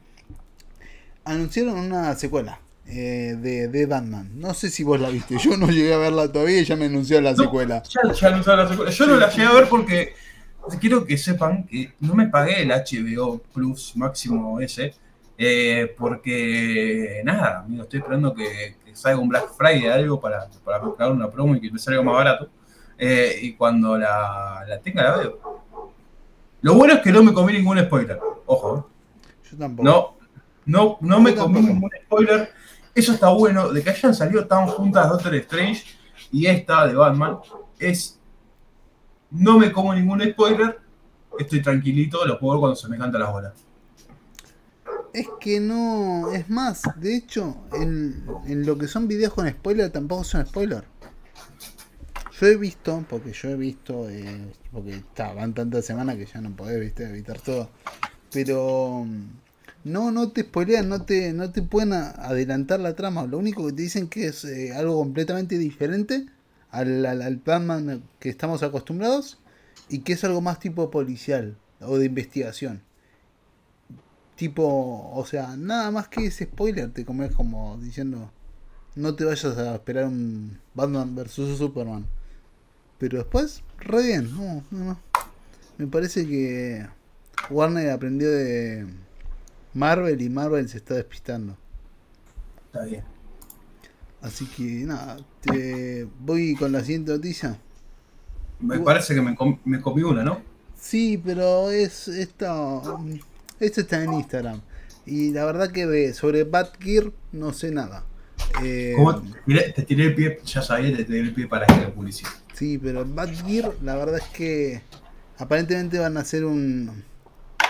[1.25, 4.31] Anunciaron una secuela eh, de, de, Batman.
[4.37, 5.37] No sé si vos la viste.
[5.39, 7.83] Yo no llegué a verla todavía y ya me anunció la secuela.
[7.83, 8.91] Ya, ya anunció la secuela.
[8.93, 10.15] Yo no la llegué a ver porque
[10.81, 14.95] quiero que sepan que no me pagué el HBO Plus máximo ese.
[15.39, 20.79] Eh, porque nada, amigo, estoy esperando que, que, salga un Black Friday algo para, para
[20.79, 22.49] buscar una promo y que me salga más barato.
[22.99, 25.41] Eh, y cuando la, la, tenga la veo.
[26.61, 28.21] Lo bueno es que no me comí ningún spoiler.
[28.47, 28.89] Ojo.
[29.51, 29.83] Yo tampoco.
[29.83, 30.15] No,
[30.67, 32.51] no, no me comí ningún spoiler.
[32.95, 33.71] Eso está bueno.
[33.71, 35.85] De que hayan salido tan juntas Doctor Strange
[36.31, 37.39] y esta de Batman.
[37.79, 38.21] Es.
[39.33, 40.79] No me como ningún spoiler.
[41.39, 42.25] Estoy tranquilito.
[42.27, 43.53] Lo puedo ver cuando se me canta las bolas.
[45.13, 46.33] Es que no.
[46.33, 50.85] Es más, de hecho, en, en lo que son videos con spoiler tampoco son spoiler.
[52.41, 56.41] Yo he visto, porque yo he visto, eh, porque está, van tantas semanas que ya
[56.41, 57.05] no podés ¿viste?
[57.05, 57.71] evitar todo.
[58.33, 59.07] Pero
[59.85, 63.27] no, no te spoilean, no te, no te pueden adelantar la trama.
[63.27, 66.27] Lo único que te dicen que es eh, algo completamente diferente
[66.73, 69.39] al, al, Batman que estamos acostumbrados
[69.89, 72.83] y que es algo más tipo policial o de investigación.
[74.35, 78.33] Tipo, o sea, nada más que ese spoiler te comes como diciendo,
[78.97, 82.07] no te vayas a esperar un Batman versus Superman.
[82.99, 85.01] Pero después, re bien, no, no, no.
[85.79, 86.87] Me parece que
[87.51, 88.87] Warner aprendió de
[89.75, 91.57] Marvel y Marvel se está despistando.
[92.67, 93.12] Está bien.
[94.23, 97.59] Así que nada, te voy con la siguiente noticia.
[98.61, 100.41] Me parece que me, com me comí una, ¿no?
[100.81, 103.01] Sí, pero es esto,
[103.59, 104.61] esto está en Instagram.
[105.05, 108.05] Y la verdad que sobre Batgear no sé nada.
[108.63, 109.21] Eh, ¿Cómo?
[109.47, 112.31] Te tiré el pie, ya sabía, te tiré el pie para que la publicidad.
[112.55, 114.83] Sí, pero Batgear, la verdad es que
[115.39, 117.03] aparentemente van a hacer un,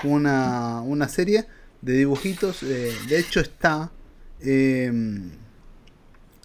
[0.05, 1.47] una, una serie
[1.81, 2.63] de dibujitos.
[2.63, 3.91] Eh, de hecho está
[4.41, 4.93] eh,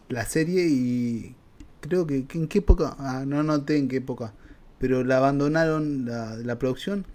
[0.09, 1.35] la serie y
[1.81, 4.33] creo que, que, en qué época, ah, no noté en qué época,
[4.79, 7.05] pero la abandonaron la, la, producción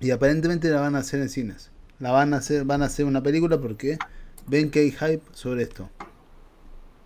[0.00, 1.70] y aparentemente la van a hacer en cines.
[1.98, 3.98] La van a hacer, van a hacer una película porque
[4.46, 5.88] ven que hay hype sobre esto.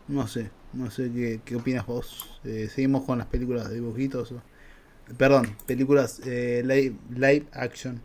[0.08, 2.40] No sé, no sé qué, qué opinas vos.
[2.44, 4.34] Eh, seguimos con las películas de dibujitos.
[5.16, 8.00] Perdón, películas eh, live, live, action.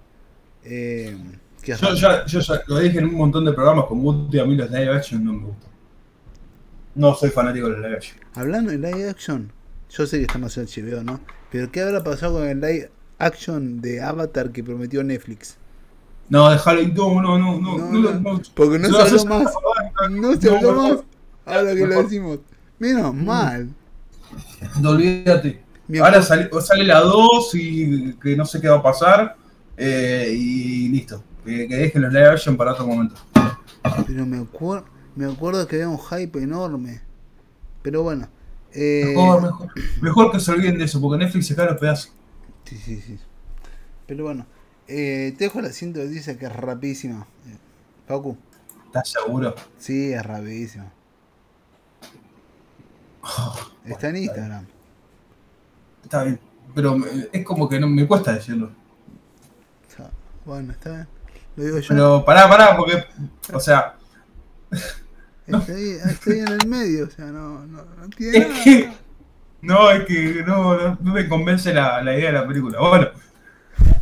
[0.64, 1.16] Eh,
[1.64, 4.56] yo, ya, yo ya lo dije en un montón de programas con Guti, a mí
[4.56, 5.75] los live action no me gustan.
[6.96, 8.18] No soy fanático de los live action.
[8.36, 9.52] Hablando de live action,
[9.90, 11.20] yo sé que estamos en HBO, ¿no?
[11.52, 12.90] Pero ¿qué habrá pasado con el live
[13.20, 15.58] action de Avatar que prometió Netflix?
[16.30, 19.54] No, déjalo, no, no, no, no, no, no, no porque no, se habló más.
[20.10, 21.04] No se habló más.
[21.46, 22.40] Ahora que lo decimos.
[22.80, 23.70] Menos mal.
[24.82, 25.62] No olvídate.
[26.02, 29.36] Ahora sale, sale, la 2 y que no sé qué va a pasar.
[29.78, 31.24] Eh, y listo.
[31.46, 33.16] Que, que, dejen los live action para otro momento.
[34.08, 34.84] Pero me, acuer
[35.16, 37.02] me acuerdo que había un hype enorme.
[37.82, 38.28] Pero bueno.
[38.74, 39.14] Eh...
[39.16, 39.70] Mejor, mejor,
[40.02, 42.12] mejor, que se olviden de eso, porque Netflix se cae los pedazos.
[42.66, 43.20] Sí, sí, sí.
[44.08, 44.46] Pero bueno.
[44.88, 47.26] Eh, te dejo la cinta que dice que es rapidísima.
[48.08, 48.38] Pacu.
[48.86, 49.56] ¿Estás seguro?
[49.78, 50.92] Sí, es rapidísimo.
[53.22, 53.56] Oh,
[53.86, 54.66] Está en Instagram.
[56.04, 56.40] Está bien.
[56.76, 56.98] Pero
[57.32, 58.72] es como que no me cuesta decirlo.
[60.46, 61.08] Bueno, está bien.
[61.56, 61.88] Lo digo yo.
[61.90, 63.04] Pero pará, pará, porque.
[63.52, 63.96] O sea.
[65.48, 65.60] No.
[65.60, 68.64] Estoy, estoy en el medio, o sea, no, no, no tiene es nada.
[68.64, 68.92] Que,
[69.62, 72.80] no, es que no, me convence la, la, idea de la película.
[72.80, 73.08] Bueno.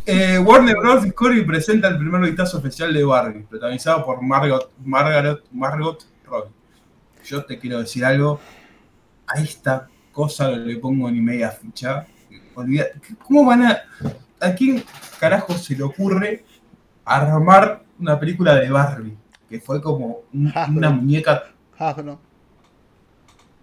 [0.06, 1.02] Eh, Warner Bros.
[1.02, 6.52] Discovery presenta el primer vistazo oficial de Barbie, protagonizado por Margot, Margaret, Margot Robbie.
[7.24, 8.40] Yo te quiero decir algo.
[9.26, 12.06] A esta cosa le pongo ni media ficha.
[13.22, 13.78] ¿Cómo van a.?
[14.40, 14.84] ¿A quién
[15.18, 16.44] carajo se le ocurre
[17.04, 19.16] armar una película de Barbie?
[19.54, 21.44] Que fue como un, una muñeca.
[21.78, 22.18] Hasbro.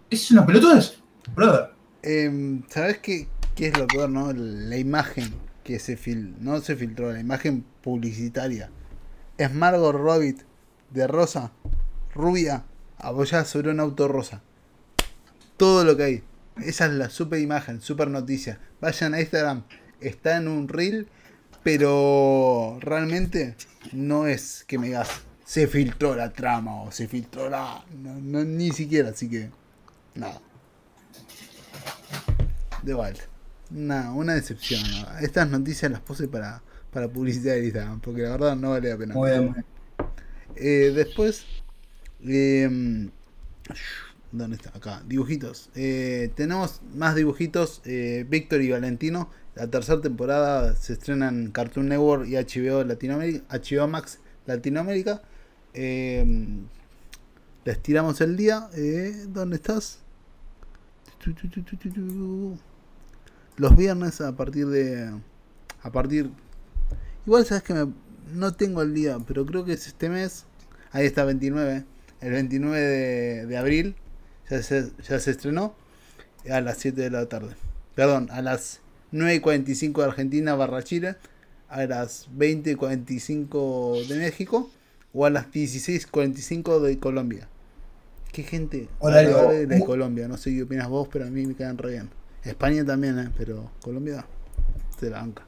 [0.10, 1.02] Es una pelotudez,
[1.36, 1.72] brother.
[2.02, 4.32] Eh, ¿Sabes qué, qué es lo peor, no?
[4.32, 5.34] La imagen
[5.66, 8.70] que se fil no se filtró, la imagen publicitaria.
[9.38, 10.38] Es Margot Robbie
[10.92, 11.52] de rosa,
[12.16, 12.64] rubia,
[12.98, 14.44] apoyada sobre un auto rosa.
[15.58, 16.24] Todo lo que hay.
[16.64, 18.62] Esa es la super imagen, super noticia.
[18.80, 19.64] Vayan a Instagram,
[20.00, 21.10] está en un reel,
[21.64, 23.58] pero realmente
[23.92, 27.84] no es que me digas se filtró la trama o se filtró la.
[28.02, 29.50] No, no, ni siquiera, así que.
[30.16, 30.40] Nada.
[32.82, 33.24] De vuelta.
[33.70, 34.82] Nada, una decepción.
[34.90, 35.20] ¿no?
[35.20, 36.62] Estas noticias las puse para,
[36.94, 39.66] para publicidad de Instagram, porque la verdad no vale la pena.
[40.56, 41.44] Eh, después.
[42.26, 43.10] Eh,
[44.32, 44.70] ¿Dónde está?
[44.70, 45.70] Acá, dibujitos.
[45.76, 47.82] Eh, tenemos más dibujitos.
[47.84, 49.30] Eh, Víctor y Valentino.
[49.56, 55.22] La tercera temporada se estrena en Cartoon Network y HBO Latinoamérica, HBO Max Latinoamérica.
[55.74, 56.26] Eh,
[57.64, 58.70] les tiramos el día.
[58.74, 60.00] Eh, ¿Dónde estás?
[63.58, 65.12] Los viernes a partir de.
[65.84, 66.32] A partir.
[67.26, 67.94] Igual sabes que me,
[68.34, 70.46] no tengo el día, pero creo que es este mes.
[70.92, 71.86] Ahí está, 29.
[72.22, 73.96] El 29 de, de abril
[74.50, 75.76] ya se, ya se estrenó
[76.50, 77.56] a las 7 de la tarde.
[77.96, 78.82] Perdón, a las
[79.12, 81.16] 9.45 de Argentina barra Chile,
[81.70, 84.70] a las 20.45 de México
[85.14, 87.48] o a las 16.45 de Colombia.
[88.32, 89.50] Qué gente Horario.
[89.50, 92.10] de, de Colombia, no sé qué opinas vos, pero a mí me quedan re bien.
[92.44, 93.30] España también, ¿eh?
[93.38, 94.26] pero Colombia
[95.00, 95.44] se la banca.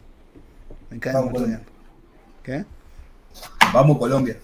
[0.90, 1.61] Me caen muy bien.
[2.44, 2.65] ¿Qué?
[3.73, 4.38] Vamos Colombia.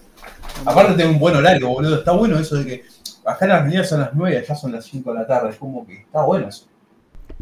[0.64, 1.98] Aparte tengo un buen horario, boludo.
[1.98, 2.84] Está bueno eso de que
[3.24, 5.50] acá en Argentina son las 9 y allá son las 5 de la tarde.
[5.50, 6.66] Es como que está bueno eso.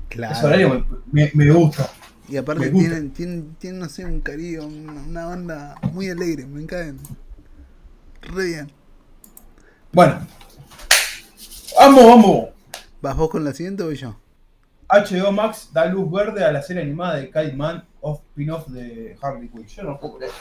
[0.09, 0.35] Claro.
[0.35, 1.89] Ese horario me, me- me gusta.
[2.29, 2.89] Y aparte gusta.
[2.89, 6.99] tienen, tienen, tienen, no sé, un cariño, una, una banda muy alegre, me caen.
[8.29, 8.73] Re bien.
[9.93, 10.27] Bueno.
[11.79, 12.49] Vamos, vamos.
[13.01, 14.17] ¿Vas vos con la siguiente o voy yo?
[14.91, 19.17] HBO Max da luz verde a la serie animada de Kite Man of spin-off de
[19.21, 19.67] Harley Quinn.
[19.67, 20.33] Yo no puedo creer.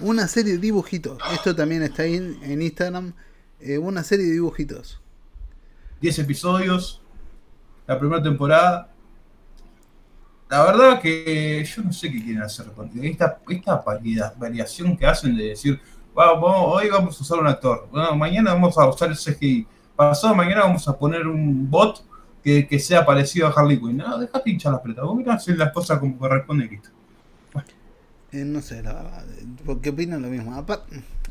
[0.00, 1.18] Una serie de dibujitos.
[1.32, 3.12] Esto también está ahí en, Instagram.
[3.60, 5.00] Eh, una serie de dibujitos.
[6.00, 7.00] 10 episodios.
[7.86, 8.88] La primera temporada.
[10.50, 15.06] La verdad que yo no sé qué quieren hacer con esta, esta variedad- variación que
[15.06, 18.88] hacen de decir, "Va, vamos, hoy vamos a usar un actor, bueno, mañana vamos a
[18.88, 19.66] usar el CGI,
[19.96, 22.04] pasado mañana vamos a poner un bot
[22.42, 23.96] que, que sea parecido a Harley Quinn.
[23.96, 26.80] No, dejate hinchar las pelotas, vos mirá hacer las cosas como corresponde.
[28.32, 29.24] Eh, no sé, la verdad.
[29.64, 30.64] ¿Por qué opinan lo mismo?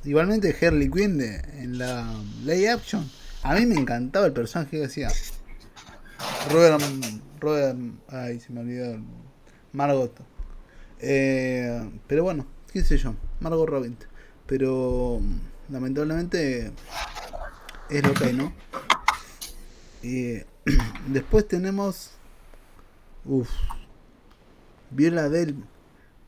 [0.03, 2.07] Igualmente Harley Quinn de, en la
[2.43, 3.09] Lay Action.
[3.43, 5.09] A mí me encantaba el personaje que hacía.
[6.51, 6.83] Robert.
[7.39, 7.77] Robert.
[8.07, 8.99] Ay, se me olvidó.
[9.73, 10.13] Margot.
[10.99, 13.15] Eh, pero bueno, qué sé yo.
[13.39, 13.97] Margot Robin.
[14.45, 15.19] Pero
[15.69, 16.71] lamentablemente
[17.89, 18.53] es lo que hay, ¿no?
[20.03, 20.45] Eh,
[21.07, 22.11] después tenemos.
[23.25, 23.49] Uf.
[24.89, 25.55] Viola del.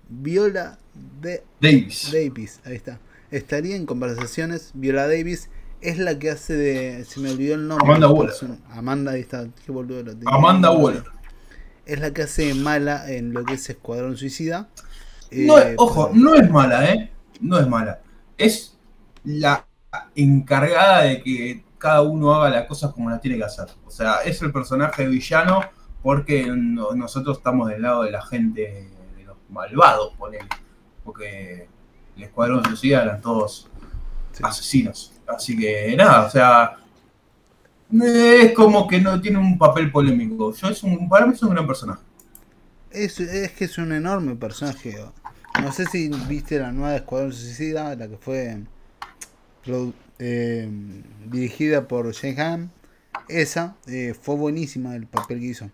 [0.09, 0.77] Viola
[1.21, 2.09] de Davis.
[2.11, 2.99] Davis, ahí está.
[3.31, 4.71] Estaría en conversaciones.
[4.73, 5.49] Viola Davis
[5.81, 7.03] es la que hace de.
[7.05, 7.85] Se me olvidó el nombre.
[7.87, 8.33] Amanda Waller.
[8.71, 9.47] Amanda, ahí está.
[9.65, 10.29] Qué boludo lo tenía.
[10.33, 11.03] Amanda Waller.
[11.85, 14.69] Es la que hace mala en lo que es Escuadrón Suicida.
[15.31, 17.11] No, Eh, ojo, pero- no es mala, ¿eh?
[17.43, 17.99] No es mala.
[18.37, 18.77] Es
[19.23, 19.65] la
[20.15, 23.67] encargada de que cada uno haga las cosas como las tiene que hacer.
[23.85, 25.61] O sea, es el personaje villano
[26.01, 30.47] porque no- nosotros estamos del lado de la gente, de los malvados, ponele.
[31.03, 31.67] Porque
[32.17, 33.69] el Escuadrón Suicida eran todos
[34.31, 34.41] Sí.
[34.43, 35.13] asesinos.
[35.27, 36.77] Así que nada, o sea,
[37.91, 40.53] es como que no tiene un papel polémico.
[40.53, 42.01] Yo es un, para mí es un gran personaje.
[42.89, 44.95] Es, es que es un enorme personaje.
[45.61, 48.57] No sé si viste la nueva de Escuadrón Suicida, la que fue
[50.19, 50.69] eh,
[51.29, 52.69] dirigida por Jane Hamm.
[53.29, 55.69] Esa eh, fue buenísima el papel que hizo.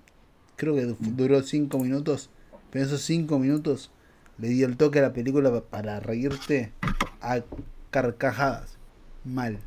[0.56, 2.30] Creo que du- duró 5 minutos.
[2.72, 3.90] Pero esos 5 minutos
[4.38, 6.72] le dio el toque a la película pa- para reírte
[7.22, 7.42] a
[7.90, 8.78] carcajadas.
[9.26, 9.58] Mal.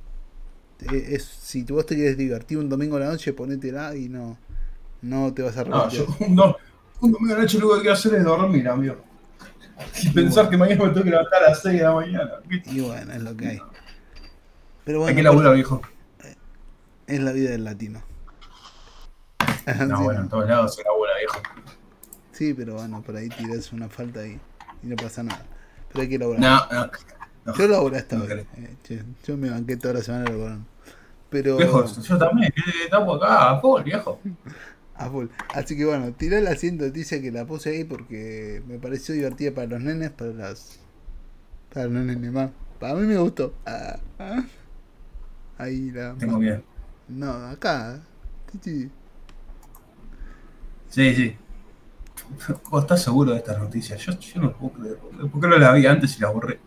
[0.92, 4.36] Eh, Es, si vos te quieres divertir un domingo a la noche, ponétela y no,
[5.00, 6.06] no te vas a No, arrepentir.
[6.18, 6.56] yo un, do-
[7.00, 8.96] un domingo de noche lo que quiero hacer es dormir, amigo.
[10.02, 12.30] Y pensar que mañana me tengo que levantar a las 6 de la mañana.
[12.66, 13.62] Y bueno, es lo que hay.
[14.84, 15.80] Pero Hay bueno, que laburar, viejo.
[17.06, 18.02] es la vida del latino.
[19.86, 21.38] No, Sí, bueno, en todos lados se labura, viejo.
[22.32, 24.40] Sí, pero bueno, por ahí tiras una falta y,
[24.82, 25.44] y no pasa nada.
[25.90, 26.40] Pero hay que laburar.
[26.40, 26.90] No, no.
[27.44, 27.54] no.
[27.54, 28.46] Yo laburé esta no vez.
[28.88, 30.66] eh, yo me banqué toda la semana laburando.
[31.30, 34.20] Pero Viejo, yo también, eh, estamos acá, a full, viejo.
[34.94, 35.26] a full.
[35.54, 39.52] Así que bueno, tiré la siguiente noticia que la puse ahí porque me pareció divertida
[39.52, 40.78] para los nenes, para las.
[41.72, 42.50] Para los nenes más.
[42.78, 43.54] Para mí me gustó.
[43.64, 44.44] Ah, ah.
[45.58, 46.14] Ahí la.
[46.14, 46.62] Tengo miedo.
[47.08, 48.00] No, acá.
[48.62, 48.90] Sí,
[50.88, 51.36] sí.
[52.70, 54.00] ¿Vos estás seguro de estas noticias?
[54.00, 54.98] Yo, yo no puedo creer.
[55.30, 56.58] ¿Por qué no la vi antes y la borré?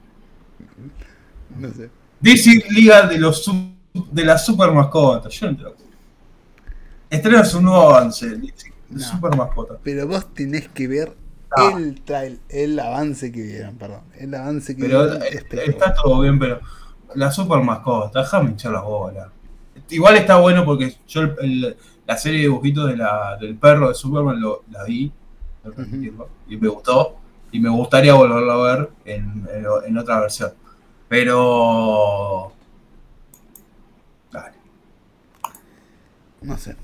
[1.57, 1.89] No sé.
[2.19, 3.51] DC Liga de los
[4.11, 5.33] de las super mascotas.
[5.33, 5.75] Yo no te lo
[7.09, 8.37] Estrena su nuevo avance,
[8.89, 8.99] No.
[8.99, 9.77] super mascotas.
[9.83, 11.15] Pero vos tenés que ver
[11.57, 11.77] No.
[11.77, 14.01] el trail, el avance que dieron, perdón.
[14.17, 15.69] El avance que Pero dieron eh, espectacular.
[15.69, 16.59] está todo bien, pero
[17.15, 19.27] la super mascota, déjame hinchar las bolas.
[19.89, 21.77] Igual está bueno porque yo el- el-
[22.07, 25.11] la serie de dibujitos de la, del perro de Superman lo, la vi
[25.63, 25.81] Ujú.
[25.81, 27.17] admitirlo, y me gustó
[27.51, 30.51] y me gustaría volverlo a ver en, en- en otra versión.
[31.07, 32.51] Pero...
[34.31, 34.55] Dale.
[36.41, 36.75] no sé.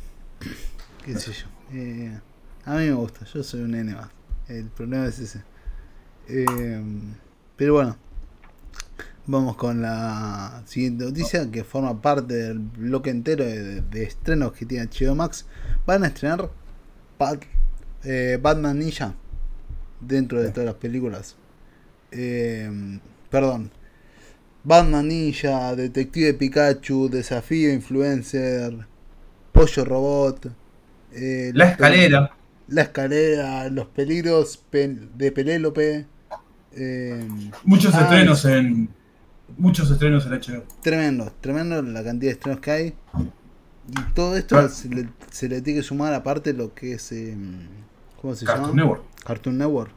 [1.05, 1.47] ¿Qué sé yo?
[1.73, 2.19] Eh,
[2.65, 4.09] a mí me gusta, yo soy un nene más.
[4.47, 5.41] El problema es ese.
[6.27, 6.81] Eh,
[7.55, 7.97] pero bueno,
[9.25, 14.87] vamos con la siguiente noticia que forma parte del bloque entero de, estrenos que tiene
[14.87, 15.45] HBO Max.
[15.85, 16.49] Van a estrenar
[18.03, 19.15] eh, Batman Ninja
[19.99, 21.35] dentro de todas las películas.
[22.11, 22.99] Eh,
[23.29, 23.71] perdón.
[24.63, 28.85] Batman Ninja, Detective Pikachu, Desafío Influencer,
[29.51, 30.51] Pollo Robot,
[31.13, 32.31] eh, La escalera.
[32.67, 36.05] la escalera, los peligros pe- de Penélope.
[36.73, 37.27] eh,
[37.65, 38.89] Muchos Ah, estrenos en.
[39.57, 40.63] Muchos estrenos en HBO.
[40.81, 42.93] tremendo, tremendo la cantidad de estrenos que hay.
[43.89, 47.11] Y todo esto se, le, se le tiene que sumar aparte lo que es.
[47.11, 47.35] eh,
[48.21, 48.81] ¿Cómo se Cartoon llama?
[48.81, 49.03] Network.
[49.25, 49.91] Cartoon Network.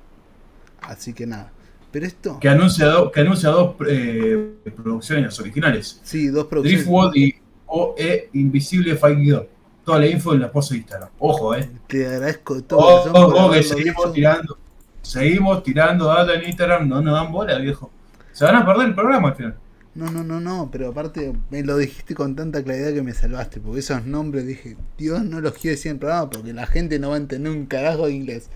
[0.83, 1.53] Así que nada.
[1.93, 2.41] Pero esto.
[2.41, 6.01] Que anuncia, do- que anuncia dos eh, producciones originales.
[6.03, 6.81] Sí, dos producciones.
[6.85, 7.35] Driftwood y
[7.67, 9.49] OE Invisible Fight Guido.
[9.85, 11.11] Toda la info en la post de Instagram.
[11.19, 11.69] Ojo, eh.
[11.87, 14.59] Te agradezco de todo Ojo, corazón por ojo, que seguimos tirando.
[15.03, 16.89] Seguimos tirando data en Instagram.
[16.89, 17.91] No nos dan bola, viejo.
[18.33, 19.57] Se van a perder el programa al final.
[19.95, 23.61] No, no, no, no, pero aparte me lo dijiste con tanta claridad que me salvaste,
[23.61, 26.99] porque esos nombres dije, Dios no los quiere decir en el programa porque la gente
[26.99, 28.51] no va a entender un carajo de inglés.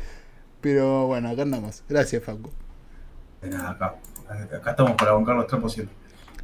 [0.60, 1.84] Pero bueno, acá andamos.
[1.88, 2.50] Gracias, Facu.
[3.40, 3.94] De nada, acá.
[4.56, 5.94] Acá estamos para bancar los trapos siempre.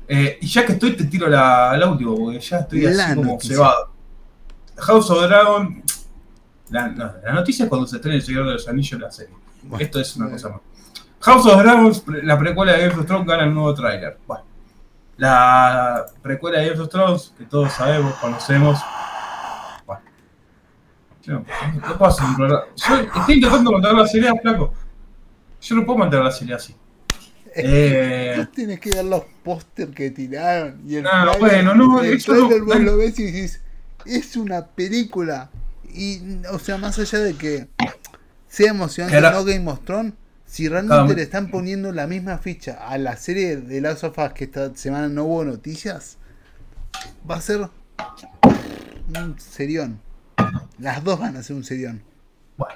[0.07, 3.15] Eh, y ya que estoy, te tiro la, la última, porque ya estoy La así
[3.17, 3.57] como noticia.
[3.57, 3.94] cebado.
[4.77, 5.83] House of Dragon.
[6.71, 9.35] La, no, la noticia es cuando se estrena El Señor de los Anillos la serie.
[9.63, 10.37] Bueno, Esto es una bueno.
[10.43, 10.61] cosa más.
[11.21, 14.19] House of Dragons, la precuela de Game of Thrones, gana el nuevo tráiler.
[14.27, 14.45] Bueno,
[15.17, 18.79] la precuela de Game of Thrones, que todos sabemos, conocemos.
[19.87, 20.03] Bueno.
[21.23, 21.45] Yo no,
[21.75, 22.65] no puedo hacer un programa.
[22.77, 24.75] Yo estoy intentando mantener la serie, flaco.
[25.63, 26.75] Yo no puedo mantener la serie así.
[27.57, 28.33] Eh.
[28.35, 32.01] que vos tenés que ver los póster que tiraron y el Ah, tráiler- bueno, no,
[32.03, 32.83] el eso no- tráiler vos no.
[32.83, 33.63] lo ves y decís,
[34.07, 35.51] es una película.
[35.93, 36.21] Y,
[36.51, 37.69] o sea, más allá de que
[38.49, 40.13] sea emocionante ahora- no Game of Thrones,
[40.47, 44.33] si realmente le están poniendo la misma ficha a la serie de Last of Us
[44.33, 46.19] que esta semana no hubo noticias,
[47.29, 47.69] va a ser
[49.17, 50.01] un serión.
[50.79, 52.03] Las dos van a ser un serión.
[52.57, 52.75] Bueno,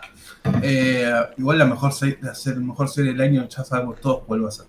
[0.63, 4.49] eh, igual la mejor serie, la mejor serie del año, ya sabemos todos cuál va
[4.49, 4.67] a ser.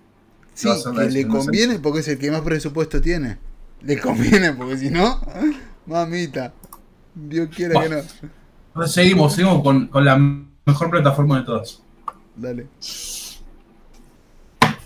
[0.53, 3.37] Sí, que le conviene porque es el que más presupuesto tiene.
[3.81, 5.21] Le conviene porque si no,
[5.89, 6.53] mamita,
[7.15, 7.97] Dios quiera que no.
[7.97, 11.81] Entonces seguimos, seguimos con, con la mejor plataforma de todas.
[12.35, 12.67] Dale.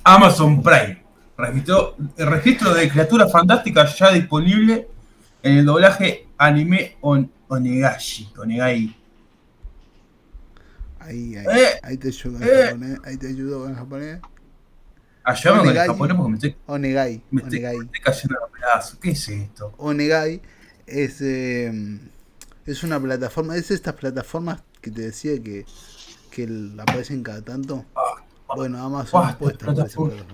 [0.04, 1.02] Amazon Prime.
[1.38, 4.88] Registro, el registro de criaturas fantásticas ya disponible
[5.42, 8.30] en el doblaje anime on, Onegashi.
[8.38, 8.96] Onegai.
[11.00, 12.66] Ahí, ahí, Eh, ahí te ayudo en eh.
[12.68, 13.00] japonés.
[13.04, 14.20] Ahí te ayudo en japonés.
[15.26, 17.24] Ayúdame con el japonés porque me estoy, Onegai.
[17.32, 17.78] me estoy- Onegai.
[17.78, 19.00] me estoy cayendo a pedazos.
[19.00, 19.74] ¿Qué es esto?
[19.78, 20.42] Onegai
[20.88, 21.72] es, eh,
[22.66, 23.56] es una plataforma.
[23.58, 25.66] Es estas plataformas que te decía que,
[26.32, 27.86] que el- aparecen cada tanto.
[28.52, 30.16] Bueno, Amazon Basta, plataforma.
[30.18, 30.26] plataforma.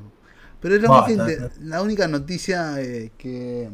[0.59, 3.69] Pero es la, Basta, única, la única noticia eh, que.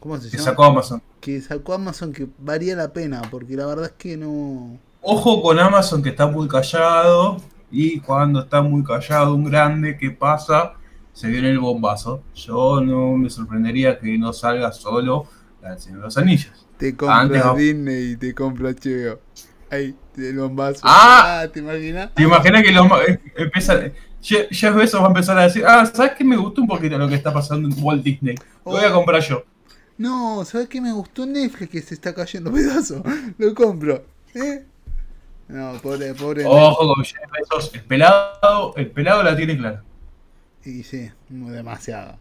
[0.00, 0.44] ¿Cómo se Que llama?
[0.50, 1.02] sacó Amazon.
[1.20, 4.80] que sacó Amazon que valía la pena, porque la verdad es que no.
[5.00, 7.36] Ojo con Amazon que está muy callado.
[7.70, 10.74] Y cuando está muy callado un grande, ¿qué pasa?
[11.12, 12.22] Se viene el bombazo.
[12.34, 15.26] Yo no me sorprendería que no salga solo
[15.62, 16.66] la de los Anillos.
[16.76, 17.54] Te Antes compra no.
[17.54, 19.20] Disney y te compra HBO.
[19.70, 20.80] Ahí, el bombazo.
[20.82, 21.46] Ah.
[21.52, 22.12] ¿te imaginas?
[22.14, 23.80] ¿Te imaginas que lo ma- eh, empieza,
[24.22, 26.24] Je- Jeff Bezos va a empezar a decir, ah, ¿sabes qué?
[26.24, 28.34] Me gustó un poquito lo que está pasando en Walt Disney.
[28.64, 28.94] Lo voy a Oh.
[28.94, 29.44] comprar yo.
[29.98, 33.02] No, ¿sabes qué me gustó Netflix que se está cayendo a pedazos?
[33.38, 34.04] Lo compro.
[34.34, 34.64] ¿Eh?
[35.48, 36.44] No, pobre, pobre.
[36.46, 37.74] Ojo con Jeff Bezos.
[37.74, 39.82] El pelado, el pelado la tiene clara.
[40.64, 42.16] Y sí, demasiado.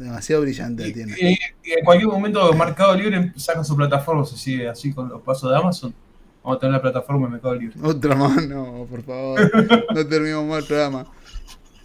[0.00, 1.12] Demasiado brillante la Y, tiene.
[1.20, 5.20] y- y en cualquier momento Mercado Libre saca su plataforma, se sigue así con los
[5.22, 5.94] pasos de Amazon.
[6.42, 7.76] Vamos a tener la plataforma de Mercado Libre.
[7.82, 9.38] Otra más, no, por favor.
[9.94, 11.06] No terminamos mal el programa.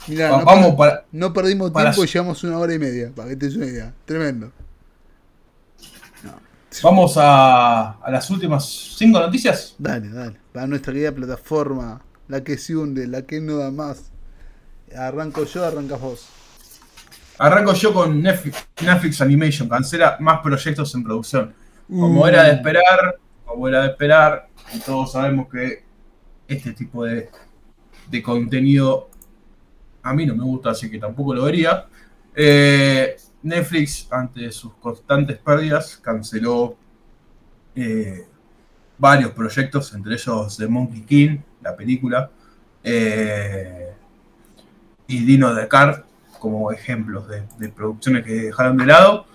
[0.07, 1.05] Mirá, Va- no, vamos per- para.
[1.11, 3.11] no perdimos para- tiempo y llevamos una hora y media.
[3.13, 3.93] Para que te des una idea.
[4.05, 4.51] Tremendo.
[6.83, 8.65] Vamos a, a las últimas
[8.97, 9.75] cinco noticias.
[9.77, 10.35] Dale, dale.
[10.51, 14.11] Para nuestra querida plataforma, la que se hunde, la que no da más.
[14.95, 16.25] Arranco yo, arrancas vos.
[17.37, 21.53] Arranco yo con Netflix, Netflix Animation, cancela más proyectos en producción.
[21.87, 25.83] Como era de esperar, como era de esperar, y todos sabemos que
[26.47, 27.29] este tipo de,
[28.09, 29.09] de contenido
[30.05, 31.87] a mí no me gusta, así que tampoco lo vería.
[32.35, 36.77] Eh, Netflix, ante sus constantes pérdidas, canceló
[37.75, 38.25] eh,
[38.97, 42.29] varios proyectos, entre ellos The Monkey King, la película,
[42.83, 43.93] eh,
[45.07, 46.04] y Dino de Car,
[46.39, 49.25] como ejemplos de, de producciones que dejaron de lado.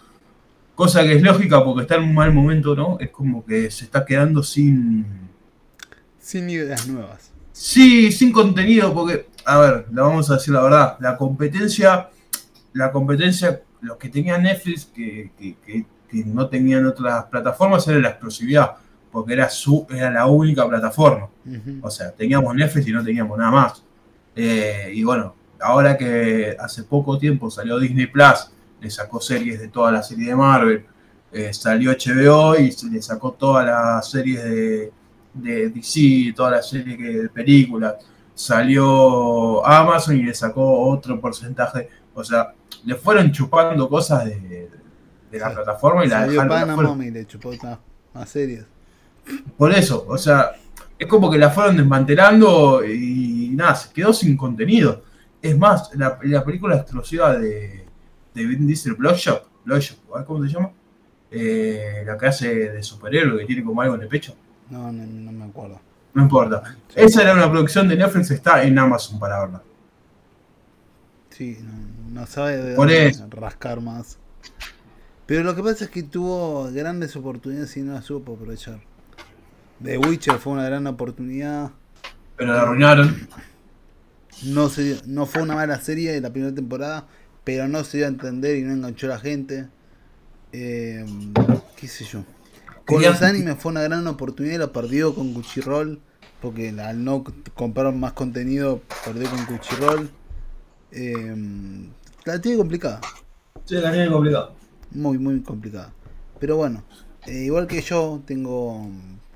[0.75, 2.99] Cosa que es lógica porque está en un mal momento, ¿no?
[3.01, 5.05] Es como que se está quedando sin.
[6.19, 7.31] Sin ideas nuevas.
[7.61, 12.09] Sí, sin contenido, porque, a ver, la vamos a decir la verdad, la competencia,
[12.73, 15.85] la competencia, los que tenía Netflix, que, que,
[16.25, 18.77] no tenían otras plataformas, era la exclusividad,
[19.13, 21.29] porque era, su, era la única plataforma.
[21.83, 23.85] O sea, teníamos Netflix y no teníamos nada más.
[24.35, 28.51] Eh, y bueno, ahora que hace poco tiempo salió Disney Plus,
[28.81, 30.85] le sacó series de toda la serie de Marvel,
[31.33, 34.93] eh, salió HBO y le sacó todas las series de,
[35.35, 37.95] de DC, todas las series de películas,
[38.35, 42.55] salió Amazon y le sacó otro porcentaje, o sea,
[42.85, 44.69] le fueron chupando cosas de,
[45.33, 47.03] la plataforma y la dejaron.
[47.03, 47.53] y le chupó
[48.13, 48.65] más series.
[49.57, 50.53] Por eso, o sea,
[50.99, 55.03] es como que la fueron desmantelando y, nada, se quedó sin contenido.
[55.43, 57.87] Es más, la, la película exclusiva de,
[58.35, 60.71] de Vin Diesel, Bloodshot, Bloodshot ¿cómo se llama?
[61.31, 64.35] Eh, la que hace de superhéroe, que tiene como algo en el pecho.
[64.69, 65.81] No, no, me acuerdo.
[66.13, 66.77] No importa.
[66.95, 69.63] Esa era una producción de Netflix, está en Amazon para verla.
[71.31, 71.59] Sí,
[72.11, 74.19] no, sabe de rascar más.
[75.27, 78.81] Pero lo que pasa es que tuvo grandes oportunidades y no las supo aprovechar.
[79.83, 81.71] The Witcher fue una gran oportunidad.
[82.37, 83.29] Pero la arruinaron.
[84.45, 87.07] No, se, no fue una mala serie de la primera temporada,
[87.45, 89.69] pero no se dio a entender y no enganchó a la gente.
[90.53, 91.05] Eh,
[91.77, 92.25] ¿Qué sé yo?
[92.87, 96.01] Con los animes fue una gran oportunidad y lo perdió con Cuchirroll.
[96.41, 97.23] Porque al no
[97.55, 100.11] comprar más contenido, perdió con Cuchirroll.
[100.91, 101.37] Eh,
[102.25, 103.01] la tiene complicada.
[103.65, 104.53] Sí, la tiene complicada.
[104.91, 105.93] Muy, muy complicada.
[106.41, 106.83] Pero bueno,
[107.27, 108.89] eh, igual que yo, tengo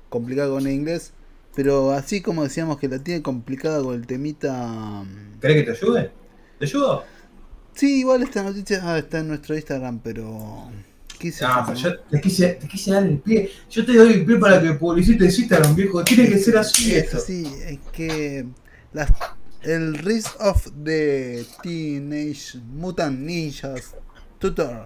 [0.09, 1.13] complicado con el inglés.
[1.55, 5.03] Pero así como decíamos que la tiene complicada con el temita.
[5.39, 6.11] ¿Crees que te ayude?
[6.59, 7.03] ¿Te ayudo?
[7.73, 10.69] Sí, igual esta noticia está en nuestro Instagram, pero.
[11.41, 13.49] Ah, yo te quise, te quise, dar el pie.
[13.69, 16.03] Yo te doy el pie para que publicites Instagram, viejo.
[16.03, 16.93] Tiene que ser así.
[16.93, 18.45] Es así, es que.
[18.93, 19.11] Las,
[19.61, 23.95] el Risk of the Teenage Mutant Ninjas
[24.39, 24.85] Tutor.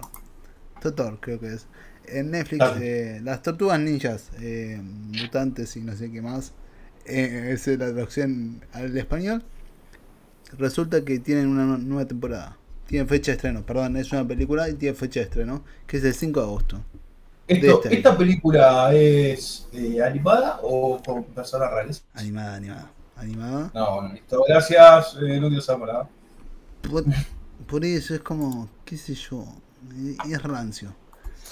[0.80, 1.66] Tutor, creo que es.
[2.06, 6.54] En Netflix, eh, las tortugas ninjas, eh, mutantes y no sé qué más.
[7.06, 9.42] Eh, es la traducción al español.
[10.58, 12.56] Resulta que tienen una nueva temporada.
[12.86, 16.04] Tiene fecha de estreno, perdón, es una película y tiene fecha de estreno, que es
[16.04, 16.80] el 5 de agosto.
[17.46, 22.04] Este ¿Esta película es eh, animada o con personas reales?
[22.14, 22.90] Animada, animada.
[23.16, 23.70] ¿Animada?
[23.74, 24.44] No, bueno, listo.
[24.48, 26.08] Gracias, eh, Ludio Zamora.
[26.82, 27.04] Por,
[27.66, 29.44] por, eso es como, qué sé yo,
[30.28, 30.94] es rancio.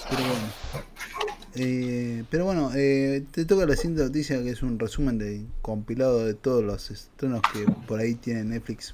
[0.09, 1.38] Pero bueno.
[1.55, 6.25] Eh, pero bueno, eh, te toca la siguiente noticia que es un resumen de compilado
[6.25, 8.93] de todos los estrenos que por ahí tiene Netflix.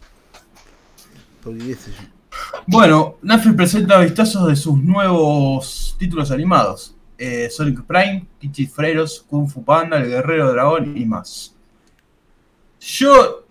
[1.43, 1.75] Porque yo.
[2.67, 6.95] Bueno, Netflix presenta vistazos de sus nuevos títulos animados.
[7.17, 11.53] Eh, Sonic Prime, Kichi Freros, Kung Fu Panda, El Guerrero Dragón y más.
[12.79, 13.45] Yo...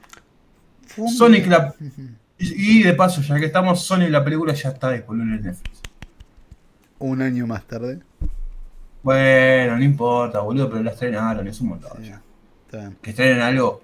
[1.17, 1.75] Sonic la...
[2.37, 5.81] Y de paso, ya que estamos, Sonic la película ya está disponible en Netflix.
[6.99, 8.01] Un año más tarde.
[9.05, 11.93] Bueno, no importa, boludo, pero la estrenaron, es un montón.
[13.03, 13.83] Que estrenen algo.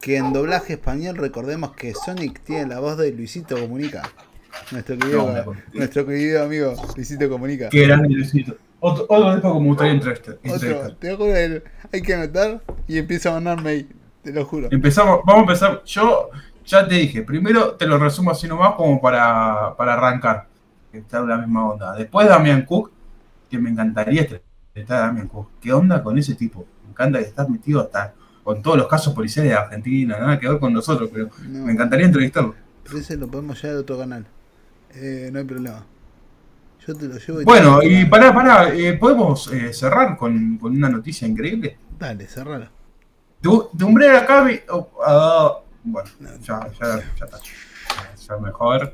[0.00, 4.02] Que en doblaje español recordemos que Sonic tiene la voz de Luisito Comunica.
[4.72, 7.68] Nuestro querido, nuestro querido amigo Luisito Comunica.
[7.68, 8.56] Qué grande Luisito.
[8.80, 10.38] Otro, otro tipo como gustaría entrevistar.
[10.44, 11.32] Otro, te juro,
[11.92, 13.88] hay que anotar y empieza a mandar mail,
[14.24, 14.68] te lo juro.
[14.72, 15.82] Empezamos, vamos a empezar.
[15.84, 16.30] Yo
[16.66, 20.48] ya te dije, primero te lo resumo así nomás como para, para arrancar.
[20.90, 21.94] Que está en la misma onda.
[21.94, 22.90] Después Damian Cook,
[23.48, 24.40] que me encantaría estar
[25.60, 26.66] ¿Qué onda con ese tipo?
[26.84, 30.48] Me encanta que estás metido hasta con todos los casos policiales de Argentina, nada que
[30.48, 32.54] ver con nosotros, pero me encantaría entrevistarlo.
[32.96, 34.26] Ese lo podemos llevar a otro canal.
[34.94, 35.84] Eh, no hay problema.
[36.86, 37.42] Yo te lo llevo.
[37.42, 41.76] Y bueno, y pará, pará, eh, ¿podemos eh, cerrar con, con, una noticia increíble?
[41.98, 42.70] Dale, cerrala.
[43.42, 44.60] De, de Umbrella Academy.
[44.70, 46.08] Oh, bueno,
[46.40, 47.38] ya, ya, ya está.
[48.26, 48.92] Ya mejor.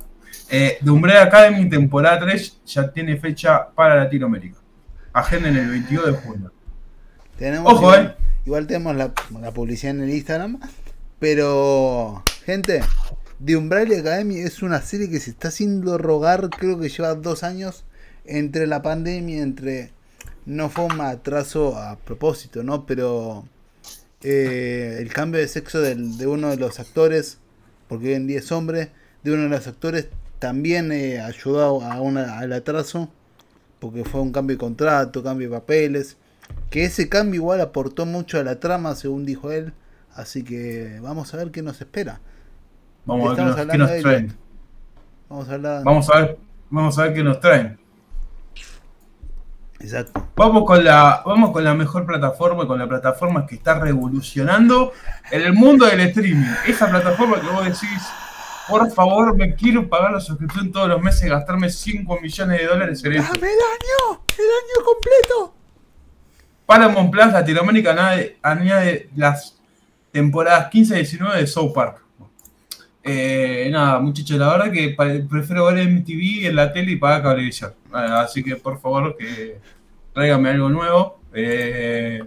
[0.50, 4.58] Eh, de Umbrella Academy, temporada 3, ya tiene fecha para Latinoamérica.
[5.14, 6.52] Agenda en el 22 de junio.
[7.38, 8.24] Tenemos Ojo, igual, eh.
[8.44, 10.60] Igual tenemos la, la publicidad en el Instagram.
[11.18, 12.82] Pero, gente,
[13.42, 17.42] The Umbrella Academy es una serie que se está haciendo rogar, creo que lleva dos
[17.42, 17.84] años
[18.26, 19.92] entre la pandemia, entre...
[20.46, 22.84] No fue un atraso a propósito, ¿no?
[22.84, 23.48] Pero
[24.22, 27.38] eh, el cambio de sexo de uno de los actores,
[27.88, 28.90] porque hoy en día es hombre,
[29.22, 30.08] de uno de los actores
[30.38, 33.10] también eh, ayudó a una, al atraso,
[33.84, 36.16] porque fue un cambio de contrato, cambio de papeles,
[36.70, 39.74] que ese cambio igual aportó mucho a la trama, según dijo él,
[40.14, 42.18] así que vamos a ver qué nos espera.
[43.04, 44.34] Vamos a ver qué nos, traen.
[45.28, 45.84] Vamos a, hablar...
[45.84, 46.38] vamos a ver,
[46.70, 47.78] vamos a ver qué nos traen.
[49.80, 50.28] Exacto.
[50.34, 54.94] Vamos con la, vamos con la mejor plataforma, con la plataforma que está revolucionando
[55.30, 56.54] en el mundo del streaming.
[56.66, 58.02] Esa plataforma que vos decís,
[58.68, 62.66] por favor, me quiero pagar la suscripción todos los meses y gastarme 5 millones de
[62.66, 63.32] dólares en eso.
[63.32, 64.22] ¡Dame el año!
[64.38, 65.54] ¡El año completo!
[66.66, 69.60] Paramount Plus Latinoamérica añade las
[70.10, 72.02] temporadas 15 y 19 de South Park.
[73.02, 74.96] Eh, nada, muchachos, la verdad que
[75.28, 77.74] prefiero ver MTV en la tele y pagar cablevisión.
[77.92, 79.58] Así que por favor que
[80.14, 81.20] tráigame algo nuevo.
[81.34, 82.22] Eh,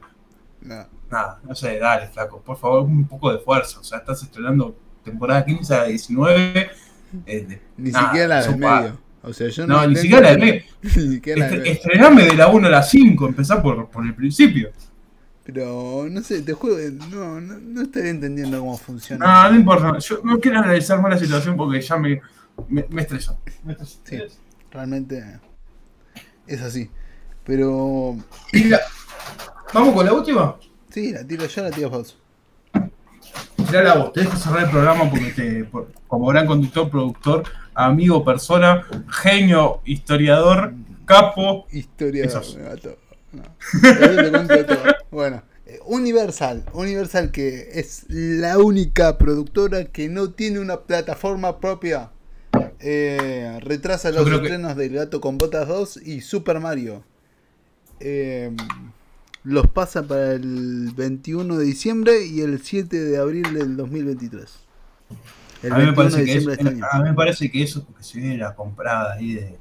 [1.09, 3.79] Nada, no sé, dale, flaco, por favor, un poco de fuerza.
[3.79, 4.75] O sea, estás estrenando
[5.07, 6.69] temporada 15 a 19.
[7.25, 8.99] Eh, ni siquiera la del medio.
[9.23, 10.63] O sea, yo no, no ni siquiera la del medio.
[10.83, 14.71] ni siquiera Estrename de la 1 a la 5, empezar por, por el principio.
[15.43, 16.77] Pero no sé, te juego,
[17.09, 19.25] no, no, no estoy entendiendo cómo funciona.
[19.25, 19.97] No, no importa.
[19.99, 22.21] Yo no quiero analizar más la situación porque ya me,
[22.67, 23.39] me, me estresó.
[24.03, 24.19] Sí,
[24.71, 25.39] realmente
[26.45, 26.89] es así.
[27.45, 28.17] Pero.
[29.73, 30.57] ¿Vamos con la última?
[30.89, 32.15] Sí, la tiro yo, la tiro pausa.
[33.67, 35.69] Tira la voz, te dejo cerrar el programa porque te,
[36.07, 40.73] como gran conductor, productor, amigo, persona, genio, historiador,
[41.05, 41.67] capo.
[41.71, 42.43] Historiador,
[45.11, 52.11] bueno, eh, Universal, Universal que es la única productora que no tiene una plataforma propia.
[52.79, 57.03] Eh, retrasa los estrenos del Gato con Botas 2 y Super Mario.
[57.99, 58.55] Eh,
[59.47, 64.59] los pasa para el 21 de diciembre y el 7 de abril del 2023.
[65.63, 67.85] El a, mí me parece que eso, este a mí me parece que eso es
[67.85, 69.57] porque se viene la comprada ahí de,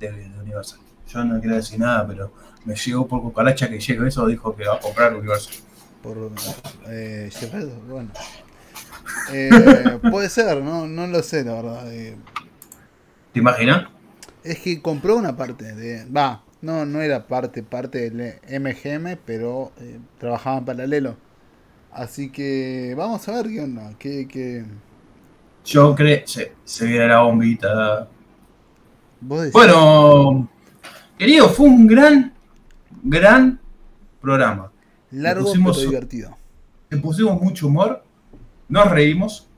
[0.00, 0.80] de Universal.
[1.06, 2.32] Yo no quiero decir nada, pero
[2.64, 5.54] me llegó por cucaracha que llegó eso, dijo que va a comprar Universal.
[6.02, 6.32] Por
[6.88, 7.30] eh,
[7.88, 8.10] bueno.
[9.32, 11.92] Eh, puede ser, no, no lo sé, la verdad.
[11.92, 12.16] Eh.
[13.32, 13.88] ¿Te imaginas?
[14.42, 16.04] Es que compró una parte de.
[16.10, 21.16] Va, no, no era parte, parte del MGM, pero eh, trabajaba en paralelo.
[21.92, 23.92] Así que vamos a ver qué onda.
[23.98, 24.64] Qué,
[25.64, 26.26] Yo creo.
[26.26, 28.08] Se, se viene la bombita.
[29.20, 30.48] Bueno,
[31.16, 32.32] querido, fue un gran
[33.02, 33.60] gran
[34.20, 34.70] programa.
[35.10, 36.36] Largo pero divertido.
[36.90, 38.02] Le pusimos mucho humor,
[38.68, 39.48] nos reímos,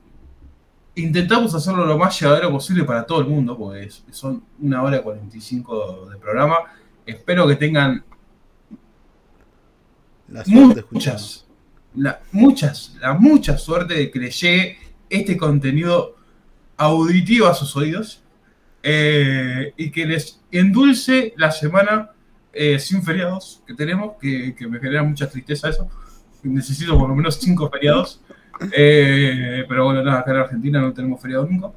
[0.95, 5.01] intentamos hacerlo lo más llevadero posible para todo el mundo, porque son una hora y
[5.01, 6.55] 45 de programa.
[7.11, 8.03] Espero que tengan
[10.45, 11.45] muchas,
[11.95, 14.77] la, muchas, la mucha suerte de que les llegue
[15.09, 16.15] este contenido
[16.77, 18.23] auditivo a sus oídos
[18.81, 22.11] eh, y que les endulce la semana
[22.53, 25.89] eh, sin feriados que tenemos, que, me genera mucha tristeza eso.
[26.43, 28.21] Necesito por lo menos cinco feriados.
[28.71, 31.71] Eh, pero bueno, nada, acá en Argentina no tenemos feriados nunca.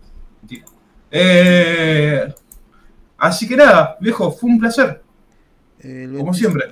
[3.19, 5.04] Así que nada, viejo, fue un placer.
[6.17, 6.65] Como siempre.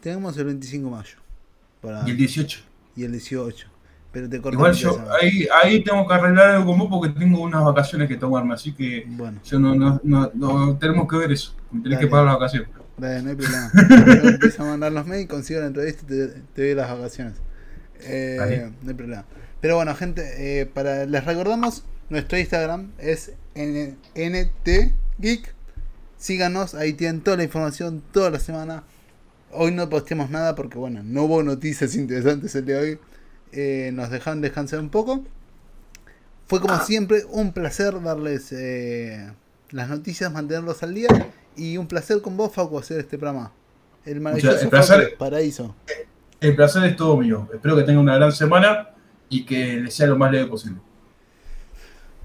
[0.00, 2.06] tenemos el 25 de mayo.
[2.06, 2.60] y el 18.
[2.96, 3.68] Y el 18.
[4.10, 7.62] Pero te Igual yo ahí, ahí tengo que arreglar algo con vos porque tengo unas
[7.62, 9.38] vacaciones que tomarme, así que bueno.
[9.44, 11.54] yo no, no, no, tenemos que ver eso.
[11.70, 12.68] Me tenés que pagar las vacaciones
[12.98, 13.70] no hay problema.
[14.28, 17.34] Empieza a mandar los mails, consigo la entrevista y te, te doy las vacaciones.
[18.00, 19.24] Eh, no hay problema.
[19.60, 25.54] Pero bueno, gente, eh, para les recordamos, nuestro Instagram es ntgeek.
[26.18, 28.82] Síganos, ahí tienen toda la información toda la semana.
[29.52, 32.98] Hoy no posteamos nada porque, bueno, no hubo noticias interesantes el de hoy.
[33.52, 35.24] Eh, nos dejan descansar un poco.
[36.46, 38.52] Fue como siempre un placer darles
[39.70, 41.08] las noticias, mantenerlos al día.
[41.56, 43.52] Y un placer con vos, Facu, hacer este programa.
[44.04, 45.74] El maravilloso el placer, paraíso.
[46.40, 47.48] El placer es todo mío.
[47.52, 48.90] Espero que tengan una gran semana
[49.28, 50.80] y que les sea lo más leve posible.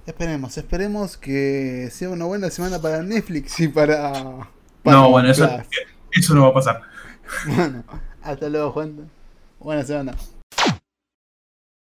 [0.06, 4.50] Esperemos, esperemos que sea una buena semana para Netflix y para.
[4.84, 5.50] no, bueno, eso,
[6.12, 6.82] eso no va a pasar.
[7.48, 7.84] Bueno,
[8.22, 9.10] hasta luego, Juan.
[9.60, 10.14] Buena semana.